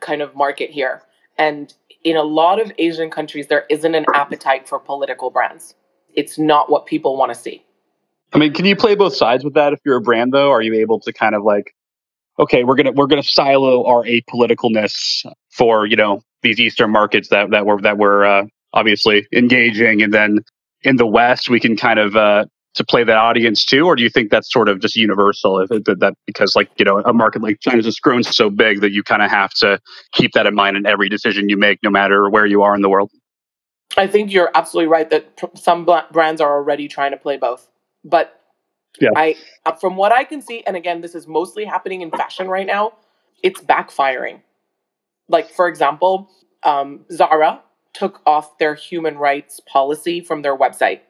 [0.00, 1.02] kind of market here,
[1.36, 1.72] and
[2.04, 5.74] in a lot of Asian countries, there isn't an appetite for political brands.
[6.14, 7.64] It's not what people want to see.
[8.32, 10.50] I mean, can you play both sides with that if you're a brand though?
[10.50, 11.74] Are you able to kind of like
[12.38, 17.50] okay, we're gonna we're gonna silo our apoliticalness for you know these Eastern markets that
[17.50, 20.40] that we're that we're uh, obviously engaging, and then
[20.82, 22.44] in the West we can kind of uh,
[22.74, 25.60] to play that audience too, or do you think that's sort of just universal?
[25.60, 28.92] If that, because like you know a market like China's just grown so big that
[28.92, 29.80] you kind of have to
[30.12, 32.82] keep that in mind in every decision you make, no matter where you are in
[32.82, 33.10] the world.
[33.96, 37.68] I think you're absolutely right that some brands are already trying to play both,
[38.04, 38.37] but
[39.00, 39.10] yeah.
[39.16, 42.48] I uh, from what I can see, and again, this is mostly happening in fashion
[42.48, 42.92] right now.
[43.42, 44.42] It's backfiring.
[45.28, 46.30] Like for example,
[46.62, 47.62] um, Zara
[47.92, 51.00] took off their human rights policy from their website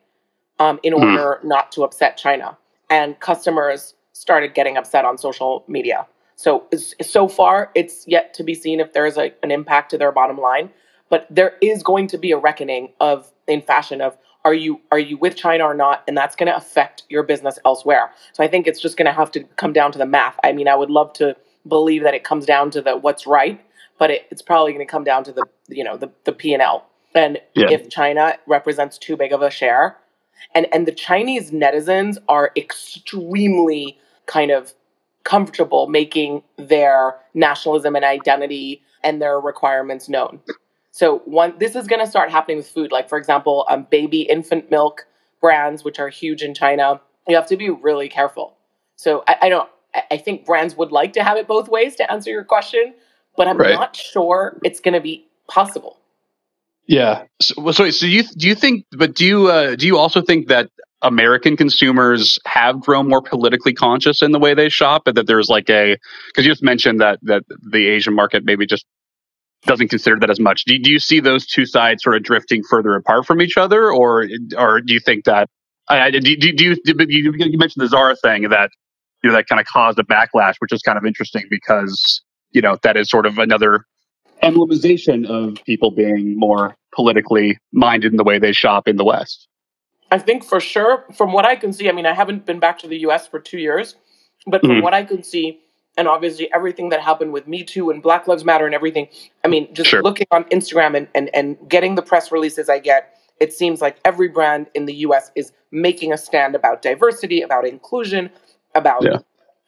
[0.59, 1.01] um, in mm.
[1.01, 2.57] order not to upset China,
[2.91, 6.07] and customers started getting upset on social media.
[6.37, 6.69] So
[7.01, 10.13] so far, it's yet to be seen if there is a, an impact to their
[10.13, 10.71] bottom line.
[11.11, 14.99] But there is going to be a reckoning of in fashion of are you are
[14.99, 16.05] you with China or not?
[16.09, 18.13] And that's going to affect your business elsewhere.
[18.33, 20.39] So I think it's just going to have to come down to the math.
[20.45, 21.37] I mean, I would love to
[21.67, 23.61] believe that it comes down to the what's right,
[23.99, 26.53] but it, it's probably going to come down to the you know the the P
[26.53, 26.87] and L.
[27.15, 27.71] And yeah.
[27.71, 29.97] if China represents too big of a share,
[30.55, 34.75] And and the Chinese netizens are extremely kind of
[35.25, 40.41] comfortable making their nationalism and identity and their requirements known.
[40.99, 42.91] So one, this is going to start happening with food.
[42.91, 45.07] Like for example, um, baby infant milk
[45.41, 47.01] brands, which are huge in China.
[47.29, 48.57] You have to be really careful.
[48.97, 49.69] So I, I don't.
[50.11, 52.95] I think brands would like to have it both ways to answer your question,
[53.37, 53.75] but I'm right.
[53.75, 55.99] not sure it's going to be possible.
[56.89, 57.27] Yeah.
[57.41, 58.85] So, so, so you do you think?
[58.91, 60.69] But do you uh, do you also think that
[61.03, 65.49] American consumers have grown more politically conscious in the way they shop, and that there's
[65.49, 65.97] like a
[66.27, 68.85] because you just mentioned that that the Asian market maybe just
[69.65, 70.65] doesn't consider that as much.
[70.65, 73.91] Do, do you see those two sides sort of drifting further apart from each other,
[73.91, 74.27] or
[74.57, 75.49] or do you think that?
[75.91, 78.71] I, do, do, do you, you, you mentioned the Zara thing that
[79.23, 82.61] you know that kind of caused a backlash, which is kind of interesting because you
[82.61, 83.85] know that is sort of another
[84.43, 89.49] emblemization of people being more politically minded in the way they shop in the West.
[90.11, 92.79] I think for sure, from what I can see, I mean, I haven't been back
[92.81, 93.97] to the US for two years,
[94.47, 94.83] but from mm-hmm.
[94.83, 95.61] what I can see,
[95.99, 99.09] and obviously everything that happened with Me Too and Black Lives Matter and everything,
[99.45, 100.03] I mean, just sure.
[100.03, 103.99] looking on Instagram and, and, and getting the press releases I get, it seems like
[104.05, 108.31] every brand in the US is making a stand about diversity, about inclusion,
[108.75, 109.19] about yeah.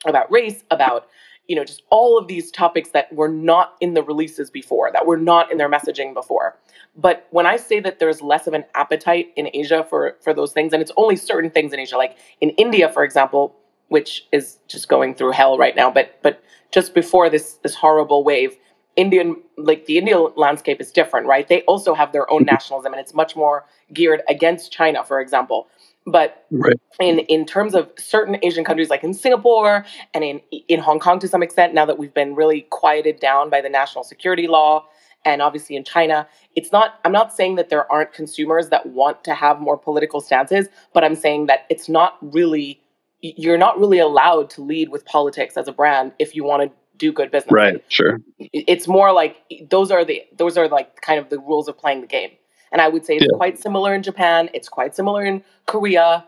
[0.07, 1.09] about race, about
[1.48, 5.07] you know just all of these topics that were not in the releases before, that
[5.07, 6.57] were not in their messaging before.
[6.97, 10.52] But when I say that there's less of an appetite in Asia for for those
[10.52, 13.55] things, and it's only certain things in Asia, like in India, for example,
[13.91, 15.91] which is just going through hell right now.
[15.91, 16.43] But but
[16.73, 18.57] just before this this horrible wave,
[18.97, 21.47] Indian like the Indian landscape is different, right?
[21.47, 22.55] They also have their own mm-hmm.
[22.55, 25.69] nationalism, and it's much more geared against China, for example.
[26.07, 26.81] But right.
[26.99, 29.85] in in terms of certain Asian countries, like in Singapore
[30.15, 33.51] and in in Hong Kong to some extent, now that we've been really quieted down
[33.51, 34.87] by the national security law,
[35.25, 36.27] and obviously in China,
[36.57, 37.01] it's not.
[37.05, 41.05] I'm not saying that there aren't consumers that want to have more political stances, but
[41.05, 42.81] I'm saying that it's not really.
[43.22, 46.76] You're not really allowed to lead with politics as a brand if you want to
[46.97, 47.52] do good business.
[47.52, 47.84] Right.
[47.88, 48.18] Sure.
[48.38, 49.36] It's more like
[49.68, 52.30] those are the those are like kind of the rules of playing the game.
[52.72, 53.36] And I would say it's yeah.
[53.36, 54.48] quite similar in Japan.
[54.55, 56.24] It's quite similar in Korea.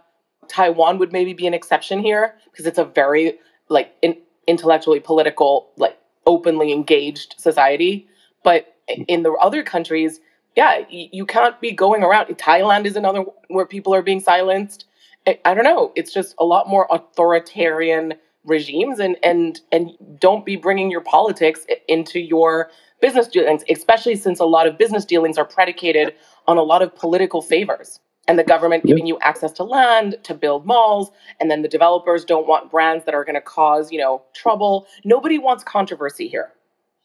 [0.49, 3.39] Taiwan would maybe be an exception here because it's a very
[3.69, 4.17] like in,
[4.49, 5.97] intellectually political, like
[6.27, 8.09] openly engaged society.
[8.43, 10.21] But in the other countries,
[10.57, 12.27] yeah, you, you can't be going around.
[12.27, 14.87] Thailand is another where people are being silenced.
[15.27, 15.93] I, I don't know.
[15.95, 21.65] It's just a lot more authoritarian regimes and and and don't be bringing your politics
[21.87, 22.71] into your
[23.01, 26.15] business dealings especially since a lot of business dealings are predicated
[26.49, 30.35] on a lot of political favors and the government giving you access to land to
[30.35, 33.99] build malls and then the developers don't want brands that are going to cause you
[33.99, 36.53] know trouble nobody wants controversy here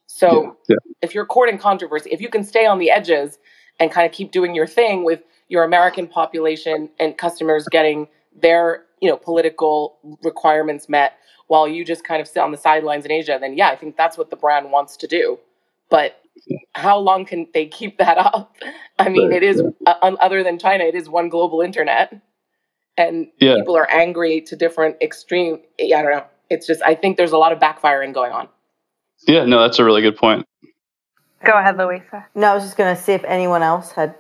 [0.07, 0.93] so yeah, yeah.
[1.03, 3.37] if you're courting controversy if you can stay on the edges
[3.79, 8.07] and kind of keep doing your thing with your american population and customers getting
[8.41, 11.17] their you know political requirements met
[11.47, 13.97] while you just kind of sit on the sidelines in Asia, then yeah, I think
[13.97, 15.39] that's what the brand wants to do.
[15.89, 16.21] But
[16.73, 18.55] how long can they keep that up?
[18.99, 22.13] I mean, it is uh, other than China, it is one global internet,
[22.97, 23.55] and yeah.
[23.55, 25.61] people are angry to different extreme.
[25.81, 26.25] I don't know.
[26.49, 28.47] It's just I think there's a lot of backfiring going on.
[29.27, 30.45] Yeah, no, that's a really good point.
[31.43, 32.25] Go ahead, Louisa.
[32.35, 34.15] No, I was just going to see if anyone else had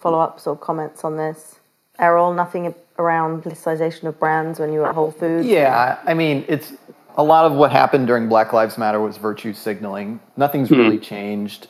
[0.00, 1.56] follow ups or comments on this.
[1.98, 5.46] Errol, nothing around politicization of brands when you were at Whole Foods?
[5.46, 6.72] Yeah, I mean, it's
[7.16, 10.20] a lot of what happened during Black Lives Matter was virtue signaling.
[10.36, 10.80] Nothing's mm-hmm.
[10.80, 11.68] really changed.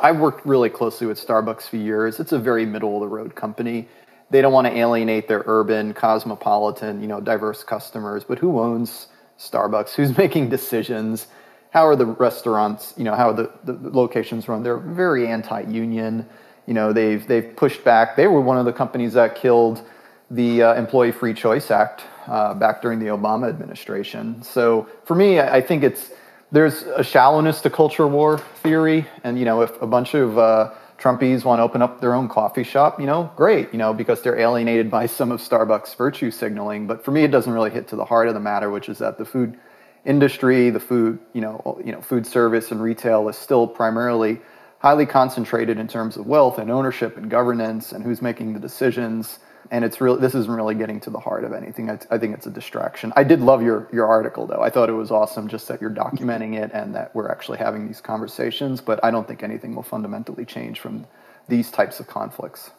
[0.00, 2.20] I've worked really closely with Starbucks for years.
[2.20, 3.88] It's a very middle of the road company.
[4.30, 8.22] They don't want to alienate their urban, cosmopolitan, you know, diverse customers.
[8.24, 9.94] But who owns Starbucks?
[9.94, 11.26] Who's making decisions?
[11.70, 12.94] How are the restaurants?
[12.96, 14.62] You know, how are the, the locations run?
[14.62, 16.26] They're very anti-union.
[16.66, 18.16] You know, they've they've pushed back.
[18.16, 19.82] They were one of the companies that killed
[20.30, 24.42] the uh, Employee Free Choice Act uh, back during the Obama administration.
[24.42, 26.10] So for me, I think it's
[26.50, 30.72] there's a shallowness to culture war theory, and you know, if a bunch of uh,
[30.98, 34.22] Trumpies want to open up their own coffee shop, you know, great, you know, because
[34.22, 36.86] they're alienated by some of Starbucks virtue signaling.
[36.86, 38.98] But for me, it doesn't really hit to the heart of the matter, which is
[38.98, 39.58] that the food
[40.04, 44.40] industry, the food, you know, you know, food service and retail is still primarily
[44.84, 49.38] highly concentrated in terms of wealth and ownership and governance and who's making the decisions
[49.70, 51.88] and it's really this isn't really getting to the heart of anything.
[51.88, 53.10] I, I, think it's a distraction.
[53.16, 54.60] I did love your your article though.
[54.60, 57.86] I thought it was awesome just that you're documenting it and that we're actually having
[57.86, 58.82] these conversations.
[58.82, 61.06] But I don't think anything will fundamentally change from
[61.48, 62.70] these types of conflicts.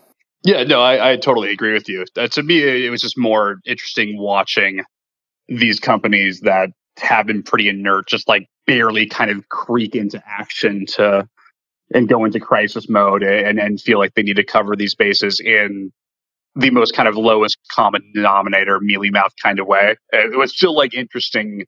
[0.44, 2.06] Yeah, no, I, I totally agree with you.
[2.16, 4.84] Uh, to me, it was just more interesting watching
[5.48, 6.70] these companies that
[7.00, 11.28] have been pretty inert, just like barely kind of creak into action to
[11.94, 15.40] and go into crisis mode and and feel like they need to cover these bases
[15.40, 15.92] in
[16.56, 19.96] the most kind of lowest common denominator, mealy mouth kind of way.
[20.12, 21.66] It was still like interesting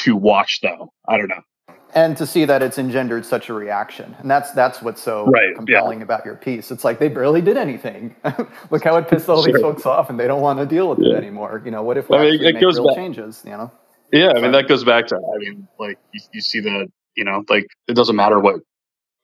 [0.00, 0.92] to watch, though.
[1.08, 1.40] I don't know.
[1.94, 5.54] And to see that it's engendered such a reaction, and that's that's what's so right,
[5.54, 6.04] compelling yeah.
[6.04, 6.70] about your piece.
[6.70, 8.14] It's like they barely did anything.
[8.70, 9.52] Look how it pissed all sure.
[9.52, 11.14] these folks off, and they don't want to deal with yeah.
[11.14, 11.62] it anymore.
[11.64, 13.42] You know, what if we I mean, it make goes real back, changes?
[13.46, 13.72] You know.
[14.12, 16.86] Yeah, I mean that goes back to I mean, like you, you see the
[17.16, 18.56] you know, like it doesn't matter what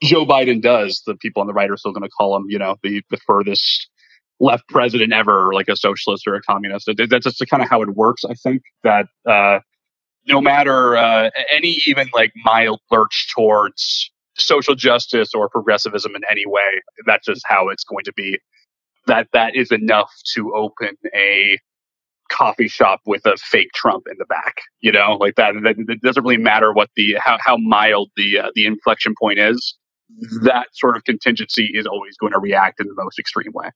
[0.02, 2.58] Joe Biden does, the people on the right are still going to call him, you
[2.58, 3.88] know, the, the furthest
[4.40, 6.90] left president ever, like a socialist or a communist.
[7.08, 8.24] That's just kind of how it works.
[8.24, 9.60] I think that uh,
[10.26, 16.46] no matter uh, any even like mild lurch towards social justice or progressivism in any
[16.46, 18.38] way, that's just how it's going to be.
[19.06, 21.58] That that is enough to open a
[22.30, 24.62] coffee shop with a fake Trump in the back.
[24.80, 25.54] You know, like that.
[25.56, 29.76] It doesn't really matter what the how how mild the uh, the inflection point is.
[30.42, 33.70] That sort of contingency is always going to react in the most extreme way.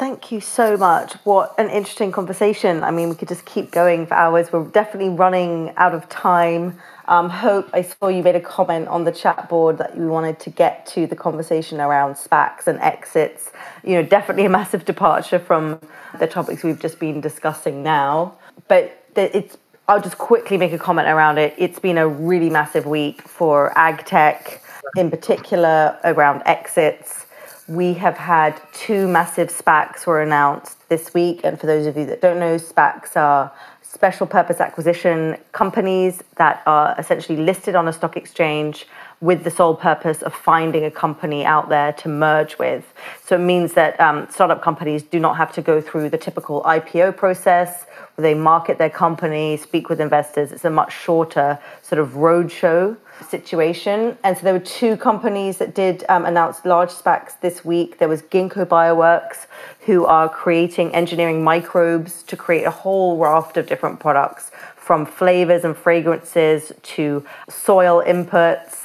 [0.00, 1.12] Thank you so much.
[1.24, 2.82] What an interesting conversation.
[2.82, 4.50] I mean, we could just keep going for hours.
[4.50, 6.78] We're definitely running out of time.
[7.06, 10.40] Um, Hope, I saw you made a comment on the chat board that you wanted
[10.40, 13.50] to get to the conversation around SPACs and exits.
[13.84, 15.78] You know, definitely a massive departure from
[16.18, 18.36] the topics we've just been discussing now.
[18.68, 21.52] But it's, I'll just quickly make a comment around it.
[21.58, 24.62] It's been a really massive week for ag tech,
[24.96, 27.26] in particular around exits
[27.70, 31.42] we have had two massive SPACs were announced this week.
[31.44, 36.62] And for those of you that don't know, SPACs are special purpose acquisition companies that
[36.66, 38.86] are essentially listed on a stock exchange
[39.20, 42.92] with the sole purpose of finding a company out there to merge with.
[43.24, 46.62] So it means that um, startup companies do not have to go through the typical
[46.62, 47.84] IPO process
[48.14, 50.52] where they market their company, speak with investors.
[50.52, 52.96] It's a much shorter sort of roadshow
[53.28, 54.16] situation.
[54.24, 57.98] And so there were two companies that did um, announce large SPACs this week.
[57.98, 59.46] There was Ginkgo Bioworks,
[59.80, 65.64] who are creating engineering microbes to create a whole raft of different products from flavors
[65.64, 68.79] and fragrances to soil inputs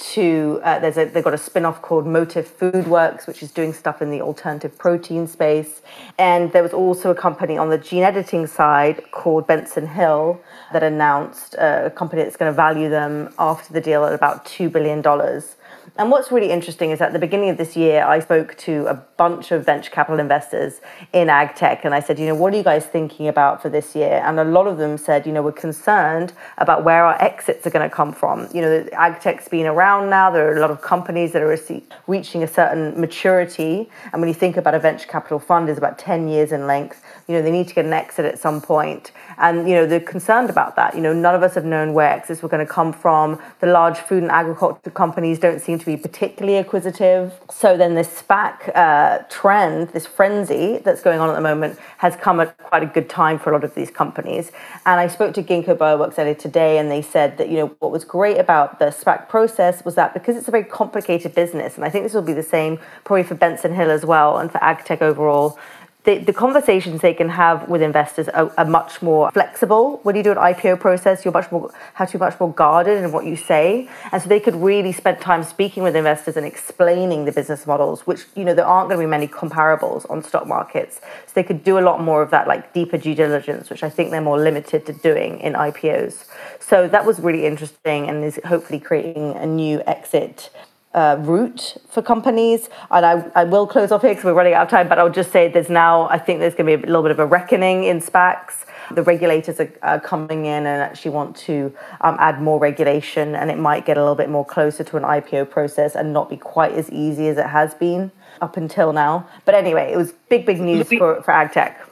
[0.00, 4.00] to uh, there's a they've got a spin-off called Motif Foodworks, which is doing stuff
[4.00, 5.82] in the alternative protein space.
[6.18, 10.40] And there was also a company on the gene editing side called Benson Hill
[10.72, 14.46] that announced uh, a company that's going to value them after the deal at about
[14.46, 15.56] two billion dollars.
[15.96, 18.94] And what's really interesting is at the beginning of this year, I spoke to a
[18.94, 20.80] bunch of venture capital investors
[21.12, 23.68] in ag tech, and I said, you know, what are you guys thinking about for
[23.68, 24.22] this year?
[24.24, 27.70] And a lot of them said, you know, we're concerned about where our exits are
[27.70, 28.48] going to come from.
[28.54, 30.30] You know, ag tech's been around now.
[30.30, 31.58] There are a lot of companies that are
[32.06, 35.98] reaching a certain maturity, and when you think about a venture capital fund, is about
[35.98, 37.02] ten years in length.
[37.30, 40.00] You know, they need to get an exit at some point, and you know, they're
[40.00, 40.96] concerned about that.
[40.96, 43.38] You know, none of us have known where exits were going to come from.
[43.60, 47.32] The large food and agriculture companies don't seem to be particularly acquisitive.
[47.48, 52.16] So then this SPAC uh, trend, this frenzy that's going on at the moment, has
[52.16, 54.50] come at quite a good time for a lot of these companies.
[54.84, 57.92] And I spoke to Ginkgo Bioworks earlier today, and they said that you know what
[57.92, 61.84] was great about the SPAC process was that because it's a very complicated business, and
[61.84, 64.58] I think this will be the same probably for Benson Hill as well, and for
[64.58, 65.56] AgTech overall
[66.04, 70.00] the, the conversations they can have with investors are, are, much more flexible.
[70.02, 73.02] When you do an IPO process, you're much more have to be much more guarded
[73.02, 76.46] in what you say, and so they could really spend time speaking with investors and
[76.46, 80.22] explaining the business models, which you know there aren't going to be many comparables on
[80.22, 81.00] stock markets.
[81.26, 83.90] So they could do a lot more of that, like deeper due diligence, which I
[83.90, 86.24] think they're more limited to doing in IPOs.
[86.60, 90.50] So that was really interesting, and is hopefully creating a new exit
[90.94, 92.68] uh, route for companies.
[92.90, 95.10] And I, I will close off here because we're running out of time, but I'll
[95.10, 97.26] just say there's now, I think there's going to be a little bit of a
[97.26, 98.64] reckoning in SPACs.
[98.92, 103.48] The regulators are, are coming in and actually want to um, add more regulation, and
[103.48, 106.36] it might get a little bit more closer to an IPO process and not be
[106.36, 108.10] quite as easy as it has been
[108.40, 109.28] up until now.
[109.44, 111.86] But anyway, it was big, big news for, for ag tech.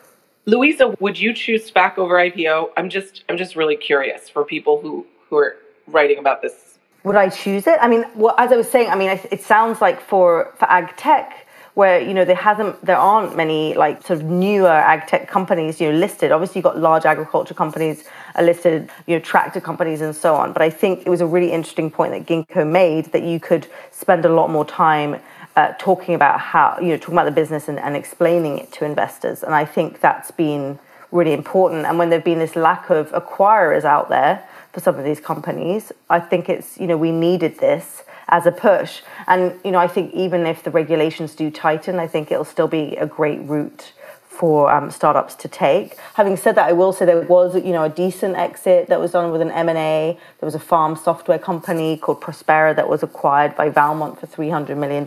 [0.47, 2.71] Louisa, would you choose SPAC over IPO?
[2.77, 5.57] I'm just, I'm just really curious for people who who are
[5.87, 6.68] writing about this
[7.09, 7.79] would I choose it?
[7.81, 10.97] I mean, well, as I was saying, I mean, it sounds like for for ag
[10.97, 15.27] tech, where you know there hasn't, there aren't many like sort of newer ag tech
[15.27, 16.31] companies, you know, listed.
[16.31, 18.05] Obviously, you've got large agriculture companies
[18.35, 20.53] are listed, you know, tractor companies and so on.
[20.53, 23.67] But I think it was a really interesting point that Ginkgo made that you could
[23.91, 25.21] spend a lot more time
[25.57, 28.85] uh, talking about how you know talking about the business and, and explaining it to
[28.85, 29.43] investors.
[29.43, 30.79] And I think that's been
[31.11, 31.87] really important.
[31.87, 35.93] And when there've been this lack of acquirers out there for some of these companies.
[36.09, 39.03] I think it's, you know, we needed this as a push.
[39.27, 42.69] And, you know, I think even if the regulations do tighten, I think it'll still
[42.69, 43.93] be a great route
[44.39, 45.99] for um, startups to take.
[46.15, 49.11] Having said that, I will say there was, you know, a decent exit that was
[49.11, 50.17] done with an M&A.
[50.39, 54.77] There was a farm software company called Prospera that was acquired by Valmont for $300
[54.77, 55.05] million.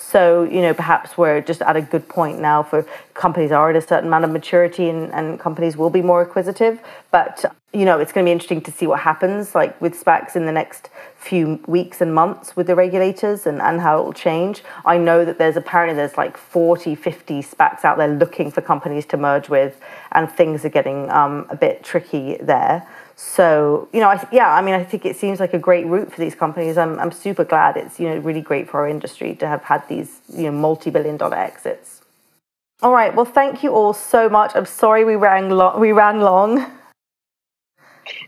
[0.00, 3.76] So, you know, perhaps we're just at a good point now for companies are at
[3.76, 6.80] a certain amount of maturity and, and companies will be more acquisitive.
[7.10, 7.44] But,
[7.74, 10.46] you know, it's going to be interesting to see what happens like with SPACs in
[10.46, 14.62] the next few weeks and months with the regulators and, and how it will change.
[14.86, 19.04] I know that there's apparently there's like 40, 50 SPACs out there looking for companies
[19.06, 19.80] to merge with
[20.12, 22.86] and things are getting um, a bit tricky there.
[23.20, 26.12] So, you know, I, yeah, I mean, I think it seems like a great route
[26.12, 26.78] for these companies.
[26.78, 29.82] I'm, I'm super glad it's, you know, really great for our industry to have had
[29.88, 32.02] these, you know, multi-billion dollar exits.
[32.80, 33.12] All right.
[33.12, 34.52] Well, thank you all so much.
[34.54, 36.64] I'm sorry we ran, lo- we ran long.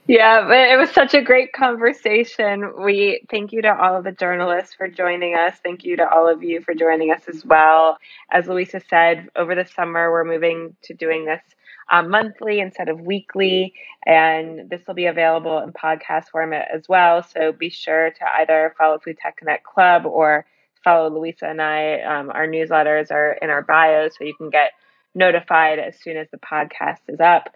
[0.08, 2.72] Yeah, but it was such a great conversation.
[2.82, 5.56] We thank you to all of the journalists for joining us.
[5.62, 7.96] Thank you to all of you for joining us as well.
[8.32, 11.42] As Louisa said, over the summer, we're moving to doing this
[11.90, 13.74] um, monthly instead of weekly.
[14.06, 17.22] And this will be available in podcast format as well.
[17.22, 20.46] So be sure to either follow Food Tech Connect Club or
[20.82, 22.00] follow Louisa and I.
[22.00, 24.72] Um, our newsletters are in our bios, so you can get
[25.14, 27.50] notified as soon as the podcast is up.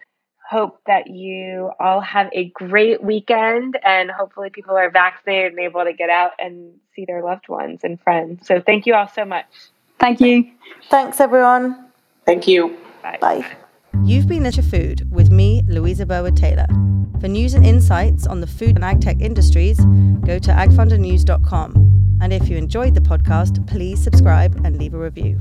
[0.49, 5.85] Hope that you all have a great weekend and hopefully people are vaccinated and able
[5.85, 8.47] to get out and see their loved ones and friends.
[8.47, 9.47] So thank you all so much.
[9.99, 10.51] Thank you.
[10.91, 11.87] Thanks, everyone.
[12.27, 12.77] Thank you.
[13.03, 13.19] Bye.
[13.21, 13.57] Bye.
[14.03, 16.67] You've been at Food with me, Louisa Burwood Taylor.
[17.21, 19.79] For news and insights on the food and agtech industries,
[20.27, 22.19] go to agfundernews.com.
[22.21, 25.39] And if you enjoyed the podcast, please subscribe and leave a review.